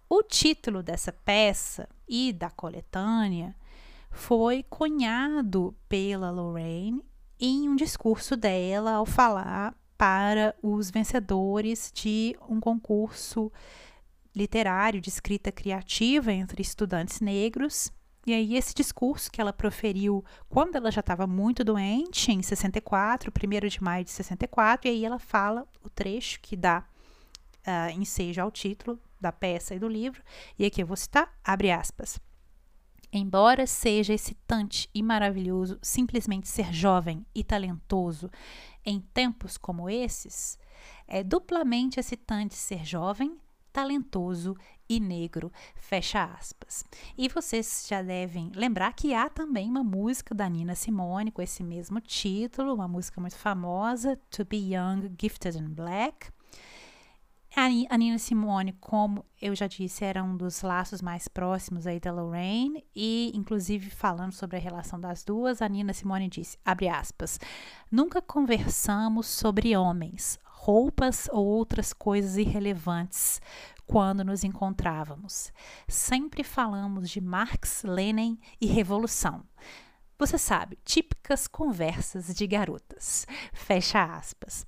O 0.09 0.23
título 0.23 0.83
dessa 0.83 1.13
peça 1.13 1.89
e 2.09 2.33
da 2.33 2.51
coletânea 2.51 3.55
foi 4.11 4.63
cunhado 4.63 5.77
pela 5.89 6.31
Lorraine 6.31 7.05
em 7.39 7.69
um 7.69 7.77
discurso 7.77 8.37
dela 8.37 8.93
ao 8.93 9.05
falar 9.05 9.75
para 9.99 10.55
os 10.63 10.91
vencedores 10.91 11.93
de 11.95 12.37
um 12.49 12.61
concurso 12.61 13.53
literário 14.37 15.01
de 15.01 15.09
escrita 15.09 15.51
criativa 15.51 16.31
entre 16.31 16.61
estudantes 16.61 17.21
negros. 17.21 17.91
E 18.27 18.35
aí, 18.35 18.55
esse 18.55 18.75
discurso 18.75 19.31
que 19.31 19.41
ela 19.41 19.53
proferiu 19.53 20.23
quando 20.49 20.77
ela 20.77 20.91
já 20.91 21.01
estava 21.01 21.27
muito 21.27 21.65
doente, 21.65 22.31
em 22.31 22.43
64, 22.43 23.33
1 23.33 23.69
de 23.69 23.83
maio 23.83 24.05
de 24.05 24.11
64, 24.11 24.89
e 24.89 24.91
aí 24.91 25.05
ela 25.05 25.19
fala 25.19 25.67
o 25.83 25.89
trecho 25.89 26.41
que 26.41 26.57
dá 26.57 26.85
uh, 27.67 27.91
ensejo 27.99 28.43
ao 28.43 28.51
título 28.51 29.01
da 29.19 29.33
peça 29.33 29.75
e 29.75 29.79
do 29.79 29.89
livro, 29.89 30.23
e 30.59 30.67
aqui 30.67 30.83
eu 30.83 30.87
vou 30.87 30.97
citar, 30.97 31.33
abre 31.43 31.71
aspas. 31.71 32.21
Embora 33.13 33.67
seja 33.67 34.13
excitante 34.13 34.91
e 34.93 35.03
maravilhoso 35.03 35.79
simplesmente 35.81 36.49
ser 36.49 36.73
jovem 36.75 37.25
e 37.35 37.43
talentoso 37.43 38.31
em 38.85 39.01
tempos 39.01 39.57
como 39.57 39.89
esses, 39.89 40.59
é 41.07 41.23
duplamente 41.23 41.99
excitante 41.99 42.55
ser 42.55 42.85
jovem, 42.85 43.39
talentoso 43.77 44.57
e 44.89 44.99
negro. 44.99 45.53
Fecha 45.75 46.25
aspas. 46.25 46.83
E 47.19 47.29
vocês 47.29 47.85
já 47.87 48.01
devem 48.01 48.51
lembrar 48.55 48.95
que 48.95 49.13
há 49.13 49.29
também 49.29 49.69
uma 49.69 49.85
música 49.85 50.35
da 50.35 50.49
Nina 50.49 50.75
Simone 50.75 51.31
com 51.31 51.43
esse 51.43 51.63
mesmo 51.63 52.01
título, 52.01 52.73
uma 52.73 52.89
música 52.89 53.21
muito 53.21 53.37
famosa, 53.37 54.19
To 54.31 54.47
Be 54.47 54.75
Young, 54.75 55.15
Gifted 55.21 55.59
and 55.59 55.75
Black. 55.75 56.31
A 57.55 57.99
Nina 57.99 58.19
Simone, 58.19 58.73
como 58.81 59.25
eu 59.41 59.55
já 59.55 59.67
disse, 59.67 60.05
era 60.05 60.25
um 60.25 60.37
dos 60.37 60.63
laços 60.63 61.03
mais 61.03 61.29
próximos 61.29 61.87
aí 61.87 62.01
da 62.01 62.13
Lorraine 62.13 62.83
e, 62.95 63.31
inclusive, 63.35 63.91
falando 63.91 64.33
sobre 64.33 64.57
a 64.57 64.61
relação 64.61 64.99
das 64.99 65.23
duas, 65.23 65.61
a 65.61 65.69
Nina 65.69 65.93
Simone 65.93 66.29
disse, 66.29 66.59
abre 66.65 66.89
aspas, 66.89 67.39
nunca 67.91 68.23
conversamos 68.23 69.27
sobre 69.27 69.75
homens, 69.77 70.39
roupas 70.67 71.29
ou 71.31 71.47
outras 71.47 71.93
coisas 71.93 72.37
irrelevantes 72.37 73.41
quando 73.87 74.25
nos 74.25 74.43
encontrávamos. 74.43 75.53
Sempre 75.87 76.43
falamos 76.43 77.09
de 77.09 77.21
Marx, 77.21 77.85
Lenin 77.85 78.37
e 78.61 78.67
Revolução. 78.67 79.45
Você 80.19 80.37
sabe, 80.37 80.77
típicas 80.85 81.47
conversas 81.47 82.35
de 82.35 82.45
garotas. 82.49 83.27
Fecha 83.53 84.03
aspas. 84.03 84.67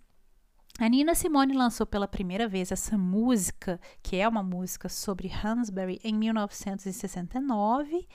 A 0.79 0.89
Nina 0.89 1.17
Simone 1.17 1.53
lançou 1.53 1.85
pela 1.85 2.07
primeira 2.07 2.47
vez 2.47 2.71
essa 2.71 2.97
música, 2.97 3.81
que 4.01 4.15
é 4.15 4.29
uma 4.29 4.43
música 4.45 4.89
sobre 4.89 5.29
Hansberry, 5.29 5.99
em 6.05 6.15
1969. 6.15 8.07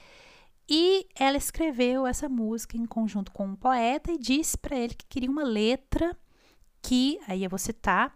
E 0.69 1.05
ela 1.19 1.35
escreveu 1.35 2.07
essa 2.07 2.29
música 2.29 2.77
em 2.77 2.85
conjunto 2.85 3.33
com 3.33 3.47
um 3.47 3.55
poeta 3.57 4.09
e 4.09 4.17
disse 4.17 4.57
para 4.57 4.77
ele 4.77 4.93
que 4.93 5.05
queria 5.05 5.29
uma 5.29 5.43
letra 5.43 6.17
que, 6.83 7.19
aí 7.27 7.43
eu 7.43 7.49
vou 7.49 7.57
citar, 7.57 8.13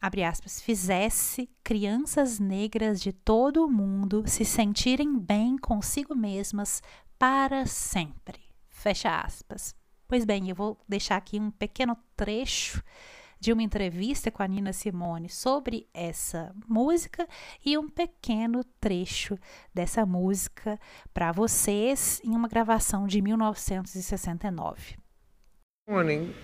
abre 0.00 0.24
aspas, 0.24 0.60
fizesse 0.60 1.48
crianças 1.62 2.38
negras 2.38 3.00
de 3.00 3.12
todo 3.12 3.64
o 3.64 3.70
mundo 3.70 4.24
se 4.26 4.44
sentirem 4.44 5.18
bem 5.18 5.56
consigo 5.56 6.14
mesmas 6.14 6.82
para 7.18 7.64
sempre. 7.64 8.40
Fecha 8.68 9.20
aspas. 9.20 9.74
Pois 10.06 10.24
bem, 10.24 10.48
eu 10.48 10.54
vou 10.54 10.78
deixar 10.88 11.16
aqui 11.16 11.40
um 11.40 11.50
pequeno 11.50 11.96
trecho 12.14 12.82
de 13.38 13.52
uma 13.52 13.62
entrevista 13.62 14.30
com 14.30 14.42
a 14.42 14.48
Nina 14.48 14.72
Simone 14.72 15.28
sobre 15.28 15.88
essa 15.92 16.54
música 16.66 17.28
e 17.64 17.76
um 17.76 17.88
pequeno 17.88 18.64
trecho 18.80 19.38
dessa 19.74 20.06
música 20.06 20.78
para 21.12 21.32
vocês 21.32 22.20
em 22.24 22.30
uma 22.30 22.48
gravação 22.48 23.06
de 23.06 23.20
1969. 23.20 24.96
Morning, 25.88 26.34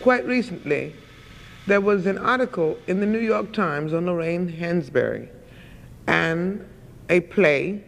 quite 0.00 0.26
recently, 0.26 0.94
there 1.66 1.80
was 1.80 2.06
an 2.06 2.18
article 2.18 2.78
in 2.86 3.00
the 3.00 3.06
New 3.06 3.18
York 3.18 3.52
Times 3.52 3.92
on 3.92 4.06
Lorraine 4.06 4.50
Hansberry 4.50 5.28
and 6.06 6.66
a 7.08 7.20
play 7.20 7.82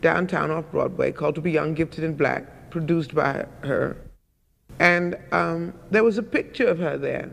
downtown 0.00 0.50
off 0.50 0.70
Broadway 0.70 1.12
called 1.12 1.34
To 1.36 1.40
Be 1.40 1.50
Young, 1.50 1.74
Gifted, 1.74 2.04
and 2.04 2.16
Black, 2.16 2.70
produced 2.70 3.14
by 3.14 3.46
her. 3.62 3.96
And 4.78 5.16
um, 5.30 5.74
there 5.90 6.02
was 6.02 6.18
a 6.18 6.22
picture 6.22 6.66
of 6.66 6.78
her 6.78 6.98
there. 6.98 7.30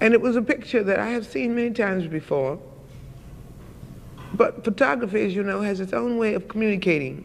And 0.00 0.12
it 0.12 0.20
was 0.20 0.36
a 0.36 0.42
picture 0.42 0.82
that 0.82 0.98
I 0.98 1.08
have 1.10 1.26
seen 1.26 1.54
many 1.54 1.70
times 1.70 2.06
before. 2.06 2.58
But 4.34 4.64
photography, 4.64 5.22
as 5.24 5.34
you 5.34 5.42
know, 5.42 5.60
has 5.60 5.80
its 5.80 5.92
own 5.92 6.18
way 6.18 6.34
of 6.34 6.48
communicating, 6.48 7.24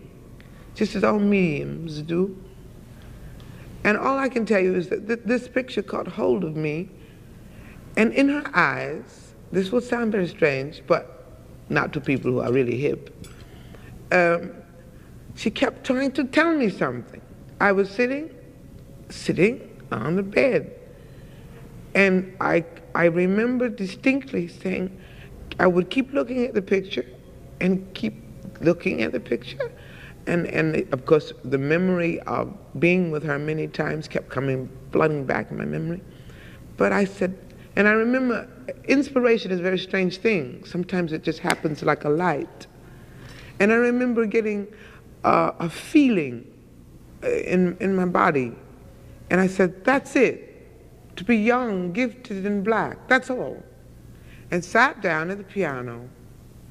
just 0.75 0.95
its 0.95 1.03
own 1.03 1.29
mediums 1.29 2.01
do. 2.01 2.37
And 3.83 3.97
all 3.97 4.17
I 4.17 4.29
can 4.29 4.45
tell 4.45 4.61
you 4.61 4.75
is 4.75 4.89
that 4.89 5.07
th 5.07 5.19
this 5.25 5.47
picture 5.47 5.81
caught 5.81 6.07
hold 6.07 6.43
of 6.43 6.55
me, 6.55 6.89
and 7.97 8.13
in 8.13 8.29
her 8.29 8.43
eyes, 8.53 9.33
this 9.51 9.71
will 9.71 9.81
sound 9.81 10.11
very 10.11 10.27
strange, 10.27 10.81
but 10.87 11.03
not 11.69 11.91
to 11.93 12.01
people 12.01 12.31
who 12.31 12.39
are 12.39 12.51
really 12.51 12.77
hip. 12.77 13.09
Um, 14.11 14.51
she 15.35 15.49
kept 15.49 15.85
trying 15.85 16.11
to 16.13 16.23
tell 16.25 16.53
me 16.53 16.69
something. 16.69 17.21
I 17.59 17.71
was 17.71 17.89
sitting, 17.89 18.29
sitting 19.09 19.55
on 19.91 20.15
the 20.15 20.23
bed. 20.23 20.77
And 21.93 22.35
I, 22.39 22.63
I 22.95 23.05
remember 23.05 23.69
distinctly 23.69 24.47
saying, 24.47 24.97
I 25.59 25.67
would 25.67 25.89
keep 25.89 26.13
looking 26.13 26.45
at 26.45 26.53
the 26.53 26.61
picture 26.61 27.05
and 27.59 27.93
keep 27.93 28.15
looking 28.61 29.01
at 29.01 29.11
the 29.11 29.19
picture. 29.19 29.71
And, 30.27 30.47
and 30.47 30.91
of 30.93 31.05
course, 31.05 31.33
the 31.43 31.57
memory 31.57 32.19
of 32.21 32.55
being 32.79 33.11
with 33.11 33.23
her 33.23 33.39
many 33.39 33.67
times 33.67 34.07
kept 34.07 34.29
coming, 34.29 34.69
flooding 34.91 35.25
back 35.25 35.51
in 35.51 35.57
my 35.57 35.65
memory. 35.65 36.01
But 36.77 36.91
I 36.91 37.05
said, 37.05 37.37
and 37.75 37.87
I 37.87 37.91
remember 37.91 38.47
inspiration 38.85 39.51
is 39.51 39.59
a 39.59 39.63
very 39.63 39.79
strange 39.79 40.17
thing. 40.17 40.63
Sometimes 40.65 41.13
it 41.13 41.23
just 41.23 41.39
happens 41.39 41.83
like 41.83 42.03
a 42.03 42.09
light. 42.09 42.67
And 43.59 43.71
I 43.71 43.75
remember 43.75 44.25
getting 44.25 44.67
uh, 45.23 45.51
a 45.59 45.69
feeling 45.69 46.51
uh, 47.23 47.29
in, 47.29 47.77
in 47.79 47.95
my 47.95 48.05
body. 48.05 48.53
And 49.29 49.39
I 49.39 49.47
said, 49.47 49.85
that's 49.85 50.15
it. 50.15 50.47
To 51.15 51.23
be 51.23 51.37
young, 51.37 51.93
gifted, 51.93 52.45
and 52.45 52.63
black. 52.63 53.07
That's 53.07 53.29
all. 53.29 53.61
And 54.49 54.63
sat 54.63 55.01
down 55.01 55.29
at 55.29 55.37
the 55.37 55.43
piano 55.43 56.09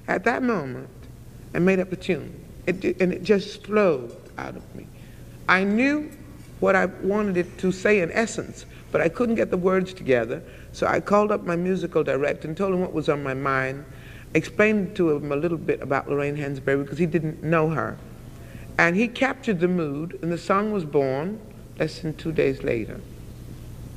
at 0.09 0.24
that 0.24 0.42
moment 0.42 0.90
and 1.55 1.64
made 1.64 1.78
up 1.78 1.92
a 1.92 1.96
tune. 1.96 2.44
It, 2.66 3.00
and 3.00 3.12
it 3.12 3.22
just 3.22 3.66
flowed 3.66 4.16
out 4.38 4.56
of 4.56 4.74
me. 4.74 4.86
I 5.48 5.64
knew 5.64 6.11
what 6.61 6.76
I 6.76 6.86
wanted 6.86 7.36
it 7.36 7.58
to 7.58 7.72
say 7.72 8.00
in 8.00 8.12
essence, 8.12 8.66
but 8.92 9.00
I 9.00 9.08
couldn't 9.08 9.34
get 9.34 9.50
the 9.50 9.56
words 9.56 9.92
together. 9.94 10.42
So 10.72 10.86
I 10.86 11.00
called 11.00 11.32
up 11.32 11.44
my 11.44 11.56
musical 11.56 12.04
director 12.04 12.46
and 12.46 12.56
told 12.56 12.74
him 12.74 12.80
what 12.80 12.92
was 12.92 13.08
on 13.08 13.22
my 13.22 13.34
mind, 13.34 13.84
explained 14.34 14.94
to 14.96 15.11
him 15.11 15.32
a 15.32 15.36
little 15.36 15.58
bit 15.58 15.80
about 15.80 16.08
Lorraine 16.08 16.36
Hansberry 16.36 16.82
because 16.82 16.98
he 16.98 17.06
didn't 17.06 17.42
know 17.42 17.70
her. 17.70 17.98
And 18.78 18.96
he 18.96 19.08
captured 19.08 19.61
the 19.61 19.68
mood, 19.68 20.18
and 20.22 20.30
the 20.30 20.38
song 20.38 20.72
was 20.72 20.84
born 20.84 21.40
less 21.78 22.00
than 22.00 22.14
two 22.14 22.32
days 22.32 22.62
later. 22.62 23.00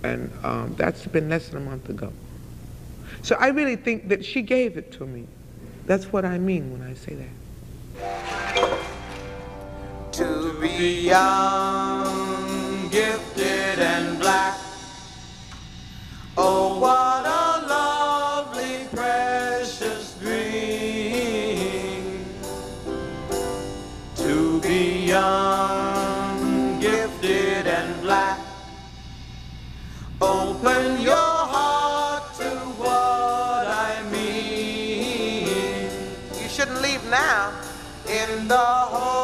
And 0.03 0.31
um, 0.43 0.75
that's 0.75 1.05
been 1.05 1.29
less 1.29 1.49
than 1.49 1.61
a 1.61 1.65
month 1.65 1.89
ago. 1.89 2.11
So 3.21 3.35
I 3.35 3.49
really 3.49 3.75
think 3.75 4.09
that 4.09 4.25
she 4.25 4.41
gave 4.41 4.77
it 4.77 4.91
to 4.93 5.05
me. 5.05 5.27
That's 5.85 6.11
what 6.11 6.25
I 6.25 6.37
mean 6.37 6.71
when 6.71 6.81
I 6.81 6.93
say 6.93 7.13
that. 7.13 7.42
To 10.11 10.57
be 10.59 11.07
young, 11.07 12.89
gifted, 12.89 13.79
and 13.79 14.19
black. 14.19 14.57
Oh, 16.35 16.79
what 16.79 17.25
a 17.25 17.67
lovely, 17.67 18.87
precious 18.91 20.17
dream. 20.19 22.25
To 24.15 24.59
be 24.61 25.05
young, 25.05 26.79
gifted, 26.79 27.67
and 27.67 28.01
black. 28.01 28.39
Open 30.19 30.72
in 38.43 38.49
the 38.49 39.22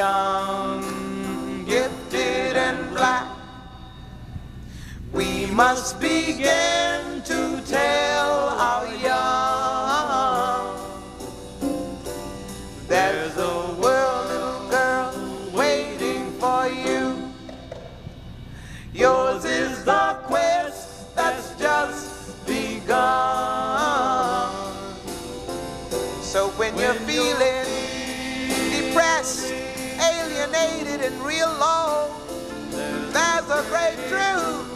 young, 0.00 0.82
gifted 1.66 2.56
and 2.56 2.78
black. 2.96 3.28
We 5.12 5.44
must 5.62 6.00
begin 6.00 7.20
to 7.30 7.40
tell 7.66 8.32
our 8.68 8.86
young 9.08 10.68
there's 12.88 13.36
a 13.36 13.56
world, 13.82 14.24
little 14.32 14.70
girl, 14.76 15.12
waiting 15.52 16.32
for 16.40 16.62
you. 16.86 17.02
Yours 18.94 19.44
is 19.44 19.84
the 19.84 19.99
and 31.02 31.22
real 31.22 31.48
low. 31.48 32.14
There's 32.70 33.50
a 33.50 33.64
great 33.70 33.96
truth 34.08 34.69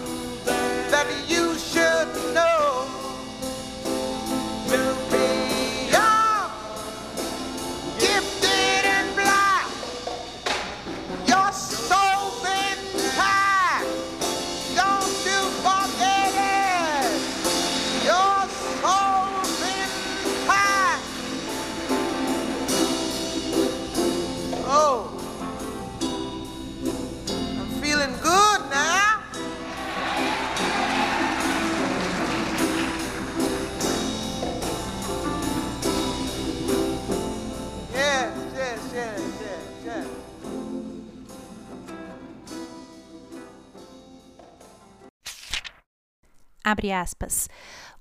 Abre 46.74 46.90
aspas. 46.90 47.48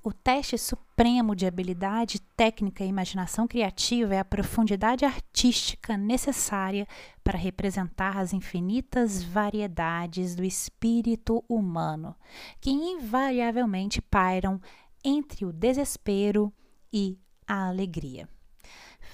O 0.02 0.12
teste 0.12 0.58
supremo 0.58 1.36
de 1.36 1.46
habilidade 1.46 2.20
técnica 2.36 2.84
e 2.84 2.88
imaginação 2.88 3.48
criativa 3.48 4.16
é 4.16 4.20
a 4.20 4.26
profundidade 4.26 5.06
artística 5.06 5.96
necessária 5.96 6.88
para 7.24 7.38
representar 7.38 8.18
as 8.18 8.34
infinitas 8.34 9.22
variedades 9.22 10.34
do 10.34 10.44
espírito 10.44 11.46
humano, 11.48 12.16
que 12.60 12.72
invariavelmente 12.72 14.02
pairam 14.02 14.60
entre 15.06 15.46
o 15.46 15.54
desespero 15.54 16.52
e 16.92 17.20
a 17.48 17.68
alegria. 17.68 18.28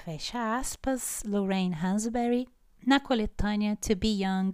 Fecha 0.05 0.55
aspas, 0.55 1.21
Lorraine 1.25 1.75
Hansberry, 1.75 2.47
na 2.87 2.97
coletânea 2.97 3.75
To 3.75 3.93
Be 3.93 4.23
Young, 4.23 4.51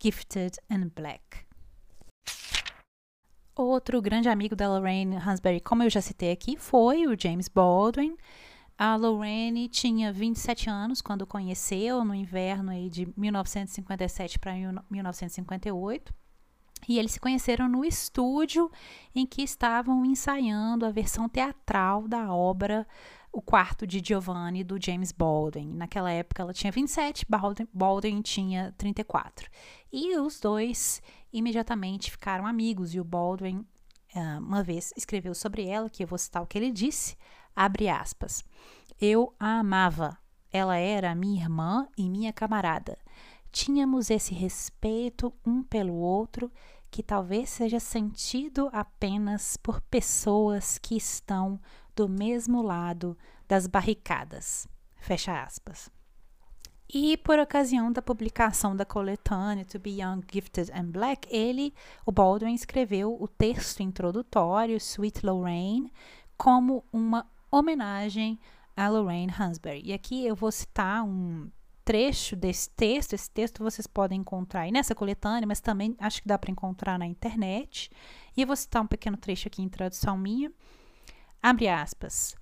Gifted 0.00 0.56
and 0.70 0.92
Black. 0.94 1.43
Outro 3.56 4.02
grande 4.02 4.28
amigo 4.28 4.56
da 4.56 4.68
Lorraine 4.68 5.16
Hansberry, 5.16 5.60
como 5.60 5.84
eu 5.84 5.90
já 5.90 6.00
citei 6.00 6.32
aqui, 6.32 6.56
foi 6.56 7.06
o 7.06 7.16
James 7.18 7.48
Baldwin. 7.48 8.16
A 8.76 8.96
Lorraine 8.96 9.68
tinha 9.68 10.12
27 10.12 10.68
anos 10.68 11.00
quando 11.00 11.24
conheceu, 11.24 12.04
no 12.04 12.12
inverno 12.12 12.72
aí 12.72 12.90
de 12.90 13.08
1957 13.16 14.40
para 14.40 14.54
1958. 14.90 16.12
E 16.88 16.98
eles 16.98 17.12
se 17.12 17.20
conheceram 17.20 17.68
no 17.68 17.84
estúdio 17.84 18.70
em 19.14 19.24
que 19.24 19.42
estavam 19.42 20.04
ensaiando 20.04 20.84
a 20.84 20.90
versão 20.90 21.28
teatral 21.28 22.08
da 22.08 22.34
obra 22.34 22.84
O 23.34 23.42
Quarto 23.42 23.84
de 23.84 24.00
Giovanni, 24.00 24.62
do 24.62 24.78
James 24.80 25.10
Baldwin. 25.10 25.66
Naquela 25.74 26.08
época 26.08 26.40
ela 26.40 26.52
tinha 26.52 26.70
27, 26.70 27.26
Baldwin, 27.72 28.22
tinha 28.22 28.72
34. 28.78 29.50
E 29.92 30.16
os 30.16 30.38
dois 30.38 31.02
imediatamente 31.32 32.12
ficaram 32.12 32.46
amigos. 32.46 32.94
E 32.94 33.00
o 33.00 33.04
Baldwin, 33.04 33.66
ah, 34.14 34.38
uma 34.40 34.62
vez, 34.62 34.92
escreveu 34.96 35.34
sobre 35.34 35.66
ela, 35.66 35.90
que 35.90 36.04
eu 36.04 36.06
vou 36.06 36.16
citar 36.16 36.44
o 36.44 36.46
que 36.46 36.56
ele 36.56 36.70
disse, 36.70 37.16
abre 37.56 37.88
aspas. 37.88 38.44
Eu 39.00 39.34
a 39.36 39.58
amava. 39.58 40.16
Ela 40.52 40.76
era 40.76 41.12
minha 41.12 41.42
irmã 41.42 41.88
e 41.98 42.08
minha 42.08 42.32
camarada. 42.32 42.96
Tínhamos 43.50 44.10
esse 44.10 44.32
respeito 44.32 45.34
um 45.44 45.60
pelo 45.60 45.94
outro 45.94 46.52
que 46.88 47.02
talvez 47.02 47.50
seja 47.50 47.80
sentido 47.80 48.70
apenas 48.72 49.56
por 49.56 49.80
pessoas 49.80 50.78
que 50.78 50.96
estão 50.96 51.58
do 51.94 52.08
mesmo 52.08 52.62
lado 52.62 53.16
das 53.46 53.66
barricadas. 53.66 54.66
Fecha 54.96 55.42
aspas. 55.42 55.90
E 56.88 57.16
por 57.16 57.38
ocasião 57.38 57.90
da 57.90 58.02
publicação 58.02 58.76
da 58.76 58.84
coletânea 58.84 59.64
To 59.64 59.78
Be 59.78 60.00
Young, 60.00 60.20
Gifted 60.30 60.70
and 60.72 60.90
Black, 60.90 61.26
ele, 61.34 61.74
o 62.06 62.12
Baldwin, 62.12 62.54
escreveu 62.54 63.16
o 63.20 63.26
texto 63.26 63.82
introdutório 63.82 64.76
Sweet 64.76 65.24
Lorraine 65.24 65.92
como 66.36 66.84
uma 66.92 67.26
homenagem 67.50 68.38
a 68.76 68.88
Lorraine 68.88 69.32
Hansberry. 69.38 69.82
E 69.84 69.92
aqui 69.92 70.26
eu 70.26 70.34
vou 70.34 70.50
citar 70.50 71.04
um 71.04 71.50
trecho 71.84 72.34
desse 72.34 72.70
texto. 72.70 73.12
Esse 73.12 73.30
texto 73.30 73.62
vocês 73.62 73.86
podem 73.86 74.20
encontrar 74.20 74.62
aí 74.62 74.72
nessa 74.72 74.94
coletânea, 74.94 75.46
mas 75.46 75.60
também 75.60 75.94
acho 75.98 76.22
que 76.22 76.28
dá 76.28 76.38
para 76.38 76.50
encontrar 76.50 76.98
na 76.98 77.06
internet. 77.06 77.90
E 78.36 78.42
eu 78.42 78.46
vou 78.46 78.56
citar 78.56 78.82
um 78.82 78.86
pequeno 78.86 79.16
trecho 79.16 79.48
aqui 79.48 79.62
em 79.62 79.68
tradução 79.68 80.16
minha. 80.16 80.52
Abre 81.44 81.68
aspas. 81.68 82.34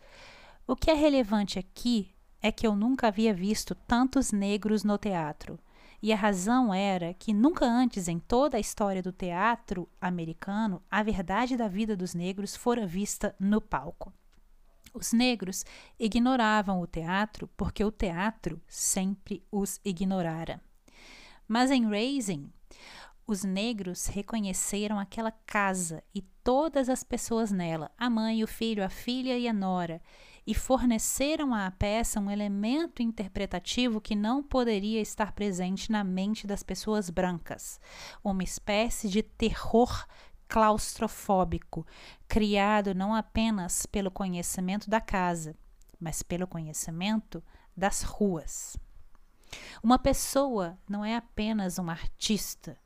O 0.65 0.77
que 0.77 0.89
é 0.89 0.95
relevante 0.95 1.59
aqui 1.59 2.15
é 2.41 2.53
que 2.53 2.65
eu 2.65 2.77
nunca 2.77 3.09
havia 3.09 3.35
visto 3.35 3.75
tantos 3.75 4.31
negros 4.31 4.85
no 4.85 4.97
teatro. 4.97 5.59
E 6.01 6.13
a 6.13 6.17
razão 6.17 6.73
era 6.73 7.13
que 7.13 7.35
nunca 7.35 7.65
antes 7.67 8.07
em 8.07 8.21
toda 8.21 8.57
a 8.57 8.61
história 8.61 9.03
do 9.03 9.11
teatro 9.11 9.89
americano 10.01 10.81
a 10.89 11.03
verdade 11.03 11.57
da 11.57 11.67
vida 11.67 11.97
dos 11.97 12.15
negros 12.15 12.55
fora 12.55 12.87
vista 12.87 13.35
no 13.41 13.61
palco. 13.61 14.13
Os 14.95 15.13
negros 15.13 15.65
ignoravam 15.99 16.81
o 16.81 16.87
teatro 16.87 17.49
porque 17.57 17.85
o 17.85 17.91
teatro 17.91 18.63
sempre 18.69 19.45
os 19.51 19.81
ignorara. 19.85 20.63
Mas 21.49 21.73
em 21.73 21.89
Raising, 21.89 22.53
os 23.27 23.43
negros 23.43 24.07
reconheceram 24.07 24.97
aquela 24.97 25.33
casa 25.33 26.05
e 26.15 26.23
todas 26.45 26.89
as 26.89 27.03
pessoas 27.03 27.51
nela, 27.51 27.91
a 27.97 28.11
mãe, 28.11 28.43
o 28.43 28.47
filho, 28.47 28.85
a 28.85 28.89
filha 28.89 29.37
e 29.39 29.47
a 29.49 29.53
nora, 29.53 30.01
e 30.47 30.55
forneceram 30.55 31.55
à 31.55 31.71
peça 31.71 32.19
um 32.19 32.31
elemento 32.31 33.03
interpretativo 33.03 34.01
que 34.01 34.17
não 34.17 34.43
poderia 34.43 35.01
estar 35.01 35.33
presente 35.33 35.91
na 35.91 36.03
mente 36.03 36.47
das 36.47 36.63
pessoas 36.63 37.11
brancas, 37.11 37.81
uma 38.25 38.43
espécie 38.43 39.09
de 39.09 39.23
terror 39.23 40.05
claustrofóbico, 40.49 41.87
criado 42.27 42.95
não 42.95 43.15
apenas 43.15 43.87
pelo 43.87 44.11
conhecimento 44.11 44.91
da 44.91 45.01
casa, 45.01 45.57
mas 45.99 46.23
pelo 46.23 46.47
conhecimento 46.47 47.43
das 47.77 48.03
ruas. 48.03 48.77
Uma 49.83 49.99
pessoa 49.99 50.79
não 50.89 51.05
é 51.05 51.17
apenas 51.17 51.79
um 51.79 51.89
artista 51.89 52.77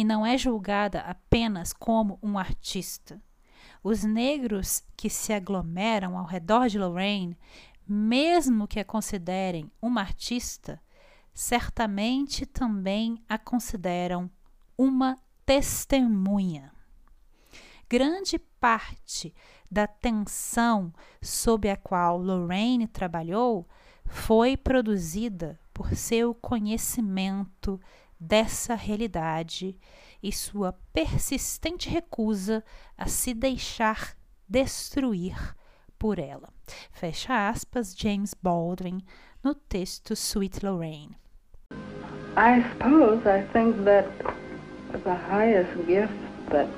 e 0.00 0.04
não 0.04 0.24
é 0.24 0.38
julgada 0.38 1.00
apenas 1.00 1.74
como 1.74 2.18
um 2.22 2.38
artista. 2.38 3.22
Os 3.84 4.02
negros 4.02 4.82
que 4.96 5.10
se 5.10 5.30
aglomeram 5.30 6.16
ao 6.16 6.24
redor 6.24 6.68
de 6.68 6.78
Lorraine, 6.78 7.36
mesmo 7.86 8.66
que 8.66 8.80
a 8.80 8.84
considerem 8.84 9.70
uma 9.78 10.00
artista, 10.00 10.80
certamente 11.34 12.46
também 12.46 13.22
a 13.28 13.36
consideram 13.36 14.30
uma 14.78 15.18
testemunha 15.44 16.72
grande 17.90 18.38
parte 18.38 19.34
da 19.68 19.84
tensão 19.84 20.94
sob 21.20 21.68
a 21.68 21.76
qual 21.76 22.16
Lorraine 22.16 22.86
trabalhou 22.86 23.68
foi 24.06 24.56
produzida 24.56 25.58
por 25.74 25.96
seu 25.96 26.32
conhecimento 26.32 27.80
dessa 28.20 28.74
realidade 28.74 29.78
e 30.22 30.30
sua 30.30 30.74
persistente 30.92 31.88
recusa 31.88 32.62
a 32.96 33.08
se 33.08 33.32
deixar 33.32 34.14
destruir 34.46 35.56
por 35.98 36.18
ela. 36.18 36.48
Fecha 36.92 37.48
aspas, 37.48 37.94
James 37.96 38.34
Baldwin, 38.34 39.00
no 39.42 39.54
texto 39.54 40.14
Sweet 40.14 40.62
Lorraine. 40.62 41.16
I 42.36 42.62
suppose 42.62 43.26
I 43.26 43.42
think 43.52 43.84
that 43.84 44.06
the 44.92 45.14
highest 45.14 45.74
gift 45.86 46.12
that 46.50 46.68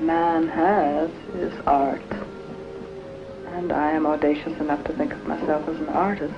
man 0.00 0.48
has 0.48 1.10
is 1.34 1.52
art. 1.66 2.02
And 3.56 3.72
I 3.72 3.92
am 3.92 4.06
audacious 4.06 4.58
enough 4.60 4.84
to 4.84 4.92
think 4.92 5.12
of 5.12 5.26
myself 5.26 5.68
as 5.68 5.76
an 5.76 5.88
artist. 5.88 6.34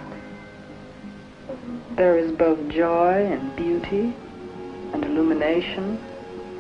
There 1.96 2.16
is 2.18 2.30
both 2.32 2.58
joy 2.68 3.26
and 3.26 3.54
beauty 3.56 4.14
and 4.92 5.04
illumination 5.04 5.98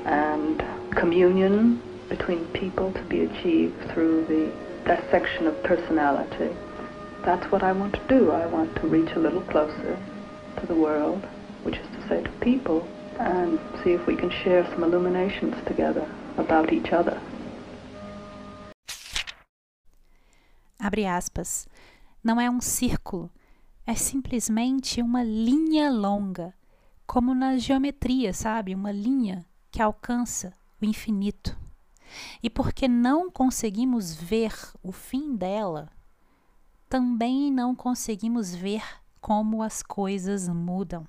and 0.04 0.62
communion 0.96 1.82
between 2.08 2.46
people 2.48 2.92
to 2.92 3.02
be 3.04 3.22
achieved 3.22 3.78
through 3.92 4.24
the 4.26 4.52
dissection 4.84 5.46
of 5.46 5.62
personality. 5.62 6.54
That's 7.24 7.50
what 7.52 7.62
I 7.62 7.72
want 7.72 7.94
to 7.94 8.08
do. 8.08 8.30
I 8.30 8.46
want 8.46 8.74
to 8.76 8.86
reach 8.86 9.10
a 9.12 9.18
little 9.18 9.42
closer 9.42 9.98
to 10.58 10.66
the 10.66 10.74
world, 10.74 11.24
which 11.62 11.76
is 11.76 11.86
to 11.88 12.08
say 12.08 12.22
to 12.22 12.30
people, 12.40 12.88
and 13.18 13.60
see 13.84 13.92
if 13.92 14.06
we 14.06 14.16
can 14.16 14.30
share 14.30 14.64
some 14.72 14.82
illuminations 14.82 15.54
together. 15.66 16.08
about 16.40 16.72
each 16.72 16.92
other. 16.92 17.20
Abre 20.78 21.06
aspas. 21.06 21.68
Não 22.22 22.40
é 22.40 22.50
um 22.50 22.60
círculo, 22.60 23.30
é 23.86 23.94
simplesmente 23.94 25.00
uma 25.00 25.22
linha 25.22 25.90
longa, 25.90 26.54
como 27.10 27.34
na 27.34 27.58
geometria, 27.58 28.32
sabe? 28.32 28.72
Uma 28.72 28.92
linha 28.92 29.44
que 29.68 29.82
alcança 29.82 30.54
o 30.80 30.84
infinito. 30.84 31.58
E 32.40 32.48
porque 32.48 32.86
não 32.86 33.28
conseguimos 33.28 34.14
ver 34.14 34.54
o 34.80 34.92
fim 34.92 35.34
dela, 35.34 35.90
também 36.88 37.50
não 37.50 37.74
conseguimos 37.74 38.54
ver 38.54 38.84
como 39.20 39.60
as 39.60 39.82
coisas 39.82 40.48
mudam. 40.48 41.04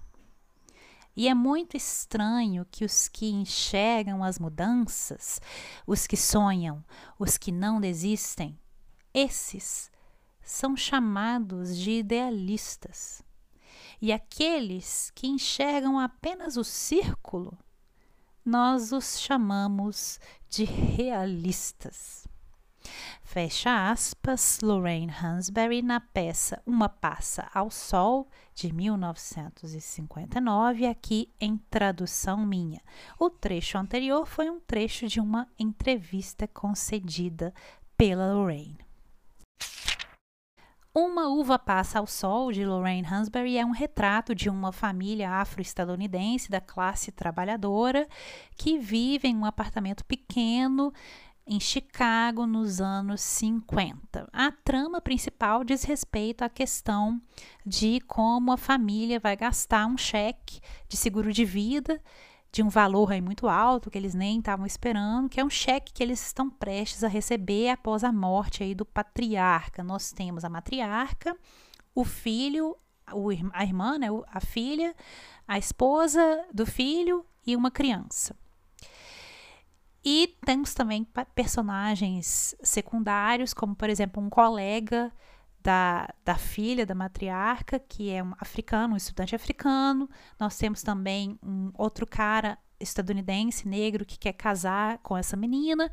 E 1.16 1.28
é 1.28 1.36
muito 1.36 1.78
estranho 1.78 2.66
que 2.72 2.84
os 2.84 3.08
que 3.08 3.30
enxergam 3.30 4.24
as 4.24 4.40
mudanças, 4.40 5.40
os 5.86 6.08
que 6.08 6.18
sonham, 6.18 6.84
os 7.20 7.38
que 7.38 7.52
não 7.52 7.80
desistem, 7.80 8.58
esses 9.14 9.92
são 10.42 10.76
chamados 10.76 11.78
de 11.78 11.92
idealistas. 12.00 13.24
E 14.02 14.12
aqueles 14.12 15.12
que 15.14 15.28
enxergam 15.28 16.00
apenas 16.00 16.58
o 16.58 16.64
círculo, 16.64 17.56
nós 18.44 18.92
os 18.92 19.20
chamamos 19.20 20.20
de 20.50 20.64
realistas. 20.64 22.28
Fecha 23.22 23.92
aspas, 23.92 24.60
Lorraine 24.62 25.14
Hansberry 25.14 25.84
na 25.84 26.00
peça 26.00 26.64
Uma 26.66 26.90
Passa 26.90 27.48
ao 27.54 27.70
Sol, 27.70 28.28
de 28.56 28.74
1959, 28.74 30.88
aqui 30.88 31.32
em 31.40 31.58
tradução 31.70 32.44
minha. 32.44 32.82
O 33.20 33.30
trecho 33.30 33.78
anterior 33.78 34.26
foi 34.26 34.50
um 34.50 34.60
trecho 34.60 35.08
de 35.08 35.20
uma 35.20 35.48
entrevista 35.60 36.48
concedida 36.48 37.54
pela 37.96 38.34
Lorraine. 38.34 38.80
Uma 40.94 41.30
Uva 41.30 41.58
Passa 41.58 42.00
ao 42.00 42.06
Sol, 42.06 42.52
de 42.52 42.66
Lorraine 42.66 43.08
Hansberry, 43.08 43.58
é 43.58 43.66
um 43.66 43.72
retrato 43.72 44.36
de 44.36 44.50
uma 44.50 44.74
família 44.74 45.30
afro-estadunidense 45.30 46.52
da 46.52 46.60
classe 46.60 47.14
trabalhadora 47.14 48.06
que 48.58 48.78
vive 48.78 49.30
em 49.30 49.38
um 49.38 49.46
apartamento 49.46 50.04
pequeno 50.04 50.92
em 51.48 51.62
Chicago 51.62 52.46
nos 52.46 52.82
anos 52.82 53.22
50. 53.22 54.28
A 54.34 54.52
trama 54.52 55.00
principal 55.00 55.64
diz 55.64 55.84
respeito 55.84 56.44
à 56.44 56.50
questão 56.50 57.22
de 57.66 58.02
como 58.02 58.52
a 58.52 58.58
família 58.58 59.18
vai 59.18 59.38
gastar 59.38 59.86
um 59.86 59.98
cheque 59.98 60.60
de 60.90 60.98
seguro 60.98 61.32
de 61.32 61.46
vida 61.46 62.02
de 62.52 62.62
um 62.62 62.70
valor 62.70 63.12
aí 63.12 63.22
muito 63.22 63.48
alto 63.48 63.90
que 63.90 63.98
eles 63.98 64.14
nem 64.14 64.40
estavam 64.40 64.66
esperando, 64.66 65.30
que 65.30 65.40
é 65.40 65.46
um 65.46 65.50
cheque 65.50 65.94
que 65.94 66.04
eles 66.04 66.26
estão 66.26 66.50
prestes 66.50 67.04
a 67.04 67.08
receber 67.08 67.70
após 67.70 68.04
a 68.04 68.12
morte 68.12 68.62
aí 68.62 68.76
do 68.76 68.86
patriarca. 68.86 69.84
Nós 69.84 70.12
temos 70.12 70.44
a 70.44 70.50
matriarca, 70.50 71.36
o 71.96 72.04
filho, 72.04 72.76
a 73.54 73.64
irmã, 73.64 73.98
né, 73.98 74.08
a 74.28 74.40
filha, 74.42 74.94
a 75.48 75.58
esposa 75.58 76.46
do 76.54 76.66
filho 76.66 77.26
e 77.46 77.56
uma 77.56 77.72
criança. 77.72 78.36
E 80.04 80.36
temos 80.46 80.74
também 80.74 81.08
personagens 81.36 82.56
secundários, 82.62 83.54
como 83.54 83.76
por 83.76 83.90
exemplo 83.90 84.22
um 84.22 84.30
colega 84.30 85.12
da, 85.64 86.14
da 86.24 86.36
filha 86.36 86.86
da 86.86 86.96
matriarca, 86.96 87.80
que 87.80 88.10
é 88.10 88.24
um 88.24 88.34
africano, 88.40 88.94
um 88.94 88.98
estudante 88.98 89.36
africano. 89.36 90.10
Nós 90.40 90.58
temos 90.58 90.82
também 90.82 91.38
um 91.44 91.72
outro 91.78 92.06
cara 92.06 92.58
estadunidense 92.80 93.68
negro 93.68 94.06
que 94.06 94.18
quer 94.18 94.34
casar 94.34 94.98
com 95.00 95.16
essa 95.16 95.38
menina. 95.38 95.92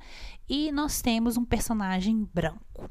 E 0.48 0.72
nós 0.72 1.02
temos 1.02 1.36
um 1.36 1.44
personagem 1.44 2.28
branco. 2.32 2.90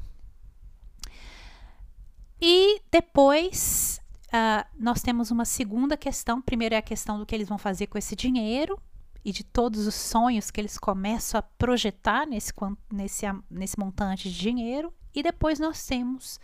E 2.40 2.80
depois 2.90 4.00
uh, 4.28 4.66
nós 4.78 5.02
temos 5.02 5.30
uma 5.30 5.44
segunda 5.44 5.96
questão. 5.96 6.40
Primeiro 6.40 6.74
é 6.74 6.78
a 6.78 6.82
questão 6.82 7.18
do 7.18 7.26
que 7.26 7.34
eles 7.34 7.48
vão 7.48 7.58
fazer 7.58 7.88
com 7.88 7.98
esse 7.98 8.14
dinheiro 8.14 8.80
e 9.24 9.32
de 9.32 9.42
todos 9.42 9.86
os 9.86 9.94
sonhos 9.94 10.50
que 10.50 10.60
eles 10.60 10.78
começam 10.78 11.38
a 11.38 11.42
projetar 11.42 12.26
nesse, 12.26 12.52
nesse, 12.92 13.26
nesse 13.50 13.78
montante 13.78 14.30
de 14.30 14.38
dinheiro. 14.38 14.92
E 15.14 15.22
depois 15.22 15.58
nós 15.58 15.84
temos 15.84 16.38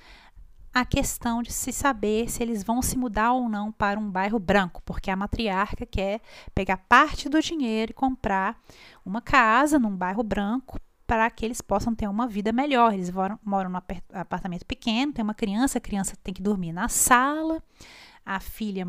a 0.75 0.85
questão 0.85 1.41
de 1.41 1.53
se 1.53 1.73
saber 1.73 2.29
se 2.29 2.43
eles 2.43 2.65
vão 2.65 2.83
se 2.83 2.99
mudar 2.99 3.33
ou 3.33 3.49
não 3.49 3.71
para 3.71 3.99
um 3.99 4.11
bairro 4.11 4.41
branco, 4.41 4.83
porque 4.85 5.09
a 5.09 5.15
matriarca 5.15 5.87
quer 5.87 6.21
pegar 6.53 6.79
parte 6.79 7.29
do 7.29 7.41
dinheiro 7.41 7.93
e 7.93 7.95
comprar 7.95 8.61
uma 9.07 9.23
casa 9.23 9.79
num 9.79 9.97
bairro 9.97 10.25
branco 10.25 10.81
para 11.07 11.31
que 11.31 11.45
eles 11.45 11.61
possam 11.61 11.95
ter 11.95 12.09
uma 12.09 12.27
vida 12.27 12.51
melhor. 12.51 12.93
Eles 12.93 13.09
moram, 13.09 13.39
moram 13.45 13.71
num 13.71 13.79
apartamento 14.13 14.67
pequeno, 14.67 15.13
tem 15.13 15.23
uma 15.23 15.35
criança, 15.35 15.79
a 15.79 15.81
criança 15.81 16.17
tem 16.25 16.35
que 16.35 16.43
dormir 16.43 16.73
na 16.73 16.89
sala, 16.89 17.63
a 18.27 18.41
filha 18.41 18.85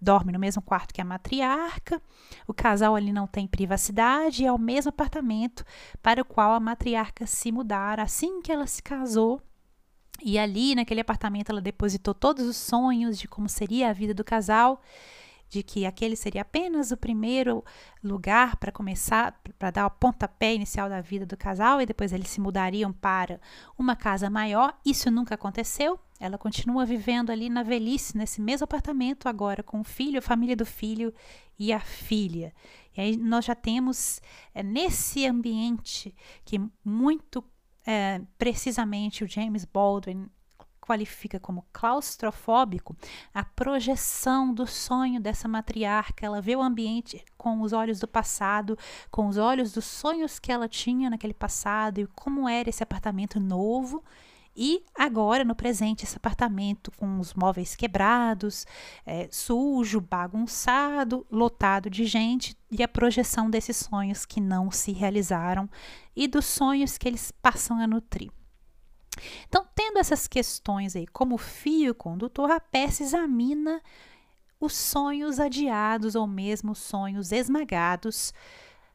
dorme 0.00 0.32
no 0.32 0.38
mesmo 0.38 0.62
quarto 0.62 0.94
que 0.94 1.02
a 1.02 1.04
matriarca, 1.04 2.00
o 2.46 2.54
casal 2.54 2.96
ali 2.96 3.12
não 3.12 3.26
tem 3.26 3.46
privacidade 3.46 4.42
e 4.42 4.46
é 4.46 4.52
o 4.52 4.58
mesmo 4.58 4.88
apartamento 4.88 5.66
para 6.00 6.22
o 6.22 6.24
qual 6.24 6.54
a 6.54 6.60
matriarca 6.60 7.26
se 7.26 7.52
mudar 7.52 8.00
assim 8.00 8.40
que 8.40 8.50
ela 8.50 8.66
se 8.66 8.82
casou 8.82 9.42
e 10.22 10.38
ali, 10.38 10.74
naquele 10.74 11.00
apartamento, 11.00 11.50
ela 11.50 11.60
depositou 11.60 12.14
todos 12.14 12.46
os 12.46 12.56
sonhos 12.56 13.18
de 13.18 13.28
como 13.28 13.48
seria 13.48 13.90
a 13.90 13.92
vida 13.92 14.14
do 14.14 14.24
casal, 14.24 14.80
de 15.48 15.62
que 15.62 15.86
aquele 15.86 16.16
seria 16.16 16.42
apenas 16.42 16.90
o 16.90 16.96
primeiro 16.96 17.64
lugar 18.02 18.56
para 18.56 18.72
começar, 18.72 19.40
para 19.58 19.70
dar 19.70 19.86
o 19.86 19.90
pontapé 19.90 20.54
inicial 20.54 20.88
da 20.88 21.00
vida 21.00 21.24
do 21.24 21.36
casal, 21.36 21.80
e 21.80 21.86
depois 21.86 22.12
eles 22.12 22.28
se 22.28 22.40
mudariam 22.40 22.92
para 22.92 23.40
uma 23.78 23.94
casa 23.94 24.28
maior. 24.28 24.76
Isso 24.84 25.10
nunca 25.10 25.34
aconteceu. 25.34 25.98
Ela 26.18 26.38
continua 26.38 26.84
vivendo 26.84 27.30
ali 27.30 27.48
na 27.48 27.62
velhice, 27.62 28.16
nesse 28.16 28.40
mesmo 28.40 28.64
apartamento, 28.64 29.28
agora 29.28 29.62
com 29.62 29.80
o 29.80 29.84
filho, 29.84 30.18
a 30.18 30.22
família 30.22 30.56
do 30.56 30.66
filho 30.66 31.12
e 31.58 31.72
a 31.72 31.80
filha. 31.80 32.52
E 32.96 33.00
aí 33.00 33.16
nós 33.16 33.44
já 33.44 33.54
temos 33.54 34.20
é, 34.54 34.62
nesse 34.62 35.26
ambiente 35.26 36.14
que 36.44 36.60
muito 36.84 37.44
é, 37.86 38.20
precisamente 38.36 39.22
o 39.22 39.28
James 39.28 39.64
Baldwin 39.64 40.28
qualifica 40.86 41.40
como 41.40 41.66
claustrofóbico, 41.72 42.96
a 43.34 43.44
projeção 43.44 44.54
do 44.54 44.66
sonho 44.66 45.20
dessa 45.20 45.48
matriarca. 45.48 46.24
Ela 46.24 46.40
vê 46.40 46.54
o 46.54 46.62
ambiente 46.62 47.24
com 47.36 47.60
os 47.60 47.72
olhos 47.72 47.98
do 47.98 48.06
passado, 48.06 48.78
com 49.10 49.26
os 49.26 49.36
olhos 49.36 49.72
dos 49.72 49.84
sonhos 49.84 50.38
que 50.38 50.52
ela 50.52 50.68
tinha 50.68 51.10
naquele 51.10 51.34
passado 51.34 51.98
e 51.98 52.06
como 52.06 52.48
era 52.48 52.70
esse 52.70 52.84
apartamento 52.84 53.40
novo 53.40 54.02
e 54.56 54.82
agora, 54.94 55.44
no 55.44 55.54
presente, 55.54 56.04
esse 56.04 56.16
apartamento 56.16 56.90
com 56.92 57.20
os 57.20 57.34
móveis 57.34 57.76
quebrados, 57.76 58.66
é, 59.04 59.28
sujo, 59.30 60.00
bagunçado, 60.00 61.26
lotado 61.30 61.90
de 61.90 62.06
gente, 62.06 62.56
e 62.70 62.82
a 62.82 62.88
projeção 62.88 63.50
desses 63.50 63.76
sonhos 63.76 64.24
que 64.24 64.40
não 64.40 64.70
se 64.70 64.92
realizaram 64.92 65.68
e 66.14 66.26
dos 66.26 66.46
sonhos 66.46 66.96
que 66.96 67.06
eles 67.06 67.30
passam 67.30 67.78
a 67.78 67.86
nutrir. 67.86 68.30
Então, 69.46 69.66
tendo 69.74 69.98
essas 69.98 70.26
questões 70.26 70.96
aí 70.96 71.06
como 71.06 71.36
fio 71.36 71.94
condutor, 71.94 72.50
a 72.50 72.60
peça 72.60 73.02
examina 73.02 73.82
os 74.58 74.72
sonhos 74.72 75.38
adiados 75.38 76.14
ou 76.14 76.26
mesmo 76.26 76.74
sonhos 76.74 77.30
esmagados 77.30 78.32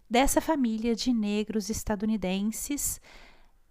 dessa 0.10 0.42
família 0.42 0.96
de 0.96 1.14
negros 1.14 1.70
estadunidenses 1.70 3.00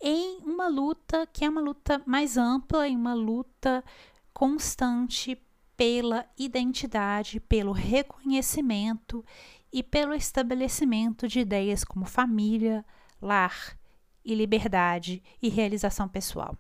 em 0.01 0.39
uma 0.45 0.69
luta 0.69 1.27
que 1.27 1.45
é 1.45 1.49
uma 1.49 1.61
luta 1.61 2.03
mais 2.07 2.37
ampla, 2.37 2.89
em 2.89 2.97
uma 2.97 3.15
luta 3.15 3.85
constante 4.33 5.39
pela 5.77 6.27
identidade, 6.39 7.41
pelo 7.41 7.73
reconhecimento 7.73 9.25
e 9.73 9.83
pelo 9.83 10.15
estabelecimento 10.15 11.29
de 11.29 11.41
ideias 11.41 11.85
como 11.85 12.05
família, 12.05 12.85
lar 13.21 13.79
e 14.25 14.35
liberdade 14.35 15.23
e 15.41 15.49
realização 15.49 16.09
pessoal. 16.09 16.57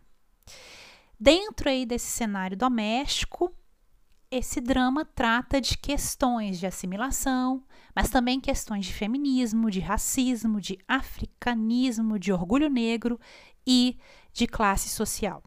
Dentro 1.18 1.68
aí 1.68 1.84
desse 1.84 2.06
cenário 2.06 2.56
doméstico, 2.56 3.54
esse 4.30 4.60
drama 4.60 5.04
trata 5.04 5.60
de 5.60 5.76
questões 5.76 6.60
de 6.60 6.66
assimilação, 6.66 7.64
mas 7.94 8.10
também 8.10 8.40
questões 8.40 8.86
de 8.86 8.94
feminismo, 8.94 9.70
de 9.70 9.80
racismo, 9.80 10.60
de 10.60 10.78
africanismo, 10.86 12.18
de 12.18 12.32
orgulho 12.32 12.70
negro 12.70 13.18
e 13.66 13.98
de 14.32 14.46
classe 14.46 14.88
social. 14.88 15.42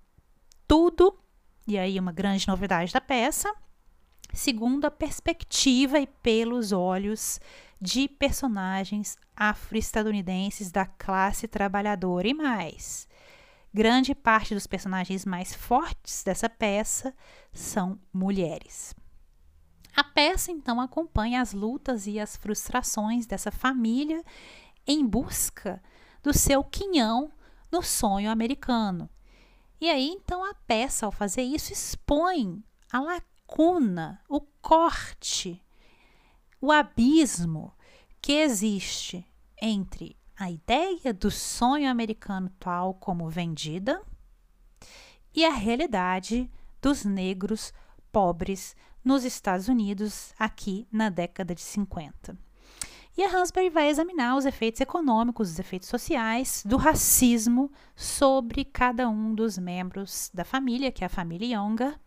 Tudo, 0.67 1.17
e 1.65 1.77
aí 1.77 1.97
uma 1.97 2.11
grande 2.11 2.45
novidade 2.47 2.91
da 2.91 2.99
peça, 2.99 3.53
segundo 4.33 4.85
a 4.85 4.91
perspectiva 4.91 5.99
e 5.99 6.07
pelos 6.07 6.73
olhos 6.73 7.39
de 7.79 8.09
personagens 8.09 9.17
afro-estadunidenses 9.35 10.71
da 10.71 10.85
classe 10.85 11.47
trabalhadora 11.47 12.27
e 12.27 12.33
mais. 12.33 13.07
Grande 13.73 14.13
parte 14.13 14.53
dos 14.53 14.67
personagens 14.67 15.25
mais 15.25 15.55
fortes 15.55 16.23
dessa 16.23 16.47
peça 16.47 17.11
são 17.51 17.99
mulheres. 18.13 18.93
A 19.95 20.03
peça 20.03 20.51
então 20.51 20.79
acompanha 20.79 21.41
as 21.41 21.53
lutas 21.53 22.05
e 22.05 22.19
as 22.19 22.37
frustrações 22.37 23.25
dessa 23.25 23.49
família 23.49 24.23
em 24.85 25.03
busca 25.03 25.81
do 26.21 26.31
seu 26.31 26.63
quinhão 26.63 27.31
no 27.71 27.81
sonho 27.81 28.29
americano. 28.29 29.09
E 29.81 29.89
aí 29.89 30.07
então 30.07 30.45
a 30.45 30.53
peça, 30.53 31.07
ao 31.07 31.11
fazer 31.11 31.41
isso, 31.41 31.73
expõe 31.73 32.63
a 32.91 32.99
lacuna, 32.99 34.21
o 34.29 34.39
corte, 34.61 35.59
o 36.61 36.71
abismo 36.71 37.73
que 38.21 38.33
existe 38.33 39.27
entre 39.59 40.15
a 40.43 40.51
ideia 40.51 41.13
do 41.13 41.31
sonho 41.31 41.89
americano 41.89 42.51
tal 42.59 42.93
como 42.95 43.29
vendida 43.29 44.01
e 45.33 45.45
a 45.45 45.51
realidade 45.51 46.51
dos 46.81 47.05
negros 47.05 47.73
pobres 48.11 48.75
nos 49.05 49.23
Estados 49.23 49.69
Unidos, 49.69 50.33
aqui 50.37 50.85
na 50.91 51.09
década 51.09 51.55
de 51.55 51.61
50. 51.61 52.37
E 53.15 53.23
a 53.23 53.29
Hansberry 53.29 53.69
vai 53.69 53.87
examinar 53.87 54.35
os 54.35 54.45
efeitos 54.45 54.81
econômicos, 54.81 55.49
os 55.49 55.59
efeitos 55.59 55.87
sociais 55.87 56.61
do 56.65 56.75
racismo 56.75 57.71
sobre 57.95 58.65
cada 58.65 59.07
um 59.07 59.33
dos 59.33 59.57
membros 59.57 60.29
da 60.33 60.43
família, 60.43 60.91
que 60.91 61.05
é 61.05 61.07
a 61.07 61.09
família 61.09 61.55
Younger, 61.55 61.97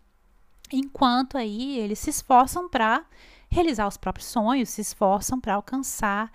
enquanto 0.70 1.38
aí 1.38 1.78
eles 1.78 2.00
se 2.00 2.10
esforçam 2.10 2.68
para 2.68 3.02
realizar 3.48 3.88
os 3.88 3.96
próprios 3.96 4.26
sonhos, 4.26 4.68
se 4.68 4.82
esforçam 4.82 5.40
para 5.40 5.54
alcançar 5.54 6.30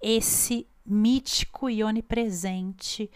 esse 0.00 0.66
mítico 0.88 1.68
e 1.68 1.84
onipresente 1.84 3.10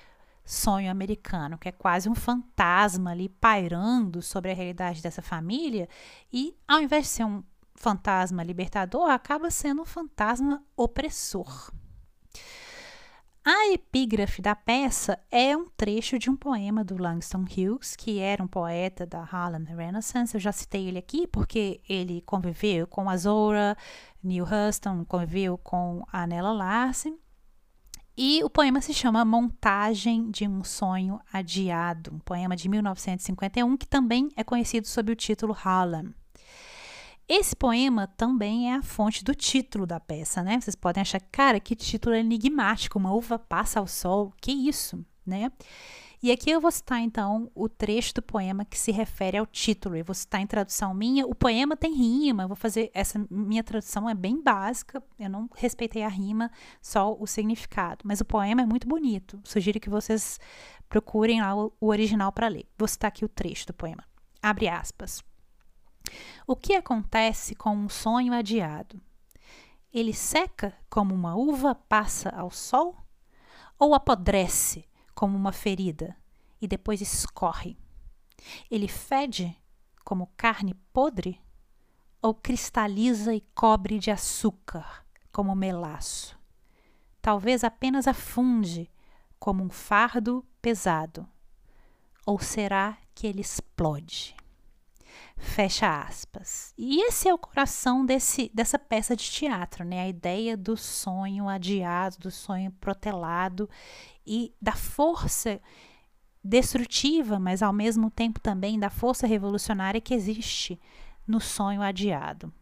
sonho 0.45 0.91
americano, 0.91 1.57
que 1.57 1.69
é 1.69 1.73
quase 1.73 2.09
um 2.09 2.15
fantasma 2.15 3.13
ali 3.13 3.29
pairando 3.29 4.21
sobre 4.21 4.51
a 4.51 4.55
realidade 4.55 5.03
dessa 5.03 5.23
família, 5.23 5.89
e 6.33 6.57
ao 6.67 6.81
invés 6.81 7.05
de 7.05 7.11
ser 7.11 7.25
um 7.25 7.43
fantasma 7.77 8.43
libertador, 8.43 9.11
acaba 9.11 9.51
sendo 9.51 9.83
um 9.83 9.87
fantasma 9.87 10.63
opressor. 10.77 11.73
A 13.45 13.73
epígrafe 13.73 14.41
da 14.41 14.55
peça 14.55 15.19
é 15.29 15.57
um 15.57 15.69
trecho 15.77 16.17
de 16.17 16.31
um 16.31 16.37
poema 16.37 16.85
do 16.85 16.97
Langston 16.97 17.43
Hughes, 17.43 17.97
que 17.97 18.21
era 18.21 18.41
um 18.41 18.47
poeta 18.47 19.05
da 19.05 19.21
Harlem 19.21 19.65
Renaissance. 19.65 20.33
Eu 20.33 20.41
já 20.41 20.53
citei 20.53 20.87
ele 20.87 20.99
aqui 20.99 21.27
porque 21.27 21.81
ele 21.89 22.23
conviveu 22.23 22.87
com 22.87 23.11
a 23.11 23.17
Zora 23.17 23.77
Neale 24.23 24.49
Hurston, 24.49 25.05
conviveu 25.05 25.59
com 25.59 26.05
a 26.13 26.25
Nella 26.25 26.53
Larsen. 26.53 27.19
E 28.17 28.45
o 28.45 28.51
poema 28.51 28.81
se 28.83 28.93
chama 28.93 29.25
Montagem 29.25 30.31
de 30.31 30.47
um 30.47 30.63
Sonho 30.63 31.19
Adiado, 31.33 32.15
um 32.15 32.19
poema 32.19 32.55
de 32.55 32.69
1951 32.69 33.77
que 33.77 33.87
também 33.87 34.29
é 34.37 34.45
conhecido 34.45 34.87
sob 34.87 35.13
o 35.13 35.17
título 35.17 35.57
Harlem. 35.65 36.15
Esse 37.27 37.57
poema 37.57 38.07
também 38.07 38.71
é 38.71 38.77
a 38.77 38.83
fonte 38.83 39.25
do 39.25 39.35
título 39.35 39.87
da 39.87 39.99
peça, 39.99 40.43
né? 40.43 40.61
Vocês 40.61 40.77
podem 40.77 41.01
achar, 41.01 41.21
cara, 41.33 41.59
que 41.59 41.75
título 41.75 42.15
enigmático, 42.15 42.99
uma 42.99 43.15
uva 43.15 43.39
passa 43.39 43.81
ao 43.81 43.87
sol, 43.87 44.35
que 44.41 44.53
isso, 44.53 45.03
né? 45.25 45.51
E 46.23 46.31
aqui 46.31 46.53
eu 46.53 46.61
vou 46.61 46.71
citar 46.71 47.01
então 47.01 47.51
o 47.53 47.69
trecho 47.69 48.15
do 48.15 48.23
poema 48.23 48.65
que 48.65 48.79
se 48.79 48.93
refere 48.93 49.37
ao 49.37 49.45
título. 49.45 49.97
Eu 49.97 50.05
vou 50.05 50.15
citar 50.15 50.41
em 50.41 50.47
tradução 50.47 50.95
minha. 50.95 51.27
O 51.27 51.35
poema 51.35 51.77
tem 51.77 51.93
rima, 51.93 52.45
eu 52.45 52.49
vou 52.49 52.57
fazer. 52.57 52.93
Essa 52.95 53.27
minha 53.29 53.65
tradução 53.65 54.09
é 54.09 54.15
bem 54.15 54.41
básica, 54.41 55.03
eu 55.19 55.29
não 55.29 55.51
respeitei 55.57 56.05
a 56.05 56.09
rima, 56.09 56.49
só 56.81 57.13
o 57.19 57.27
significado. 57.27 58.03
Mas 58.05 58.21
o 58.21 58.25
poema 58.25 58.63
é 58.63 58.67
muito 58.67 58.87
bonito. 58.87 59.41
Sugiro 59.43 59.81
que 59.81 59.91
vocês 59.91 60.39
procurem 60.89 61.41
lá 61.41 61.57
o, 61.57 61.73
original 61.81 62.31
para 62.31 62.47
ler. 62.47 62.69
Vou 62.79 62.87
citar 62.87 63.09
aqui 63.09 63.25
o 63.25 63.29
trecho 63.29 63.67
do 63.67 63.75
poema. 63.75 64.05
Abre 64.41 64.69
aspas. 64.69 65.25
O 66.47 66.55
que 66.55 66.75
acontece 66.75 67.57
com 67.57 67.75
um 67.75 67.89
sonho 67.89 68.33
adiado? 68.33 69.01
Ele 69.93 70.15
seca 70.15 70.73
como 70.89 71.13
uma 71.13 71.35
uva 71.35 71.75
passa 71.75 72.29
ao 72.31 72.49
sol? 72.49 72.97
Ou 73.77 73.93
apodrece 73.93 74.85
como 75.15 75.37
uma 75.37 75.53
ferida 75.53 76.17
e 76.61 76.67
depois 76.67 77.01
escorre? 77.01 77.77
Ele 78.71 78.89
fede 78.89 79.57
como 80.05 80.31
carne 80.37 80.75
podre? 80.93 81.41
Ou 82.21 82.35
cristaliza 82.35 83.35
e 83.35 83.41
cobre 83.55 83.99
de 83.99 84.11
açúcar 84.11 85.05
como 85.33 85.55
melaço? 85.57 86.39
Talvez 87.21 87.65
apenas 87.65 88.07
afunde 88.07 88.91
como 89.39 89.65
um 89.65 89.71
fardo 89.71 90.45
pesado? 90.61 91.29
Ou 92.25 92.39
será 92.39 92.97
que 93.15 93.27
ele 93.27 93.41
explode? 93.41 94.37
Fecha 95.37 96.03
aspas. 96.03 96.73
E 96.77 97.03
esse 97.03 97.29
é 97.29 97.35
o 97.35 97.39
coração 97.39 98.05
desse, 98.05 98.51
dessa 98.55 98.79
peça 98.79 99.17
de 99.17 99.25
teatro, 99.25 99.85
né? 99.85 100.03
A 100.03 100.09
ideia 100.09 100.57
do 100.57 100.77
sonho 100.77 101.49
adiado, 101.49 102.19
do 102.19 102.31
sonho 102.31 102.71
protelado 102.81 103.69
e 104.27 104.55
da 104.61 104.73
força 104.73 105.61
destrutiva, 106.45 107.39
mas 107.39 107.63
ao 107.63 107.73
mesmo 107.73 108.11
tempo 108.11 108.41
também 108.41 108.79
da 108.79 108.91
força 108.91 109.27
revolucionária 109.27 110.01
que 110.01 110.15
existe 110.15 110.81
no 111.27 111.41
sonho 111.41 111.83
adiado. 111.83 112.53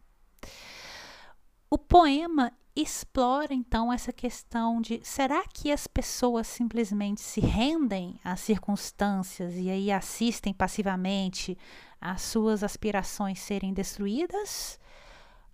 O 1.69 1.77
poema 1.77 2.51
explora 2.75 3.53
então 3.53 3.91
essa 3.91 4.13
questão 4.13 4.81
de 4.81 5.01
será 5.03 5.43
que 5.47 5.71
as 5.71 5.87
pessoas 5.87 6.47
simplesmente 6.47 7.21
se 7.21 7.41
rendem 7.41 8.19
às 8.23 8.39
circunstâncias 8.39 9.55
e 9.55 9.69
aí 9.69 9.91
assistem 9.91 10.53
passivamente 10.53 11.57
às 12.01 12.23
suas 12.23 12.63
aspirações 12.63 13.39
serem 13.39 13.73
destruídas? 13.73 14.79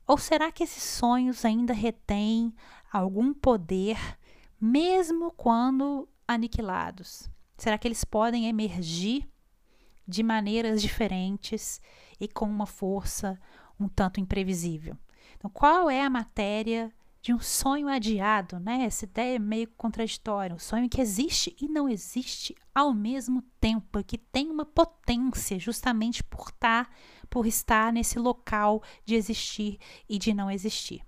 Ou 0.07 0.17
será 0.17 0.51
que 0.51 0.63
esses 0.63 0.81
sonhos 0.81 1.43
ainda 1.43 1.73
retêm 1.73 2.55
algum 2.91 3.33
poder, 3.33 3.97
mesmo 4.59 5.31
quando 5.31 6.07
aniquilados? 6.25 7.29
Será 7.57 7.77
que 7.77 7.87
eles 7.87 8.05
podem 8.05 8.47
emergir 8.47 9.27
de 10.07 10.23
maneiras 10.23 10.81
diferentes 10.81 11.81
e 12.19 12.27
com 12.27 12.45
uma 12.45 12.65
força 12.65 13.37
um 13.77 13.89
tanto 13.89 14.21
imprevisível? 14.21 14.97
Então, 15.35 15.49
qual 15.49 15.89
é 15.89 16.01
a 16.01 16.09
matéria 16.09 16.91
de 17.28 17.34
um 17.34 17.41
sonho 17.41 17.89
adiado, 17.89 18.57
né? 18.57 18.86
Essa 18.86 19.03
ideia 19.03 19.36
é 19.36 19.39
meio 19.39 19.67
contraditória, 19.75 20.55
um 20.55 20.59
sonho 20.59 20.88
que 20.88 21.01
existe 21.01 21.53
e 21.59 21.67
não 21.67 21.89
existe 21.89 22.55
ao 22.73 22.93
mesmo 22.93 23.41
tempo, 23.59 24.01
que 24.01 24.17
tem 24.17 24.49
uma 24.49 24.63
potência 24.63 25.59
justamente 25.59 26.23
por 26.23 26.47
estar, 26.47 26.86
tá, 26.86 26.91
por 27.30 27.45
estar 27.45 27.91
nesse 27.91 28.17
local 28.17 28.82
de 29.03 29.15
existir 29.15 29.78
e 30.07 30.17
de 30.17 30.34
não 30.34 30.49
existir. 30.49 31.03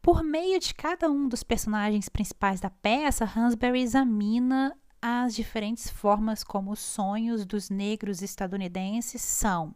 Por 0.00 0.22
meio 0.22 0.60
de 0.60 0.72
cada 0.72 1.10
um 1.10 1.26
dos 1.26 1.42
personagens 1.42 2.08
principais 2.08 2.60
da 2.60 2.70
peça, 2.70 3.24
Hansberry 3.24 3.80
examina 3.80 4.72
as 5.02 5.34
diferentes 5.34 5.90
formas 5.90 6.44
como 6.44 6.70
os 6.70 6.78
sonhos 6.78 7.44
dos 7.44 7.70
negros 7.70 8.22
estadunidenses 8.22 9.20
são, 9.20 9.74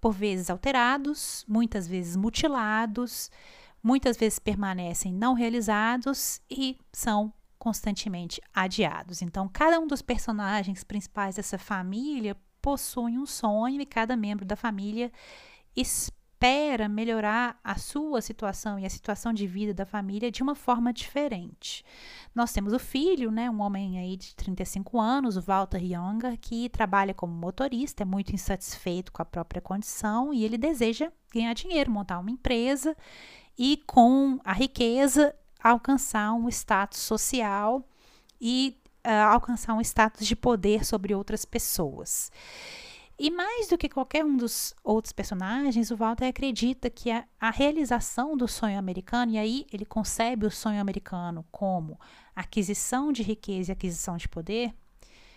por 0.00 0.12
vezes 0.12 0.48
alterados, 0.48 1.44
muitas 1.48 1.88
vezes 1.88 2.14
mutilados, 2.14 3.32
muitas 3.82 4.16
vezes 4.16 4.38
permanecem 4.38 5.12
não 5.12 5.34
realizados 5.34 6.40
e 6.50 6.76
são 6.92 7.32
constantemente 7.58 8.40
adiados. 8.54 9.20
Então, 9.20 9.48
cada 9.48 9.78
um 9.78 9.86
dos 9.86 10.00
personagens 10.00 10.82
principais 10.82 11.36
dessa 11.36 11.58
família 11.58 12.36
possui 12.60 13.18
um 13.18 13.26
sonho 13.26 13.80
e 13.80 13.86
cada 13.86 14.16
membro 14.16 14.44
da 14.44 14.56
família 14.56 15.12
espera 15.76 16.88
melhorar 16.88 17.60
a 17.62 17.74
sua 17.76 18.22
situação 18.22 18.78
e 18.78 18.86
a 18.86 18.90
situação 18.90 19.30
de 19.30 19.46
vida 19.46 19.74
da 19.74 19.84
família 19.84 20.30
de 20.30 20.42
uma 20.42 20.54
forma 20.54 20.90
diferente. 20.90 21.84
Nós 22.34 22.50
temos 22.50 22.72
o 22.72 22.78
filho, 22.78 23.30
né, 23.30 23.50
um 23.50 23.60
homem 23.60 23.98
aí 23.98 24.16
de 24.16 24.34
35 24.34 24.98
anos, 24.98 25.36
o 25.36 25.42
Walter 25.42 25.82
Younger, 25.82 26.38
que 26.40 26.70
trabalha 26.70 27.12
como 27.12 27.34
motorista, 27.34 28.04
é 28.04 28.06
muito 28.06 28.34
insatisfeito 28.34 29.12
com 29.12 29.20
a 29.20 29.26
própria 29.26 29.60
condição 29.60 30.32
e 30.32 30.44
ele 30.44 30.56
deseja 30.56 31.12
ganhar 31.32 31.52
dinheiro, 31.52 31.90
montar 31.90 32.18
uma 32.18 32.30
empresa 32.30 32.96
e 33.62 33.76
com 33.86 34.40
a 34.42 34.54
riqueza 34.54 35.36
alcançar 35.62 36.32
um 36.32 36.48
status 36.48 36.98
social 36.98 37.86
e 38.40 38.74
uh, 39.06 39.10
alcançar 39.32 39.74
um 39.74 39.82
status 39.82 40.26
de 40.26 40.34
poder 40.34 40.82
sobre 40.82 41.14
outras 41.14 41.44
pessoas. 41.44 42.32
E 43.18 43.30
mais 43.30 43.68
do 43.68 43.76
que 43.76 43.86
qualquer 43.86 44.24
um 44.24 44.34
dos 44.34 44.74
outros 44.82 45.12
personagens, 45.12 45.90
o 45.90 45.96
Walter 45.98 46.24
acredita 46.24 46.88
que 46.88 47.10
a, 47.10 47.26
a, 47.38 47.50
realização 47.50 48.34
do 48.34 48.48
sonho 48.48 48.78
americano, 48.78 49.32
e 49.32 49.36
aí 49.36 49.66
ele 49.70 49.84
concebe 49.84 50.46
o 50.46 50.50
sonho 50.50 50.80
americano 50.80 51.44
como 51.52 52.00
aquisição 52.34 53.12
de 53.12 53.22
riqueza 53.22 53.72
e 53.72 53.74
aquisição 53.74 54.16
de 54.16 54.26
poder. 54.26 54.72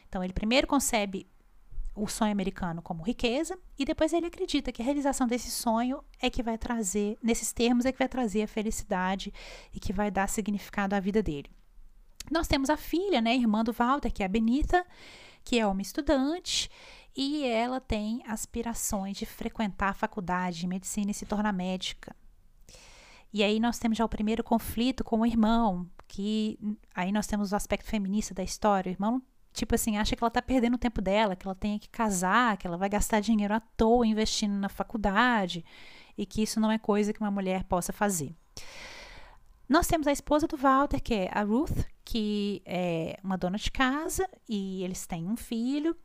Então, 0.08 0.24
ele 0.24 0.32
primeiro 0.32 0.66
concebe 0.66 1.28
o 1.96 2.08
sonho 2.08 2.32
americano 2.32 2.82
como 2.82 3.04
riqueza 3.04 3.58
e 3.78 3.86
depois 3.86 4.14
ele 4.14 4.26
acredita 4.26 4.72
que 4.72 4.82
a 4.82 4.86
realização 4.86 5.28
desse 5.28 5.52
sonho 5.52 6.04
é 6.20 6.30
que 6.30 6.42
vai 6.42 6.58
trazer, 6.58 7.18
nesses 7.22 7.54
termos, 7.54 7.86
é 7.86 7.92
que 7.92 8.00
vai 8.00 8.10
trazer 8.10 8.44
a 8.44 8.48
felicidade 8.48 9.32
e 9.74 9.80
que 9.80 9.94
vai 9.94 10.10
dar 10.10 10.28
significado 10.28 10.96
à 10.96 11.00
vida 11.00 11.22
dele. 11.22 11.52
Nós 12.32 12.48
temos 12.48 12.70
a 12.70 12.78
filha, 12.78 13.22
né, 13.22 13.36
irmã 13.36 13.64
do 13.64 13.74
Walter, 13.74 14.12
que 14.12 14.24
é 14.24 14.26
a 14.26 14.30
Benita, 14.30 14.86
que 15.44 15.60
é 15.60 15.68
uma 15.68 15.82
estudante 15.82 16.70
e 17.16 17.46
ela 17.46 17.80
tem 17.80 18.24
aspirações 18.26 19.18
de 19.18 19.26
frequentar 19.26 19.90
a 19.90 19.94
faculdade 19.94 20.60
de 20.60 20.68
medicina 20.68 21.12
e 21.12 21.14
se 21.14 21.26
tornar 21.26 21.54
médica. 21.54 22.16
E 23.32 23.44
aí 23.44 23.60
nós 23.60 23.80
temos 23.80 23.98
já 23.98 24.06
o 24.06 24.10
primeiro 24.10 24.44
conflito 24.44 25.04
com 25.04 25.20
o 25.20 25.26
irmão, 25.26 25.88
que 26.08 26.58
aí 26.94 27.12
nós 27.12 27.28
temos 27.28 27.52
o 27.52 27.56
aspecto 27.56 27.90
feminista 27.90 28.34
da 28.34 28.44
história. 28.44 28.90
O 28.90 28.94
irmão 28.94 29.22
tipo 29.54 29.76
assim, 29.76 29.98
acha 29.98 30.16
que 30.16 30.24
ela 30.24 30.32
tá 30.32 30.42
perdendo 30.42 30.76
o 30.76 30.80
tempo 30.80 31.02
dela, 31.02 31.36
que 31.36 31.48
ela 31.48 31.56
tem 31.56 31.78
que 31.80 31.90
casar, 31.90 32.58
que 32.58 32.68
ela 32.68 32.78
vai 32.78 32.90
gastar 32.90 33.20
dinheiro 33.20 33.54
à 33.54 33.60
toa 33.60 34.06
investindo 34.06 34.54
na 34.54 34.70
faculdade 34.70 35.64
e 36.18 36.26
que 36.26 36.42
isso 36.42 36.60
não 36.60 36.72
é 36.72 36.78
coisa 36.78 37.14
que 37.14 37.22
uma 37.22 37.32
mulher 37.32 37.64
possa 37.64 37.94
fazer. 37.94 38.36
Nós 39.68 39.88
temos 39.88 40.08
a 40.08 40.12
esposa 40.12 40.48
do 40.48 40.58
Walter, 40.58 41.02
que 41.02 41.14
é 41.14 41.30
a 41.32 41.42
Ruth, 41.42 41.86
que 42.04 42.62
é 42.66 43.18
uma 43.24 43.38
dona 43.38 43.58
de 43.58 43.72
casa 43.72 44.28
e 44.48 44.84
eles 44.84 45.08
têm 45.08 45.28
um 45.28 45.38
filho. 45.38 45.96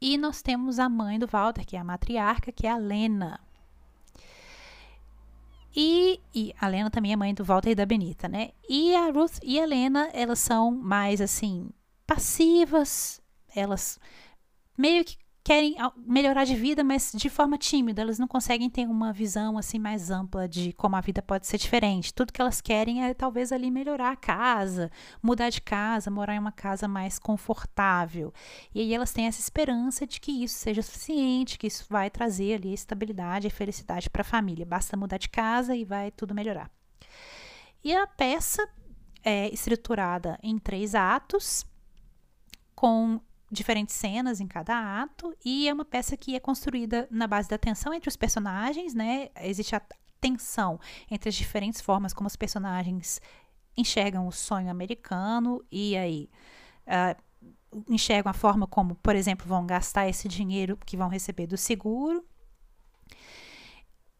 E 0.00 0.18
nós 0.18 0.42
temos 0.42 0.78
a 0.78 0.88
mãe 0.88 1.18
do 1.18 1.26
Walter, 1.26 1.64
que 1.64 1.76
é 1.76 1.80
a 1.80 1.84
matriarca, 1.84 2.52
que 2.52 2.66
é 2.66 2.70
a 2.70 2.76
Lena. 2.76 3.40
E, 5.74 6.20
e, 6.32 6.54
a 6.60 6.68
Lena 6.68 6.90
também 6.90 7.12
é 7.12 7.16
mãe 7.16 7.34
do 7.34 7.42
Walter 7.42 7.70
e 7.70 7.74
da 7.74 7.86
Benita, 7.86 8.28
né? 8.28 8.50
E 8.68 8.94
a 8.94 9.10
Ruth 9.10 9.38
e 9.42 9.60
a 9.60 9.66
Lena, 9.66 10.08
elas 10.12 10.38
são 10.38 10.70
mais 10.70 11.20
assim, 11.20 11.68
passivas, 12.06 13.20
elas 13.54 13.98
meio 14.76 15.04
que 15.04 15.16
querem 15.44 15.76
melhorar 16.06 16.44
de 16.44 16.56
vida, 16.56 16.82
mas 16.82 17.12
de 17.14 17.28
forma 17.28 17.58
tímida, 17.58 18.00
elas 18.00 18.18
não 18.18 18.26
conseguem 18.26 18.70
ter 18.70 18.88
uma 18.88 19.12
visão 19.12 19.58
assim 19.58 19.78
mais 19.78 20.10
ampla 20.10 20.48
de 20.48 20.72
como 20.72 20.96
a 20.96 21.02
vida 21.02 21.20
pode 21.20 21.46
ser 21.46 21.58
diferente. 21.58 22.14
Tudo 22.14 22.32
que 22.32 22.40
elas 22.40 22.62
querem 22.62 23.04
é 23.04 23.12
talvez 23.12 23.52
ali 23.52 23.70
melhorar 23.70 24.12
a 24.12 24.16
casa, 24.16 24.90
mudar 25.22 25.50
de 25.50 25.60
casa, 25.60 26.10
morar 26.10 26.34
em 26.34 26.38
uma 26.38 26.50
casa 26.50 26.88
mais 26.88 27.18
confortável. 27.18 28.32
E 28.74 28.80
aí 28.80 28.94
elas 28.94 29.12
têm 29.12 29.26
essa 29.26 29.38
esperança 29.40 30.06
de 30.06 30.18
que 30.18 30.32
isso 30.32 30.54
seja 30.54 30.80
suficiente, 30.80 31.58
que 31.58 31.66
isso 31.66 31.84
vai 31.90 32.08
trazer 32.08 32.54
ali 32.54 32.72
estabilidade 32.72 33.46
e 33.46 33.50
felicidade 33.50 34.08
para 34.08 34.22
a 34.22 34.24
família. 34.24 34.64
Basta 34.64 34.96
mudar 34.96 35.18
de 35.18 35.28
casa 35.28 35.76
e 35.76 35.84
vai 35.84 36.10
tudo 36.10 36.34
melhorar. 36.34 36.70
E 37.84 37.94
a 37.94 38.06
peça 38.06 38.66
é 39.22 39.52
estruturada 39.52 40.38
em 40.42 40.58
três 40.58 40.94
atos 40.94 41.66
com 42.84 43.18
diferentes 43.50 43.94
cenas 43.94 44.42
em 44.42 44.46
cada 44.46 45.00
ato 45.00 45.34
e 45.42 45.66
é 45.66 45.72
uma 45.72 45.86
peça 45.86 46.18
que 46.18 46.36
é 46.36 46.38
construída 46.38 47.08
na 47.10 47.26
base 47.26 47.48
da 47.48 47.56
tensão 47.56 47.94
entre 47.94 48.10
os 48.10 48.16
personagens, 48.16 48.92
né? 48.92 49.30
Existe 49.40 49.74
a 49.74 49.80
tensão 50.20 50.78
entre 51.10 51.30
as 51.30 51.34
diferentes 51.34 51.80
formas 51.80 52.12
como 52.12 52.26
os 52.26 52.36
personagens 52.36 53.22
enxergam 53.74 54.28
o 54.28 54.30
sonho 54.30 54.70
americano 54.70 55.64
e 55.72 55.96
aí 55.96 56.28
uh, 56.86 57.82
enxergam 57.88 58.28
a 58.28 58.34
forma 58.34 58.66
como, 58.66 58.96
por 58.96 59.16
exemplo, 59.16 59.46
vão 59.46 59.64
gastar 59.64 60.06
esse 60.06 60.28
dinheiro 60.28 60.78
que 60.84 60.94
vão 60.94 61.08
receber 61.08 61.46
do 61.46 61.56
seguro. 61.56 62.22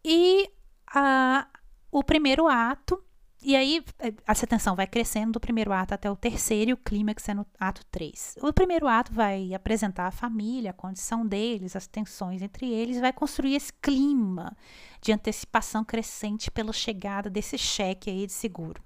E 0.03 0.51
uh, 0.89 1.47
o 1.93 2.03
primeiro 2.03 2.49
ato 2.49 3.05
e 3.45 3.55
aí, 3.55 3.85
eh, 3.99 4.15
essa 4.27 4.47
tensão 4.47 4.75
vai 4.75 4.87
crescendo 4.87 5.33
do 5.33 5.41
primeiro 5.41 5.71
ato 5.71 5.93
até 5.93 6.11
o 6.11 6.17
terceiro 6.17 6.71
e 6.71 6.73
o 6.73 6.79
clímax 6.79 7.29
é 7.29 7.35
no 7.35 7.47
ato 7.61 7.85
3. 7.91 8.37
O 8.41 8.51
primeiro 8.55 8.89
ato 8.89 9.13
vai 9.13 9.53
apresentar 9.53 10.07
a 10.07 10.11
família, 10.11 10.71
a 10.71 10.73
condição 10.73 11.27
deles, 11.27 11.77
as 11.77 11.87
tensões 11.87 12.41
entre 12.41 12.73
eles, 12.73 12.99
vai 12.99 13.13
construir 13.13 13.55
esse 13.55 13.71
clima 13.75 14.57
de 15.03 15.13
antecipação 15.13 15.85
crescente 15.85 16.51
pela 16.51 16.73
chegada 16.73 17.29
desse 17.29 17.59
cheque 17.59 18.09
aí 18.09 18.27
de 18.27 18.33
seguro. 18.33 18.83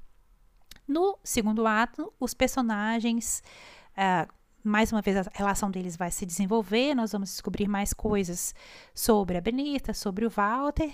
No 0.89 1.17
segundo 1.23 1.65
ato, 1.65 2.13
os 2.19 2.35
personagens, 2.35 3.45
uh, 3.93 4.29
mais 4.65 4.91
uma 4.91 5.01
vez, 5.01 5.19
a 5.19 5.31
relação 5.35 5.71
deles 5.71 5.97
vai 5.97 6.11
se 6.11 6.27
desenvolver, 6.27 6.97
nós 6.97 7.13
vamos 7.13 7.31
descobrir 7.31 7.69
mais 7.69 7.93
coisas 7.93 8.53
sobre 8.93 9.37
a 9.37 9.41
Benita, 9.41 9.95
sobre 9.95 10.27
o 10.27 10.31
Walter, 10.31 10.93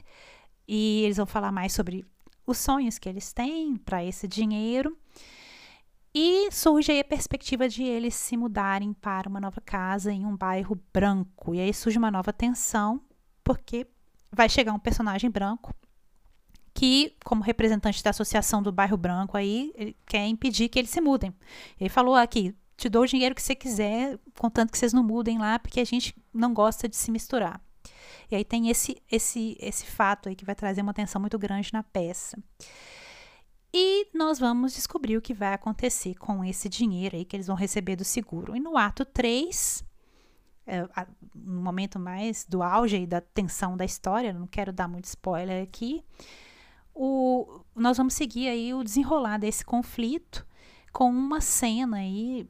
e 0.69 1.03
eles 1.05 1.17
vão 1.17 1.27
falar 1.27 1.51
mais 1.51 1.73
sobre 1.73 2.05
os 2.47 2.59
sonhos 2.59 2.99
que 2.99 3.09
eles 3.09 3.33
têm 3.33 3.77
para 3.77 4.05
esse 4.05 4.29
dinheiro. 4.29 4.97
E 6.15 6.49
surge 6.53 6.93
aí 6.93 7.01
a 7.01 7.05
perspectiva 7.05 7.69
de 7.69 7.83
eles 7.83 8.15
se 8.15 8.37
mudarem 8.37 8.93
para 8.93 9.29
uma 9.29 9.41
nova 9.41 9.61
casa 9.61 10.13
em 10.13 10.25
um 10.25 10.37
bairro 10.37 10.81
branco. 10.93 11.55
E 11.55 11.61
aí 11.61 11.75
surge 11.75 11.99
uma 11.99 12.11
nova 12.11 12.33
tensão, 12.33 13.01
porque 13.43 13.87
vai 14.31 14.49
chegar 14.49 14.73
um 14.73 14.79
personagem 14.79 15.29
branco 15.29 15.75
que, 16.73 17.17
como 17.25 17.43
representante 17.43 18.03
da 18.03 18.11
associação 18.11 18.63
do 18.63 18.73
bairro 18.73 18.97
branco 18.97 19.37
aí, 19.37 19.97
quer 20.07 20.27
impedir 20.27 20.69
que 20.69 20.79
eles 20.79 20.91
se 20.91 21.01
mudem. 21.01 21.33
Ele 21.81 21.89
falou 21.89 22.15
aqui, 22.15 22.55
te 22.77 22.89
dou 22.89 23.03
o 23.03 23.07
dinheiro 23.07 23.35
que 23.35 23.43
você 23.43 23.55
quiser, 23.55 24.19
contanto 24.39 24.73
que 24.73 24.79
vocês 24.79 24.93
não 24.93 25.03
mudem 25.03 25.39
lá, 25.39 25.59
porque 25.59 25.81
a 25.81 25.85
gente 25.85 26.15
não 26.33 26.53
gosta 26.53 26.89
de 26.89 26.97
se 26.97 27.11
misturar. 27.11 27.61
E 28.31 28.37
aí 28.37 28.45
tem 28.45 28.69
esse, 28.69 28.97
esse, 29.11 29.57
esse 29.61 29.87
fato 29.87 30.29
aí 30.29 30.35
que 30.35 30.45
vai 30.45 30.55
trazer 30.55 30.83
uma 30.83 30.91
atenção 30.91 31.21
muito 31.21 31.39
grande 31.39 31.73
na 31.73 31.83
peça. 31.83 32.37
E 33.73 34.07
nós 34.15 34.39
vamos 34.39 34.73
descobrir 34.75 35.17
o 35.17 35.23
que 35.23 35.35
vai 35.35 35.53
acontecer 35.53 36.15
com 36.15 36.45
esse 36.45 36.69
dinheiro 36.69 37.17
aí 37.17 37.25
que 37.25 37.35
eles 37.35 37.49
vão 37.49 37.57
receber 37.57 37.97
do 37.97 38.05
seguro. 38.05 38.55
E 38.55 38.61
no 38.61 38.77
ato 38.77 39.05
3, 39.05 39.85
é, 40.67 40.87
no 41.35 41.61
momento 41.61 41.99
mais 41.99 42.45
do 42.45 42.63
auge 42.63 42.99
e 42.99 43.07
da 43.07 43.21
tensão 43.21 43.77
da 43.77 43.85
história, 43.85 44.33
não 44.33 44.47
quero 44.47 44.73
dar 44.73 44.87
muito 44.87 45.07
spoiler 45.07 45.63
aqui, 45.63 46.05
o, 46.95 47.65
nós 47.75 47.97
vamos 47.97 48.15
seguir 48.15 48.49
aí 48.49 48.73
o 48.73 48.85
desenrolar 48.85 49.39
desse 49.39 49.65
conflito 49.65 50.47
com 50.93 51.11
uma 51.11 51.41
cena 51.41 51.97
aí 51.97 52.49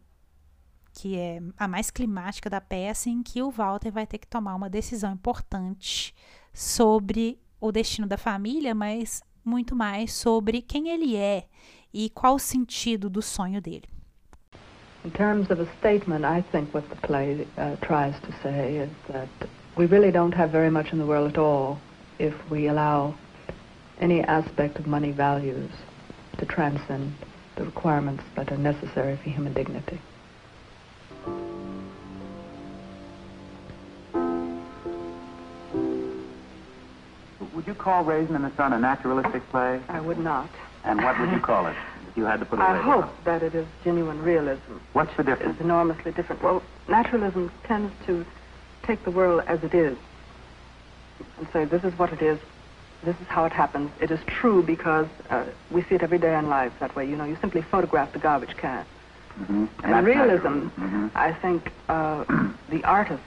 que 0.94 1.18
é 1.18 1.42
a 1.58 1.66
mais 1.66 1.90
climática 1.90 2.48
da 2.48 2.60
peça, 2.60 3.10
em 3.10 3.22
que 3.22 3.42
o 3.42 3.50
Walter 3.50 3.90
vai 3.90 4.06
ter 4.06 4.18
que 4.18 4.28
tomar 4.28 4.54
uma 4.54 4.70
decisão 4.70 5.12
importante 5.12 6.14
sobre 6.52 7.38
o 7.60 7.72
destino 7.72 8.06
da 8.06 8.16
família, 8.16 8.74
mas 8.74 9.22
muito 9.44 9.74
mais 9.74 10.12
sobre 10.12 10.62
quem 10.62 10.88
ele 10.88 11.16
é 11.16 11.46
e 11.92 12.08
qual 12.10 12.36
o 12.36 12.38
sentido 12.38 13.10
do 13.10 13.20
sonho 13.20 13.60
dele. 13.60 13.88
In 15.04 15.10
terms 15.10 15.50
of 15.50 15.60
a 15.60 15.66
statement, 15.78 16.24
I 16.24 16.42
think 16.50 16.72
what 16.72 16.88
the 16.88 16.96
play 17.06 17.46
uh, 17.58 17.76
tries 17.82 18.18
to 18.20 18.32
say 18.42 18.84
is 18.84 18.90
that 19.08 19.28
we 19.76 19.86
really 19.86 20.10
don't 20.10 20.34
have 20.34 20.50
very 20.50 20.70
much 20.70 20.92
in 20.92 20.98
the 20.98 21.04
world 21.04 21.28
at 21.28 21.38
all 21.38 21.78
if 22.18 22.34
we 22.50 22.68
allow 22.68 23.14
any 24.00 24.22
aspect 24.22 24.78
of 24.78 24.86
money 24.86 25.10
values 25.10 25.70
to 26.38 26.46
transcend 26.46 27.12
the 27.56 27.64
requirements 27.64 28.24
that 28.34 28.50
are 28.50 28.56
necessary 28.56 29.16
for 29.16 29.28
human 29.28 29.52
dignity. 29.52 30.00
Call 37.84 38.02
Raisin 38.02 38.34
in 38.34 38.42
the 38.42 38.50
Sun 38.56 38.72
a 38.72 38.78
naturalistic 38.78 39.46
play? 39.50 39.78
I 39.90 40.00
would 40.00 40.18
not. 40.18 40.48
And 40.84 41.02
what 41.02 41.20
would 41.20 41.30
you 41.30 41.38
call 41.50 41.66
it? 41.66 41.76
If 42.08 42.16
you 42.16 42.24
had 42.24 42.40
to 42.40 42.46
put 42.46 42.58
a 42.58 42.62
I 42.62 42.78
label 42.78 42.92
hope 42.92 43.04
on 43.04 43.10
that 43.24 43.42
it 43.42 43.54
is 43.54 43.66
genuine 43.84 44.22
realism. 44.22 44.78
What's 44.94 45.14
the 45.16 45.22
difference? 45.22 45.52
It's 45.52 45.60
enormously 45.60 46.12
different. 46.12 46.42
Well, 46.42 46.62
naturalism 46.88 47.52
tends 47.64 47.92
to 48.06 48.24
take 48.84 49.04
the 49.04 49.10
world 49.10 49.42
as 49.46 49.62
it 49.62 49.74
is 49.74 49.98
and 51.38 51.46
say, 51.52 51.66
this 51.66 51.84
is 51.84 51.96
what 51.98 52.10
it 52.12 52.22
is, 52.22 52.38
this 53.02 53.16
is 53.20 53.26
how 53.26 53.44
it 53.44 53.52
happens. 53.52 53.90
It 54.00 54.10
is 54.10 54.20
true 54.26 54.62
because 54.62 55.06
uh, 55.28 55.44
we 55.70 55.82
see 55.82 55.94
it 55.94 56.02
every 56.02 56.18
day 56.18 56.34
in 56.38 56.48
life 56.48 56.72
that 56.80 56.96
way. 56.96 57.06
You 57.06 57.16
know, 57.16 57.24
you 57.24 57.36
simply 57.40 57.60
photograph 57.60 58.12
the 58.14 58.18
garbage 58.18 58.56
can. 58.56 58.86
Mhm. 59.38 59.68
And 59.82 60.06
realism. 60.06 60.68
Mhm. 60.78 61.10
I 61.14 61.32
think 61.32 61.70
uh, 61.88 62.24
the 62.70 62.82
artist 62.84 63.22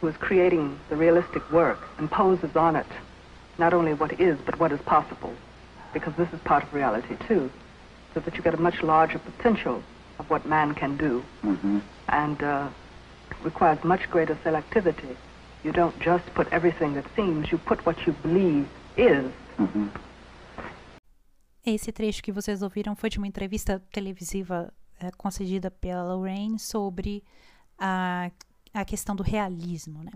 who 0.00 0.08
is 0.08 0.16
creating 0.16 0.78
the 0.88 0.96
realistic 0.96 1.42
work 1.52 1.78
imposes 1.98 2.56
on 2.56 2.76
it 2.76 2.86
not 3.64 3.72
only 3.78 3.94
what 3.94 4.12
is, 4.28 4.36
but 4.46 4.54
what 4.62 4.70
is 4.76 4.80
possible, 4.96 5.32
because 5.94 6.14
this 6.20 6.30
is 6.36 6.40
part 6.52 6.62
of 6.64 6.68
reality 6.80 7.14
too, 7.28 7.44
so 8.12 8.16
that 8.24 8.32
you 8.36 8.42
get 8.48 8.54
a 8.54 8.62
much 8.68 8.78
larger 8.82 9.18
potential 9.30 9.76
of 10.18 10.24
what 10.32 10.42
man 10.54 10.68
can 10.74 10.92
do, 10.96 11.12
Mhm. 11.42 11.80
and 12.08 12.38
uh, 12.42 12.68
requires 13.44 13.78
much 13.92 14.02
greater 14.14 14.36
selectivity. 14.44 15.12
You 15.64 15.72
don't 15.80 15.96
just 16.00 16.24
put 16.34 16.46
everything 16.58 16.90
that 16.98 17.06
seems, 17.16 17.42
you 17.52 17.58
put 17.70 17.78
what 17.86 17.96
you 18.06 18.12
believe 18.24 18.66
is. 18.96 19.30
Mhm. 19.58 19.88
Esse 21.64 21.92
trecho 21.92 22.20
que 22.22 22.32
vocês 22.32 22.60
ouviram 22.62 22.96
foi 22.96 23.08
de 23.08 23.18
uma 23.18 23.26
entrevista 23.28 23.80
televisiva 23.92 24.72
eh, 25.00 25.10
concedida 25.16 25.70
pela 25.70 26.02
Lorraine 26.02 26.58
sobre 26.58 27.22
a, 27.78 28.30
a 28.74 28.84
questão 28.84 29.14
do 29.14 29.22
realismo, 29.22 30.02
né? 30.02 30.12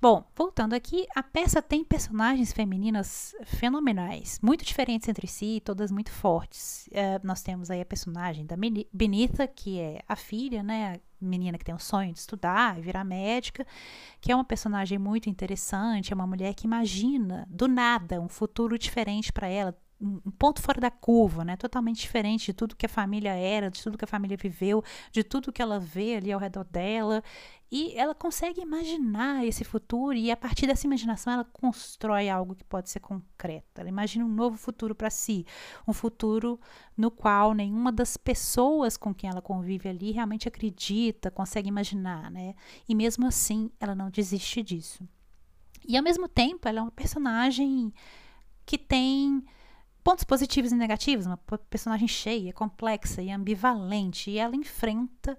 Bom, 0.00 0.24
voltando 0.36 0.74
aqui, 0.74 1.06
a 1.14 1.22
peça 1.22 1.62
tem 1.62 1.82
personagens 1.82 2.52
femininas 2.52 3.34
fenomenais, 3.44 4.38
muito 4.42 4.64
diferentes 4.64 5.08
entre 5.08 5.26
si, 5.26 5.60
todas 5.64 5.90
muito 5.90 6.10
fortes. 6.10 6.88
Eh, 6.92 7.18
nós 7.24 7.42
temos 7.42 7.70
aí 7.70 7.80
a 7.80 7.84
personagem 7.86 8.44
da 8.44 8.56
Beni- 8.56 8.86
Benita, 8.92 9.46
que 9.48 9.80
é 9.80 10.02
a 10.06 10.14
filha, 10.14 10.62
né? 10.62 10.94
A 10.94 11.00
menina 11.24 11.56
que 11.56 11.64
tem 11.64 11.74
o 11.74 11.78
sonho 11.78 12.12
de 12.12 12.18
estudar 12.18 12.78
e 12.78 12.82
virar 12.82 13.04
médica, 13.04 13.66
que 14.20 14.30
é 14.30 14.34
uma 14.34 14.44
personagem 14.44 14.98
muito 14.98 15.30
interessante, 15.30 16.12
é 16.12 16.14
uma 16.14 16.26
mulher 16.26 16.54
que 16.54 16.66
imagina 16.66 17.46
do 17.50 17.66
nada 17.66 18.20
um 18.20 18.28
futuro 18.28 18.78
diferente 18.78 19.32
para 19.32 19.48
ela, 19.48 19.74
um 19.98 20.30
ponto 20.32 20.60
fora 20.60 20.78
da 20.78 20.90
curva, 20.90 21.42
né? 21.42 21.56
Totalmente 21.56 22.00
diferente 22.02 22.46
de 22.46 22.52
tudo 22.52 22.76
que 22.76 22.84
a 22.84 22.88
família 22.88 23.32
era, 23.32 23.70
de 23.70 23.82
tudo 23.82 23.96
que 23.96 24.04
a 24.04 24.08
família 24.08 24.36
viveu, 24.36 24.84
de 25.10 25.24
tudo 25.24 25.50
que 25.50 25.62
ela 25.62 25.80
vê 25.80 26.16
ali 26.16 26.30
ao 26.30 26.38
redor 26.38 26.64
dela. 26.64 27.22
E 27.70 27.92
ela 27.98 28.14
consegue 28.14 28.60
imaginar 28.60 29.44
esse 29.44 29.64
futuro 29.64 30.14
e 30.14 30.30
a 30.30 30.36
partir 30.36 30.68
dessa 30.68 30.86
imaginação 30.86 31.32
ela 31.32 31.44
constrói 31.44 32.28
algo 32.28 32.54
que 32.54 32.62
pode 32.62 32.88
ser 32.88 33.00
concreto. 33.00 33.80
Ela 33.80 33.88
imagina 33.88 34.24
um 34.24 34.28
novo 34.28 34.56
futuro 34.56 34.94
para 34.94 35.10
si, 35.10 35.44
um 35.86 35.92
futuro 35.92 36.60
no 36.96 37.10
qual 37.10 37.54
nenhuma 37.54 37.90
das 37.90 38.16
pessoas 38.16 38.96
com 38.96 39.12
quem 39.12 39.28
ela 39.28 39.42
convive 39.42 39.88
ali 39.88 40.12
realmente 40.12 40.46
acredita, 40.46 41.30
consegue 41.30 41.68
imaginar, 41.68 42.30
né? 42.30 42.54
E 42.88 42.94
mesmo 42.94 43.26
assim, 43.26 43.70
ela 43.80 43.96
não 43.96 44.10
desiste 44.10 44.62
disso. 44.62 45.06
E 45.86 45.96
ao 45.96 46.02
mesmo 46.02 46.28
tempo, 46.28 46.68
ela 46.68 46.78
é 46.78 46.82
uma 46.82 46.90
personagem 46.90 47.92
que 48.64 48.78
tem 48.78 49.44
pontos 50.06 50.22
positivos 50.22 50.70
e 50.70 50.76
negativos, 50.76 51.26
uma 51.26 51.36
personagem 51.68 52.06
cheia, 52.06 52.52
complexa 52.52 53.20
e 53.20 53.30
ambivalente, 53.30 54.30
e 54.30 54.38
ela 54.38 54.54
enfrenta 54.54 55.36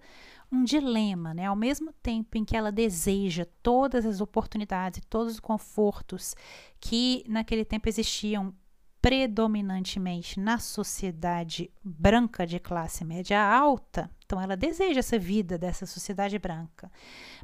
um 0.52 0.64
dilema, 0.64 1.34
né? 1.34 1.46
Ao 1.46 1.56
mesmo 1.56 1.92
tempo 2.02 2.38
em 2.38 2.46
que 2.46 2.56
ela 2.56 2.72
deseja 2.72 3.46
todas 3.62 4.06
as 4.06 4.22
oportunidades 4.22 5.00
e 5.00 5.08
todos 5.08 5.34
os 5.34 5.40
confortos 5.40 6.36
que 6.80 7.24
naquele 7.28 7.66
tempo 7.66 7.90
existiam 7.90 8.54
predominantemente 9.02 10.40
na 10.40 10.58
sociedade 10.58 11.72
branca 11.84 12.46
de 12.46 12.60
classe 12.60 13.06
média 13.06 13.42
alta, 13.42 14.10
então 14.26 14.42
ela 14.42 14.58
deseja 14.58 15.00
essa 15.00 15.18
vida 15.18 15.58
dessa 15.58 15.86
sociedade 15.86 16.38
branca. 16.40 16.92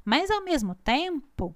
Mas 0.04 0.30
ao 0.30 0.44
mesmo 0.44 0.76
tempo, 0.76 1.56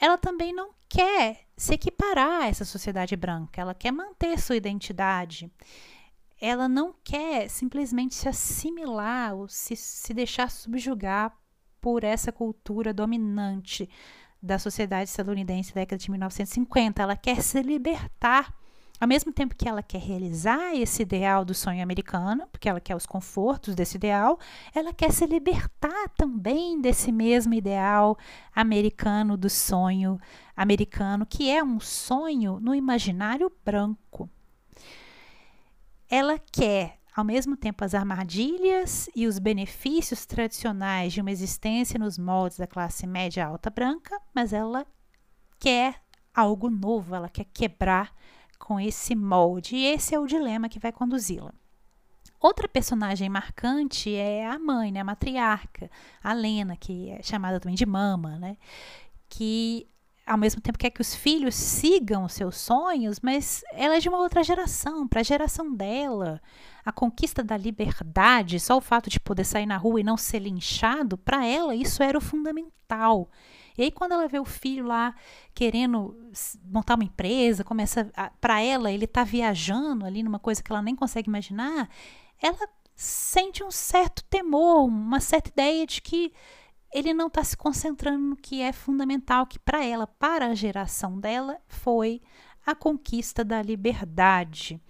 ela 0.00 0.16
também 0.16 0.54
não 0.54 0.70
quer 0.88 1.46
se 1.56 1.74
equiparar 1.74 2.42
a 2.42 2.48
essa 2.48 2.64
sociedade 2.64 3.16
branca, 3.16 3.60
ela 3.60 3.74
quer 3.74 3.92
manter 3.92 4.38
sua 4.38 4.56
identidade. 4.56 5.50
Ela 6.44 6.68
não 6.68 6.92
quer 7.04 7.48
simplesmente 7.48 8.16
se 8.16 8.28
assimilar 8.28 9.32
ou 9.32 9.46
se, 9.46 9.76
se 9.76 10.12
deixar 10.12 10.50
subjugar 10.50 11.32
por 11.80 12.02
essa 12.02 12.32
cultura 12.32 12.92
dominante 12.92 13.88
da 14.42 14.58
sociedade 14.58 15.08
estadunidense 15.08 15.72
da 15.72 15.82
década 15.82 16.02
de 16.02 16.10
1950. 16.10 17.00
Ela 17.00 17.14
quer 17.14 17.40
se 17.40 17.62
libertar, 17.62 18.52
ao 19.00 19.06
mesmo 19.06 19.32
tempo 19.32 19.54
que 19.54 19.68
ela 19.68 19.84
quer 19.84 20.00
realizar 20.00 20.74
esse 20.74 21.02
ideal 21.02 21.44
do 21.44 21.54
sonho 21.54 21.80
americano, 21.80 22.48
porque 22.50 22.68
ela 22.68 22.80
quer 22.80 22.96
os 22.96 23.06
confortos 23.06 23.76
desse 23.76 23.96
ideal, 23.96 24.36
ela 24.74 24.92
quer 24.92 25.12
se 25.12 25.24
libertar 25.24 26.08
também 26.16 26.80
desse 26.80 27.12
mesmo 27.12 27.54
ideal 27.54 28.18
americano 28.52 29.36
do 29.36 29.48
sonho 29.48 30.18
americano, 30.56 31.24
que 31.24 31.48
é 31.48 31.62
um 31.62 31.78
sonho 31.78 32.58
no 32.58 32.74
imaginário 32.74 33.48
branco. 33.64 34.28
Ela 36.14 36.38
quer 36.38 36.98
ao 37.16 37.24
mesmo 37.24 37.56
tempo 37.56 37.82
as 37.82 37.94
armadilhas 37.94 39.08
e 39.16 39.26
os 39.26 39.38
benefícios 39.38 40.26
tradicionais 40.26 41.10
de 41.10 41.22
uma 41.22 41.30
existência 41.30 41.98
nos 41.98 42.18
moldes 42.18 42.58
da 42.58 42.66
classe 42.66 43.06
média 43.06 43.46
alta 43.46 43.70
branca, 43.70 44.20
mas 44.34 44.52
ela 44.52 44.86
quer 45.58 46.02
algo 46.34 46.68
novo, 46.68 47.14
ela 47.14 47.30
quer 47.30 47.46
quebrar 47.46 48.14
com 48.58 48.78
esse 48.78 49.14
molde, 49.16 49.74
e 49.74 49.86
esse 49.86 50.14
é 50.14 50.20
o 50.20 50.26
dilema 50.26 50.68
que 50.68 50.78
vai 50.78 50.92
conduzi-la. 50.92 51.54
Outra 52.38 52.68
personagem 52.68 53.30
marcante 53.30 54.14
é 54.14 54.46
a 54.46 54.58
mãe, 54.58 54.92
né, 54.92 55.00
a 55.00 55.04
matriarca, 55.04 55.90
a 56.22 56.34
Lena, 56.34 56.76
que 56.76 57.08
é 57.08 57.22
chamada 57.22 57.58
também 57.58 57.74
de 57.74 57.86
mama, 57.86 58.38
né, 58.38 58.58
que 59.30 59.88
ao 60.26 60.38
mesmo 60.38 60.60
tempo 60.60 60.78
quer 60.78 60.90
que 60.90 61.00
os 61.00 61.14
filhos 61.14 61.54
sigam 61.54 62.24
os 62.24 62.32
seus 62.32 62.56
sonhos, 62.56 63.18
mas 63.20 63.64
ela 63.72 63.96
é 63.96 64.00
de 64.00 64.08
uma 64.08 64.18
outra 64.18 64.42
geração, 64.42 65.06
para 65.06 65.20
a 65.20 65.24
geração 65.24 65.74
dela. 65.74 66.40
A 66.84 66.92
conquista 66.92 67.42
da 67.42 67.56
liberdade, 67.56 68.60
só 68.60 68.76
o 68.76 68.80
fato 68.80 69.10
de 69.10 69.18
poder 69.18 69.44
sair 69.44 69.66
na 69.66 69.76
rua 69.76 70.00
e 70.00 70.04
não 70.04 70.16
ser 70.16 70.38
linchado, 70.40 71.18
para 71.18 71.44
ela 71.44 71.74
isso 71.74 72.02
era 72.02 72.16
o 72.16 72.20
fundamental. 72.20 73.28
E 73.76 73.82
aí 73.82 73.90
quando 73.90 74.12
ela 74.12 74.28
vê 74.28 74.38
o 74.38 74.44
filho 74.44 74.86
lá 74.86 75.14
querendo 75.54 76.16
montar 76.64 76.94
uma 76.94 77.04
empresa, 77.04 77.64
começa 77.64 78.10
para 78.40 78.60
ela 78.60 78.92
ele 78.92 79.06
está 79.06 79.24
viajando 79.24 80.04
ali 80.04 80.22
numa 80.22 80.38
coisa 80.38 80.62
que 80.62 80.70
ela 80.70 80.82
nem 80.82 80.94
consegue 80.94 81.28
imaginar, 81.28 81.88
ela 82.40 82.68
sente 82.94 83.64
um 83.64 83.70
certo 83.70 84.22
temor, 84.24 84.84
uma 84.84 85.20
certa 85.20 85.48
ideia 85.48 85.86
de 85.86 86.00
que 86.00 86.32
ele 86.92 87.14
não 87.14 87.28
está 87.28 87.42
se 87.42 87.56
concentrando 87.56 88.22
no 88.22 88.36
que 88.36 88.60
é 88.60 88.72
fundamental, 88.72 89.46
que 89.46 89.58
para 89.58 89.84
ela, 89.84 90.06
para 90.06 90.46
a 90.46 90.54
geração 90.54 91.18
dela, 91.18 91.58
foi 91.66 92.20
a 92.64 92.74
conquista 92.74 93.44
da 93.44 93.62
liberdade. 93.62 94.80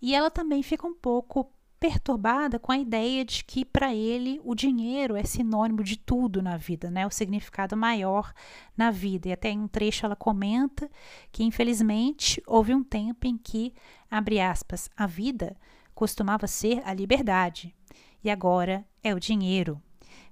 E 0.00 0.14
ela 0.14 0.30
também 0.30 0.62
fica 0.62 0.86
um 0.86 0.94
pouco 0.94 1.52
perturbada 1.78 2.60
com 2.60 2.70
a 2.70 2.78
ideia 2.78 3.24
de 3.24 3.42
que 3.42 3.64
para 3.64 3.92
ele 3.92 4.40
o 4.44 4.54
dinheiro 4.54 5.16
é 5.16 5.24
sinônimo 5.24 5.82
de 5.82 5.96
tudo 5.96 6.40
na 6.40 6.56
vida, 6.56 6.88
né? 6.88 7.04
O 7.04 7.10
significado 7.10 7.76
maior 7.76 8.32
na 8.76 8.92
vida. 8.92 9.28
E 9.28 9.32
até 9.32 9.50
em 9.50 9.58
um 9.58 9.66
trecho 9.66 10.06
ela 10.06 10.14
comenta 10.14 10.88
que 11.32 11.42
infelizmente 11.42 12.40
houve 12.46 12.72
um 12.72 12.84
tempo 12.84 13.26
em 13.26 13.36
que, 13.36 13.74
abre 14.08 14.40
aspas, 14.40 14.88
a 14.96 15.06
vida 15.06 15.56
costumava 15.92 16.46
ser 16.46 16.80
a 16.84 16.94
liberdade 16.94 17.74
e 18.22 18.30
agora 18.30 18.84
é 19.02 19.12
o 19.12 19.18
dinheiro. 19.18 19.82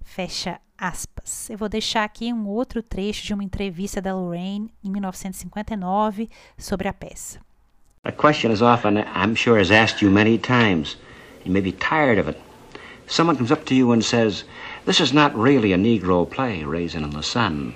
Fecha 0.05 0.61
aspas. 0.79 1.51
Eu 1.51 1.59
vou 1.59 1.69
deixar 1.69 2.05
aqui 2.05 2.33
um 2.33 2.49
outro 2.49 2.83
trecho 2.83 3.27
de 3.27 3.35
uma 3.35 3.45
entrevista 3.45 4.01
da 4.01 4.15
Lorraine 4.15 4.73
em 4.83 4.91
1959 4.91 6.29
sobre 6.57 6.89
a 6.89 6.93
peça. 6.93 7.39
A 8.03 8.11
question 8.11 8.51
is 8.51 8.63
often, 8.63 9.05
I'm 9.15 9.37
sure, 9.37 9.61
is 9.61 9.71
asked 9.71 10.03
you 10.03 10.11
many 10.11 10.39
times. 10.39 10.97
You 11.45 11.53
may 11.53 11.61
be 11.61 11.73
tired 11.73 12.19
of 12.19 12.31
it. 12.31 12.39
Someone 13.07 13.37
comes 13.37 13.51
up 13.51 13.65
to 13.67 13.75
you 13.75 13.93
and 13.93 14.03
says, 14.03 14.45
This 14.87 15.01
is 15.01 15.13
not 15.13 15.35
really 15.35 15.73
a 15.73 15.77
Negro 15.77 16.25
play, 16.25 16.65
Raisin 16.65 17.05
in 17.05 17.11
the 17.11 17.23
Sun. 17.23 17.75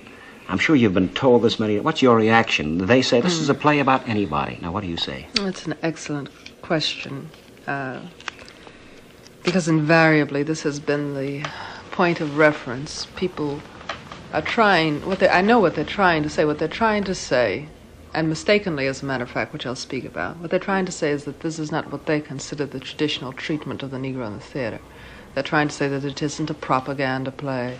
I'm 0.49 0.59
sure 0.59 0.77
you've 0.77 0.95
been 0.95 1.13
told 1.13 1.43
this 1.43 1.59
many. 1.59 1.81
What's 1.81 2.01
your 2.01 2.17
reaction? 2.17 2.87
They 2.87 3.03
say 3.03 3.21
this 3.21 3.39
mm. 3.39 3.43
is 3.43 3.49
a 3.51 3.55
play 3.55 3.81
about 3.81 4.09
anybody. 4.09 4.59
Now, 4.63 4.73
what 4.73 4.83
do 4.83 4.89
you 4.89 4.97
say? 4.97 5.27
That's 5.35 5.67
an 5.67 5.75
excellent 5.83 6.31
question. 6.63 7.29
Uh, 7.67 8.01
because 9.43 9.69
invariably 9.69 10.43
this 10.43 10.63
has 10.63 10.81
been 10.81 11.15
the 11.15 11.45
point 11.95 12.21
of 12.21 12.37
reference. 12.37 13.07
People 13.15 13.61
are 14.33 14.43
trying 14.43 15.07
what 15.07 15.21
they 15.21 15.29
I 15.29 15.41
know 15.41 15.61
what 15.61 15.77
they're 15.77 15.85
trying 15.85 16.25
to 16.25 16.29
say. 16.29 16.45
What 16.45 16.59
they're 16.59 16.67
trying 16.83 17.05
to 17.05 17.15
say, 17.15 17.69
and 18.13 18.29
mistakenly, 18.29 18.89
as 18.89 19.01
a 19.01 19.07
matter 19.07 19.23
of 19.23 19.31
fact, 19.31 19.53
which 19.53 19.65
I'll 19.65 19.77
speak 19.77 20.05
about, 20.05 20.39
what 20.39 20.51
they're 20.51 20.59
trying 20.59 20.87
to 20.87 20.93
say 20.93 21.11
is 21.11 21.25
that 21.25 21.41
this 21.41 21.59
is 21.61 21.71
not 21.71 21.93
what 21.93 22.07
they 22.07 22.21
consider 22.21 22.67
the 22.67 22.81
traditional 22.81 23.33
treatment 23.33 23.85
of 23.85 23.93
the 23.93 23.99
Negro 23.99 24.27
in 24.27 24.35
the 24.35 24.41
theater. 24.41 24.81
They're 25.35 25.45
trying 25.45 25.69
to 25.69 25.75
say 25.75 25.87
that 25.89 26.05
it 26.05 26.21
isn't 26.21 26.51
a 26.51 26.55
propaganda 26.55 27.31
play, 27.31 27.79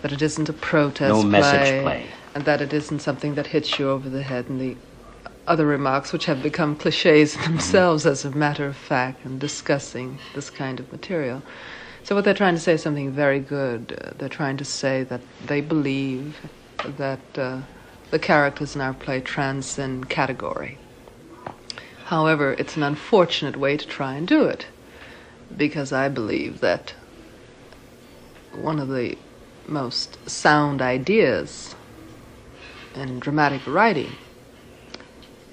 that 0.00 0.12
it 0.12 0.22
isn't 0.22 0.48
a 0.48 0.54
protest 0.54 1.14
no 1.14 1.20
play, 1.20 1.30
message 1.30 1.82
play, 1.82 2.06
and 2.34 2.46
that 2.46 2.62
it 2.62 2.72
isn't 2.72 3.00
something 3.00 3.34
that 3.34 3.48
hits 3.48 3.78
you 3.78 3.90
over 3.90 4.08
the 4.08 4.22
head. 4.22 4.48
And 4.48 4.60
the 4.62 4.76
other 5.46 5.66
remarks, 5.66 6.10
which 6.10 6.24
have 6.24 6.42
become 6.42 6.74
cliches 6.74 7.36
themselves, 7.44 8.06
as 8.06 8.24
a 8.24 8.30
matter 8.30 8.66
of 8.66 8.76
fact, 8.76 9.26
in 9.26 9.38
discussing 9.38 10.18
this 10.34 10.48
kind 10.48 10.80
of 10.80 10.90
material. 10.90 11.42
So 12.04 12.14
what 12.14 12.24
they're 12.24 12.34
trying 12.34 12.54
to 12.54 12.60
say 12.60 12.74
is 12.74 12.82
something 12.82 13.12
very 13.12 13.40
good. 13.40 13.98
Uh, 14.02 14.10
they're 14.18 14.28
trying 14.28 14.56
to 14.56 14.64
say 14.64 15.04
that 15.04 15.20
they 15.46 15.60
believe 15.60 16.36
that 16.84 17.20
uh, 17.36 17.60
the 18.10 18.18
characters 18.18 18.74
in 18.74 18.80
our 18.80 18.92
play 18.92 19.20
transcend 19.20 20.10
category. 20.10 20.78
However, 22.06 22.54
it's 22.58 22.76
an 22.76 22.82
unfortunate 22.82 23.56
way 23.56 23.76
to 23.76 23.86
try 23.86 24.14
and 24.16 24.26
do 24.26 24.44
it, 24.44 24.66
because 25.56 25.92
I 25.92 26.08
believe 26.08 26.60
that 26.60 26.94
one 28.52 28.78
of 28.78 28.88
the 28.88 29.16
most 29.66 30.28
sound 30.28 30.82
ideas 30.82 31.74
in 32.94 33.20
dramatic 33.20 33.66
writing 33.66 34.12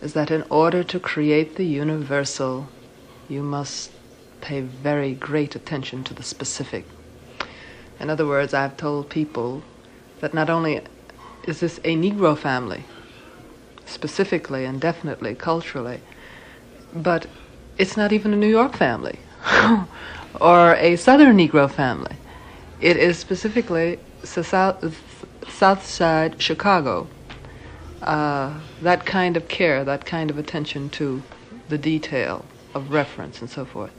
is 0.02 0.14
that 0.14 0.32
in 0.32 0.44
order 0.50 0.84
to 0.84 1.00
create 1.00 1.56
the 1.56 1.66
universal, 1.66 2.68
you 3.30 3.44
must 3.44 3.92
pay 4.42 4.62
very 4.62 5.14
great 5.14 5.56
attention 5.56 6.04
to 6.06 6.14
the 6.14 6.24
specific. 6.24 6.86
In 8.00 8.10
other 8.10 8.26
words, 8.26 8.54
I've 8.54 8.78
told 8.78 9.10
people 9.10 9.64
that 10.22 10.34
not 10.34 10.50
only 10.50 10.82
is 11.44 11.60
this 11.60 11.80
a 11.80 11.96
Negro 11.96 12.38
family, 12.38 12.86
specifically 13.86 14.66
and 14.66 14.80
definitely 14.80 15.36
culturally, 15.36 16.00
but 16.94 17.28
it's 17.78 17.98
not 17.98 18.12
even 18.14 18.34
a 18.34 18.38
New 18.38 18.48
York 18.48 18.76
family 18.76 19.20
or 20.40 20.76
a 20.76 20.96
Southern 20.96 21.38
Negro 21.38 21.70
family. 21.70 22.16
It 22.82 22.98
is 22.98 23.18
specifically 23.18 24.00
South, 24.24 25.86
Side 25.86 26.42
Chicago. 26.42 27.08
Uh, 28.02 28.60
that 28.82 29.06
kind 29.06 29.36
of 29.36 29.48
care, 29.50 29.84
that 29.84 30.06
kind 30.06 30.30
of 30.30 30.38
attention 30.38 30.90
to 30.90 31.22
the 31.68 31.78
detail 31.78 32.46
of 32.74 32.92
reference 32.92 33.42
and 33.42 33.50
so 33.50 33.66
forth. 33.66 33.92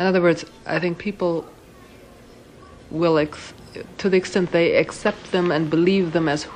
In 0.00 0.06
other 0.06 0.22
words, 0.22 0.46
I 0.64 0.80
think 0.80 0.96
people 0.96 1.44
will, 2.90 3.18
ex- 3.18 3.52
to 3.98 4.08
the 4.08 4.16
extent 4.16 4.50
they 4.50 4.76
accept 4.76 5.30
them 5.30 5.52
and 5.52 5.68
believe 5.68 6.12
them 6.12 6.26
as 6.26 6.48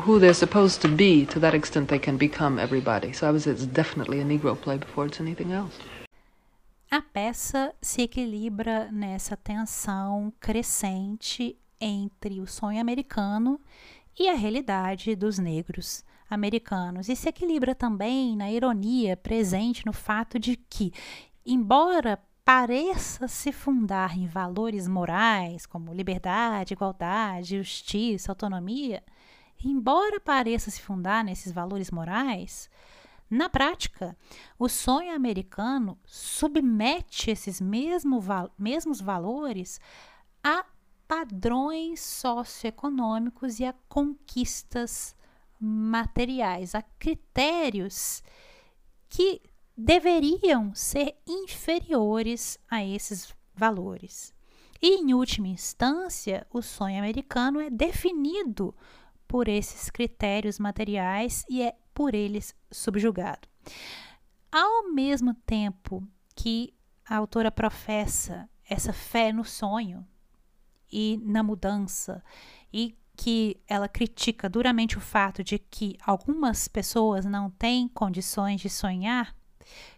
who 0.00 0.18
they're 0.18 0.34
supposed 0.34 0.82
to 0.82 0.88
be, 0.88 1.24
to 1.26 1.38
that 1.38 1.54
extent 1.54 1.88
they 1.88 2.00
can 2.00 2.16
become 2.16 2.58
everybody. 2.58 3.12
So 3.12 3.28
I 3.28 3.30
would 3.30 3.42
say 3.42 3.52
it's 3.52 3.66
definitely 3.66 4.20
a 4.20 4.24
Negro 4.24 4.60
play 4.60 4.78
before 4.78 5.06
it's 5.06 5.20
anything 5.20 5.52
else. 5.52 5.78
A 6.90 7.00
peça 7.00 7.72
se 7.80 8.02
equilibra 8.02 8.90
nessa 8.90 9.36
tensão 9.36 10.32
crescente 10.40 11.56
entre 11.80 12.40
o 12.40 12.48
sonho 12.48 12.80
americano 12.80 13.60
e 14.18 14.28
a 14.28 14.34
realidade 14.34 15.14
dos 15.14 15.38
negros 15.38 16.04
americanos. 16.28 17.08
E 17.08 17.14
se 17.14 17.28
equilibra 17.28 17.76
também 17.76 18.36
na 18.36 18.50
ironia 18.50 19.16
presente 19.16 19.86
no 19.86 19.92
fato 19.92 20.36
de 20.36 20.56
que, 20.56 20.92
embora 21.44 22.18
pareça 22.46 23.26
se 23.26 23.50
fundar 23.50 24.16
em 24.16 24.28
valores 24.28 24.86
morais 24.86 25.66
como 25.66 25.92
liberdade, 25.92 26.74
igualdade, 26.74 27.58
justiça, 27.58 28.30
autonomia, 28.30 29.02
embora 29.64 30.20
pareça 30.20 30.70
se 30.70 30.80
fundar 30.80 31.24
nesses 31.24 31.50
valores 31.50 31.90
morais, 31.90 32.70
na 33.28 33.48
prática, 33.48 34.16
o 34.56 34.68
sonho 34.68 35.12
americano 35.12 35.98
submete 36.04 37.32
esses 37.32 37.60
mesmo, 37.60 38.22
mesmos 38.56 39.00
valores 39.00 39.80
a 40.40 40.64
padrões 41.08 41.98
socioeconômicos 41.98 43.58
e 43.58 43.64
a 43.64 43.74
conquistas 43.88 45.16
materiais, 45.58 46.76
a 46.76 46.82
critérios 46.82 48.22
que 49.08 49.42
deveriam 49.76 50.74
ser 50.74 51.16
inferiores 51.26 52.58
a 52.70 52.84
esses 52.84 53.34
valores. 53.54 54.34
E, 54.80 55.00
em 55.00 55.14
última 55.14 55.48
instância, 55.48 56.46
o 56.50 56.62
sonho 56.62 56.98
americano 56.98 57.60
é 57.60 57.70
definido 57.70 58.74
por 59.26 59.48
esses 59.48 59.90
critérios 59.90 60.58
materiais 60.58 61.44
e 61.48 61.62
é 61.62 61.76
por 61.92 62.14
eles 62.14 62.54
subjugado. 62.70 63.48
Ao 64.50 64.92
mesmo 64.92 65.34
tempo 65.34 66.06
que 66.34 66.72
a 67.04 67.16
autora 67.16 67.50
professa 67.50 68.48
essa 68.68 68.92
fé 68.92 69.32
no 69.32 69.44
sonho 69.44 70.06
e 70.90 71.20
na 71.22 71.42
mudança 71.42 72.22
e 72.72 72.96
que 73.16 73.56
ela 73.66 73.88
critica 73.88 74.48
duramente 74.48 74.98
o 74.98 75.00
fato 75.00 75.42
de 75.42 75.58
que 75.58 75.96
algumas 76.04 76.68
pessoas 76.68 77.24
não 77.24 77.50
têm 77.50 77.88
condições 77.88 78.60
de 78.60 78.68
sonhar, 78.68 79.34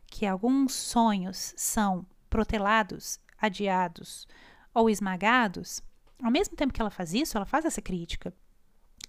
que 0.06 0.26
alguns 0.26 0.72
sonhos 0.72 1.54
são 1.56 2.06
protelados, 2.28 3.18
adiados 3.38 4.26
ou 4.74 4.88
esmagados, 4.88 5.82
ao 6.22 6.30
mesmo 6.30 6.56
tempo 6.56 6.72
que 6.72 6.80
ela 6.80 6.90
faz 6.90 7.14
isso, 7.14 7.36
ela 7.36 7.46
faz 7.46 7.64
essa 7.64 7.80
crítica. 7.80 8.34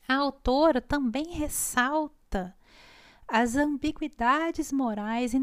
A 0.08 0.16
autora 0.16 0.82
também 0.82 1.34
ressalta 1.34 2.56
as 3.28 3.56
ambiguidades 3.56 4.72
morais 4.72 5.34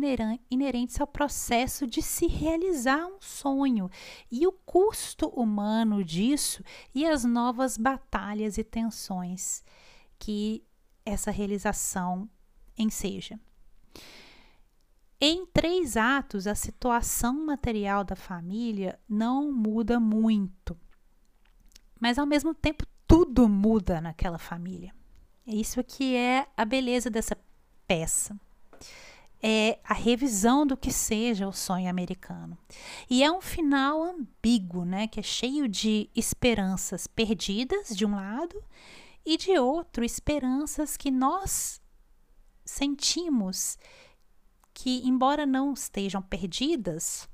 inerentes 0.51 1.01
ao 1.01 1.07
processo 1.07 1.87
de 1.87 2.03
se 2.03 2.27
realizar 2.27 3.07
um 3.07 3.21
sonho 3.21 3.89
e 4.31 4.45
o 4.47 4.51
custo 4.51 5.29
humano 5.29 6.03
disso 6.03 6.65
e 6.93 7.07
as 7.07 7.23
novas 7.23 7.79
batalhas 7.79 8.59
e 8.59 8.65
tensões 8.65 9.63
que 10.19 10.65
essa 11.05 11.31
realização 11.31 12.29
enseja. 12.77 13.39
Em 15.21 15.47
três 15.47 15.97
atos, 15.97 16.47
a 16.47 16.55
situação 16.55 17.47
material 17.47 18.05
da 18.05 18.15
família 18.15 18.99
não 19.09 19.51
muda 19.51 19.99
muito, 19.99 20.79
mas 21.99 22.19
ao 22.19 22.27
mesmo 22.27 22.55
tempo 22.55 22.85
tudo 23.07 23.49
muda 23.49 24.01
naquela 24.01 24.39
família. 24.39 24.95
É 25.47 25.55
isso 25.55 25.83
que 25.83 26.15
é 26.15 26.47
a 26.57 26.65
beleza 26.65 27.09
dessa 27.09 27.37
peça. 27.87 28.39
É 29.43 29.79
a 29.85 29.95
revisão 29.95 30.67
do 30.67 30.77
que 30.77 30.91
seja 30.91 31.47
o 31.47 31.53
sonho 31.53 31.89
americano. 31.89 32.59
E 33.09 33.23
é 33.23 33.31
um 33.31 33.41
final 33.41 34.03
ambíguo, 34.03 34.85
né, 34.85 35.07
que 35.07 35.21
é 35.21 35.23
cheio 35.23 35.69
de 35.69 36.11
esperanças 36.15 37.07
perdidas 37.07 37.89
de 37.95 38.05
um 38.05 38.17
lado 38.17 38.63
e 39.25 39.37
de 39.37 39.59
outro 39.59 40.05
esperanças 40.05 40.97
que 40.97 41.11
nós 41.11 41.81
sentimos 42.65 43.79
que, 44.77 45.01
embora 45.09 45.47
não 45.47 45.73
estejam 45.73 46.21
perdidas, 46.21 47.27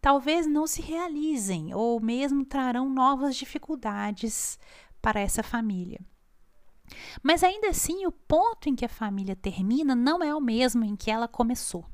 talvez 0.00 0.46
não 0.46 0.66
se 0.66 0.80
realizem 0.80 1.74
ou 1.74 2.00
mesmo 2.00 2.46
trarão 2.46 2.88
novas 2.88 3.36
dificuldades 3.36 4.58
para 5.02 5.20
essa 5.20 5.42
família. 5.42 6.00
Mas 7.22 7.44
ainda 7.44 7.68
assim, 7.68 8.06
o 8.06 8.10
ponto 8.10 8.70
em 8.70 8.74
que 8.74 8.86
a 8.86 8.88
família 8.88 9.36
termina 9.36 9.94
não 9.94 10.22
é 10.22 10.34
o 10.34 10.40
mesmo 10.40 10.82
em 10.82 10.96
que 10.96 11.10
ela 11.10 11.28
começou. 11.28 11.84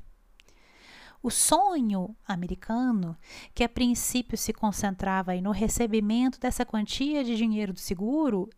O 1.21 1.29
sonho 1.29 2.15
americano, 2.25 3.17
que 3.53 3.65
a 3.65 3.69
princípio 3.69 4.37
se 4.37 4.53
concentrava 4.53 5.35
no 5.41 5.51
recebimento 5.51 6.39
dessa 6.39 6.65
quantia 6.65 7.21
de 7.21 7.35
dinheiro 7.35 7.73
do 7.73 7.79
seguro, 7.81 8.49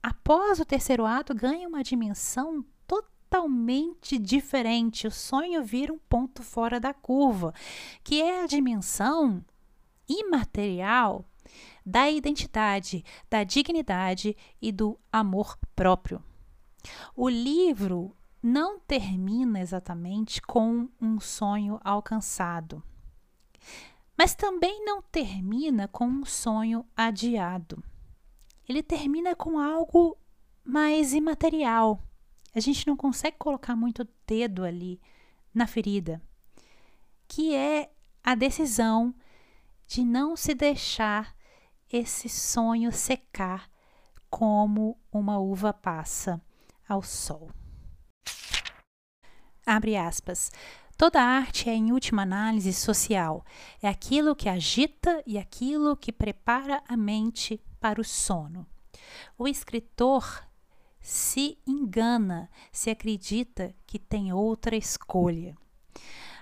após 0.00 0.60
o 0.60 0.64
terceiro 0.64 1.04
ato 1.04 1.34
ganha 1.34 1.66
uma 1.66 1.82
dimensão 1.82 2.64
totalmente 3.28 4.18
diferente. 4.18 5.06
O 5.06 5.10
sonho 5.10 5.62
vira 5.62 5.92
um 5.92 5.98
ponto 5.98 6.42
fora 6.42 6.80
da 6.80 6.94
curva, 6.94 7.52
que 8.02 8.20
é 8.22 8.42
a 8.42 8.46
dimensão 8.46 9.44
imaterial 10.08 11.24
da 11.84 12.10
identidade, 12.10 13.04
da 13.30 13.44
dignidade 13.44 14.36
e 14.60 14.72
do 14.72 14.98
amor 15.12 15.58
próprio. 15.74 16.22
O 17.14 17.28
livro 17.28 18.16
não 18.42 18.78
termina 18.78 19.60
exatamente 19.60 20.40
com 20.40 20.88
um 21.00 21.20
sonho 21.20 21.80
alcançado, 21.82 22.82
mas 24.16 24.34
também 24.34 24.84
não 24.84 25.02
termina 25.02 25.88
com 25.88 26.06
um 26.06 26.24
sonho 26.24 26.84
adiado. 26.96 27.82
Ele 28.68 28.82
termina 28.82 29.34
com 29.34 29.58
algo 29.58 30.16
mais 30.64 31.14
imaterial, 31.14 32.02
a 32.58 32.60
gente 32.60 32.86
não 32.86 32.96
consegue 32.96 33.36
colocar 33.38 33.76
muito 33.76 34.06
dedo 34.26 34.64
ali 34.64 35.00
na 35.54 35.66
ferida, 35.66 36.20
que 37.26 37.54
é 37.54 37.90
a 38.22 38.34
decisão 38.34 39.14
de 39.86 40.04
não 40.04 40.36
se 40.36 40.54
deixar 40.54 41.34
esse 41.90 42.28
sonho 42.28 42.92
secar 42.92 43.70
como 44.28 45.00
uma 45.10 45.38
uva 45.38 45.72
passa 45.72 46.40
ao 46.86 47.02
sol. 47.02 47.50
Abre 49.64 49.96
aspas. 49.96 50.50
Toda 50.96 51.22
arte 51.22 51.70
é, 51.70 51.74
em 51.74 51.92
última 51.92 52.22
análise, 52.22 52.72
social. 52.72 53.44
É 53.80 53.88
aquilo 53.88 54.34
que 54.34 54.48
agita 54.48 55.22
e 55.24 55.38
aquilo 55.38 55.96
que 55.96 56.10
prepara 56.10 56.82
a 56.88 56.96
mente 56.96 57.62
para 57.78 58.00
o 58.00 58.04
sono. 58.04 58.66
O 59.38 59.46
escritor 59.46 60.47
se 61.08 61.58
engana 61.66 62.50
se 62.70 62.90
acredita 62.90 63.74
que 63.86 63.98
tem 63.98 64.30
outra 64.30 64.76
escolha. 64.76 65.56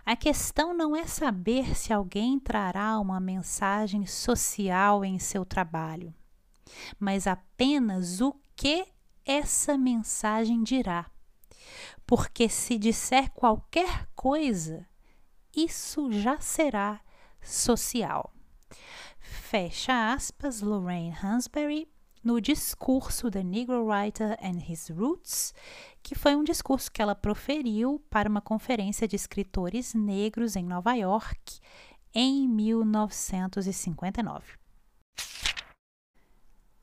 A 0.04 0.16
questão 0.16 0.74
não 0.74 0.96
é 0.96 1.06
saber 1.06 1.76
se 1.76 1.92
alguém 1.92 2.40
trará 2.40 2.98
uma 2.98 3.20
mensagem 3.20 4.04
social 4.06 5.04
em 5.04 5.20
seu 5.20 5.44
trabalho, 5.44 6.12
mas 6.98 7.28
apenas 7.28 8.20
o 8.20 8.34
que 8.56 8.88
essa 9.24 9.78
mensagem 9.78 10.64
dirá. 10.64 11.08
Porque 12.04 12.48
se 12.48 12.76
disser 12.76 13.30
qualquer 13.30 14.08
coisa, 14.16 14.84
isso 15.56 16.10
já 16.10 16.40
será 16.40 17.00
social. 17.40 18.34
Fecha 19.20 20.12
aspas, 20.12 20.60
Lorraine 20.60 21.16
Hansberry, 21.22 21.88
no 22.26 22.40
discurso 22.40 23.30
The 23.30 23.44
Negro 23.44 23.86
Writer 23.86 24.36
and 24.42 24.58
His 24.68 24.88
Roots, 24.90 25.54
que 26.02 26.16
foi 26.16 26.34
um 26.34 26.42
discurso 26.42 26.90
que 26.90 27.00
ela 27.00 27.14
proferiu 27.14 28.04
para 28.10 28.28
uma 28.28 28.40
conferência 28.40 29.06
de 29.06 29.14
escritores 29.14 29.94
negros 29.94 30.56
em 30.56 30.64
Nova 30.64 30.92
York 30.94 31.60
em 32.12 32.48
1959. 32.48 34.42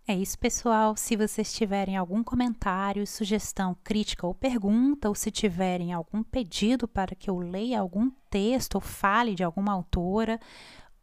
É 0.08 0.16
isso, 0.16 0.40
pessoal. 0.40 0.96
Se 0.96 1.18
vocês 1.18 1.52
tiverem 1.54 1.98
algum 1.98 2.24
comentário, 2.24 3.06
sugestão, 3.06 3.76
crítica 3.84 4.26
ou 4.26 4.34
pergunta, 4.34 5.10
ou 5.10 5.16
se 5.16 5.30
tiverem 5.30 5.92
algum 5.92 6.24
pedido 6.24 6.88
para 6.88 7.16
que 7.16 7.30
eu 7.30 7.38
leia 7.40 7.82
algum 7.82 8.10
texto 8.30 8.76
ou 8.76 8.82
fale 8.82 9.36
de 9.36 9.44
alguma 9.44 9.74
autora, 9.74 10.40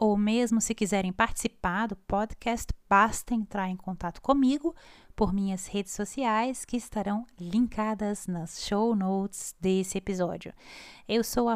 ou 0.01 0.17
mesmo 0.17 0.63
se 0.63 0.75
quiserem 0.75 1.13
participar 1.13 1.89
do 1.89 1.95
podcast, 1.95 2.73
basta 2.89 3.35
entrar 3.35 3.69
em 3.69 3.77
contato 3.77 4.23
comigo 4.23 4.75
por 5.15 5.31
minhas 5.31 5.67
redes 5.67 5.93
sociais 5.93 6.65
que 6.65 6.79
estarão 6.79 7.27
linkadas 7.39 8.27
nas 8.27 8.65
show 8.67 8.97
notes 8.97 9.55
desse 9.61 9.99
episódio. 9.99 10.55
Eu 11.07 11.23
sou 11.23 11.49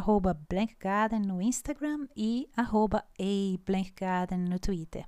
blankgarden 0.50 1.20
no 1.20 1.40
Instagram 1.40 2.06
e 2.14 2.46
ablankgarden 2.54 4.40
no 4.40 4.58
Twitter. 4.58 5.06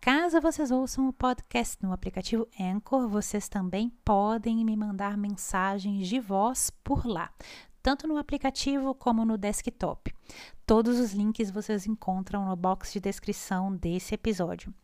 Caso 0.00 0.40
vocês 0.40 0.72
ouçam 0.72 1.08
o 1.08 1.12
podcast 1.12 1.80
no 1.80 1.92
aplicativo 1.92 2.48
Anchor, 2.58 3.08
vocês 3.08 3.48
também 3.48 3.90
podem 4.04 4.64
me 4.64 4.76
mandar 4.76 5.16
mensagens 5.16 6.08
de 6.08 6.18
voz 6.18 6.70
por 6.82 7.06
lá 7.06 7.30
tanto 7.88 8.06
no 8.06 8.18
aplicativo 8.18 8.94
como 8.94 9.24
no 9.24 9.38
desktop. 9.38 10.14
Todos 10.66 11.00
os 11.00 11.14
links 11.14 11.50
vocês 11.50 11.86
encontram 11.86 12.44
no 12.44 12.54
box 12.54 12.92
de 12.92 13.00
descrição 13.00 13.74
desse 13.74 14.14
episódio. 14.14 14.74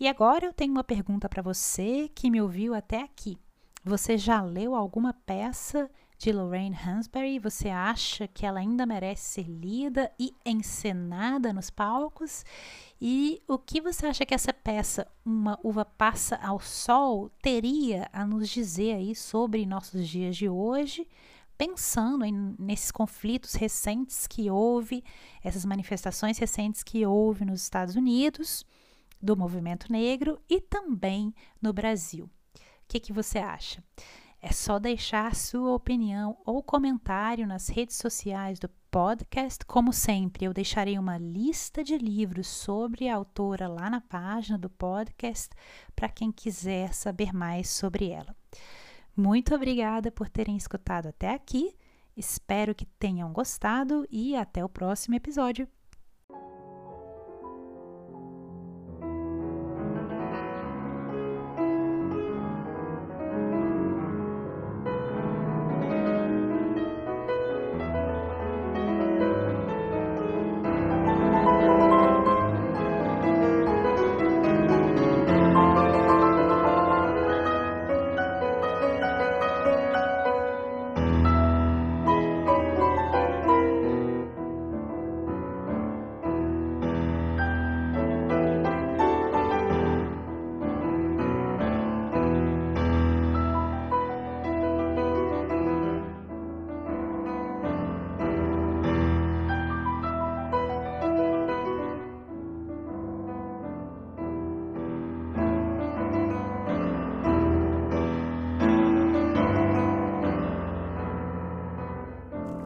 E 0.00 0.08
agora 0.08 0.46
eu 0.46 0.52
tenho 0.54 0.72
uma 0.72 0.82
pergunta 0.82 1.28
para 1.28 1.42
você 1.42 2.10
que 2.14 2.30
me 2.30 2.40
ouviu 2.40 2.72
até 2.72 3.02
aqui. 3.02 3.36
Você 3.84 4.16
já 4.16 4.40
leu 4.40 4.74
alguma 4.74 5.12
peça 5.12 5.90
de 6.16 6.32
Lorraine 6.32 6.74
Hansberry? 6.74 7.38
Você 7.40 7.68
acha 7.68 8.26
que 8.26 8.46
ela 8.46 8.60
ainda 8.60 8.86
merece 8.86 9.42
ser 9.42 9.46
lida 9.46 10.10
e 10.18 10.34
encenada 10.46 11.52
nos 11.52 11.68
palcos? 11.68 12.42
E 12.98 13.42
o 13.46 13.58
que 13.58 13.82
você 13.82 14.06
acha 14.06 14.24
que 14.24 14.32
essa 14.32 14.54
peça, 14.54 15.06
Uma 15.22 15.58
Uva 15.62 15.84
Passa 15.84 16.36
ao 16.36 16.58
Sol, 16.58 17.30
teria 17.42 18.08
a 18.14 18.24
nos 18.24 18.48
dizer 18.48 18.94
aí 18.94 19.14
sobre 19.14 19.66
nossos 19.66 20.08
dias 20.08 20.34
de 20.34 20.48
hoje? 20.48 21.06
Pensando 21.60 22.24
em, 22.24 22.56
nesses 22.58 22.90
conflitos 22.90 23.52
recentes 23.52 24.26
que 24.26 24.50
houve, 24.50 25.04
essas 25.44 25.62
manifestações 25.62 26.38
recentes 26.38 26.82
que 26.82 27.04
houve 27.04 27.44
nos 27.44 27.60
Estados 27.60 27.96
Unidos, 27.96 28.64
do 29.20 29.36
movimento 29.36 29.92
negro 29.92 30.40
e 30.48 30.58
também 30.58 31.34
no 31.60 31.70
Brasil. 31.70 32.24
O 32.24 32.60
que, 32.88 32.98
que 32.98 33.12
você 33.12 33.40
acha? 33.40 33.84
É 34.40 34.50
só 34.52 34.78
deixar 34.78 35.34
sua 35.36 35.74
opinião 35.74 36.38
ou 36.46 36.62
comentário 36.62 37.46
nas 37.46 37.68
redes 37.68 37.96
sociais 37.96 38.58
do 38.58 38.70
podcast. 38.90 39.62
Como 39.66 39.92
sempre, 39.92 40.46
eu 40.46 40.54
deixarei 40.54 40.98
uma 40.98 41.18
lista 41.18 41.84
de 41.84 41.98
livros 41.98 42.46
sobre 42.46 43.06
a 43.06 43.16
autora 43.16 43.68
lá 43.68 43.90
na 43.90 44.00
página 44.00 44.56
do 44.56 44.70
podcast 44.70 45.50
para 45.94 46.08
quem 46.08 46.32
quiser 46.32 46.94
saber 46.94 47.34
mais 47.34 47.68
sobre 47.68 48.08
ela. 48.08 48.34
Muito 49.20 49.54
obrigada 49.54 50.10
por 50.10 50.30
terem 50.30 50.56
escutado 50.56 51.08
até 51.08 51.34
aqui. 51.34 51.76
Espero 52.16 52.74
que 52.74 52.86
tenham 52.86 53.30
gostado 53.34 54.06
e 54.10 54.34
até 54.34 54.64
o 54.64 54.68
próximo 54.68 55.14
episódio. 55.14 55.68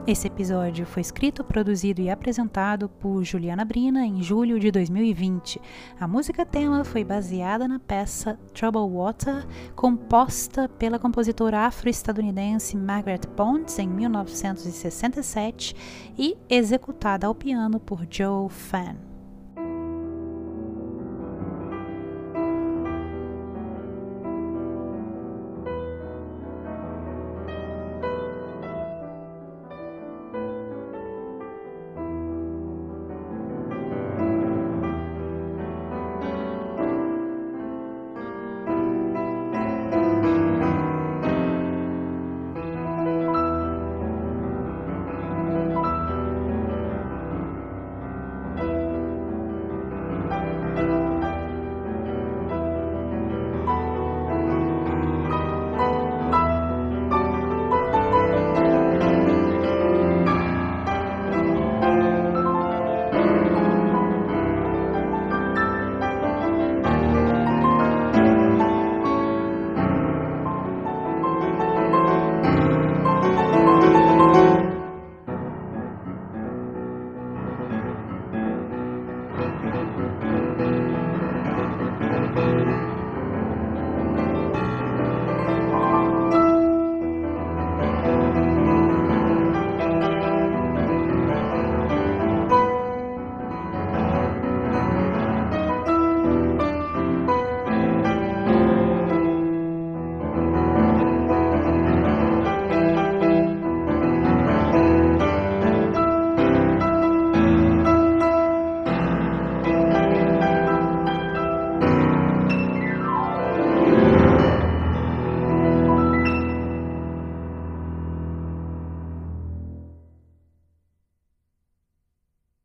Esse 0.07 0.27
episódio 0.27 0.85
foi 0.85 1.01
escrito, 1.01 1.43
produzido 1.43 2.03
e 2.03 2.11
apresentado 2.11 2.91
por 2.91 3.25
Juliana 3.25 3.65
Brina 3.65 4.05
em 4.05 4.23
julho 4.23 4.61
de 4.61 4.71
2020. 4.71 5.59
A 5.99 6.07
música 6.07 6.45
tema 6.45 6.85
foi 6.85 7.03
baseada 7.03 7.67
na 7.67 7.79
peça 7.79 8.39
Trouble 8.53 8.83
Water, 8.83 9.47
composta 9.75 10.69
pela 10.69 10.99
compositora 10.99 11.61
afro-estadunidense 11.61 12.77
Margaret 12.77 13.23
Bonds 13.35 13.79
em 13.79 13.89
1967 13.89 15.75
e 16.19 16.37
executada 16.51 17.27
ao 17.27 17.35
piano 17.35 17.81
por 17.81 18.07
Joe 18.11 18.51
Fan. 18.51 19.14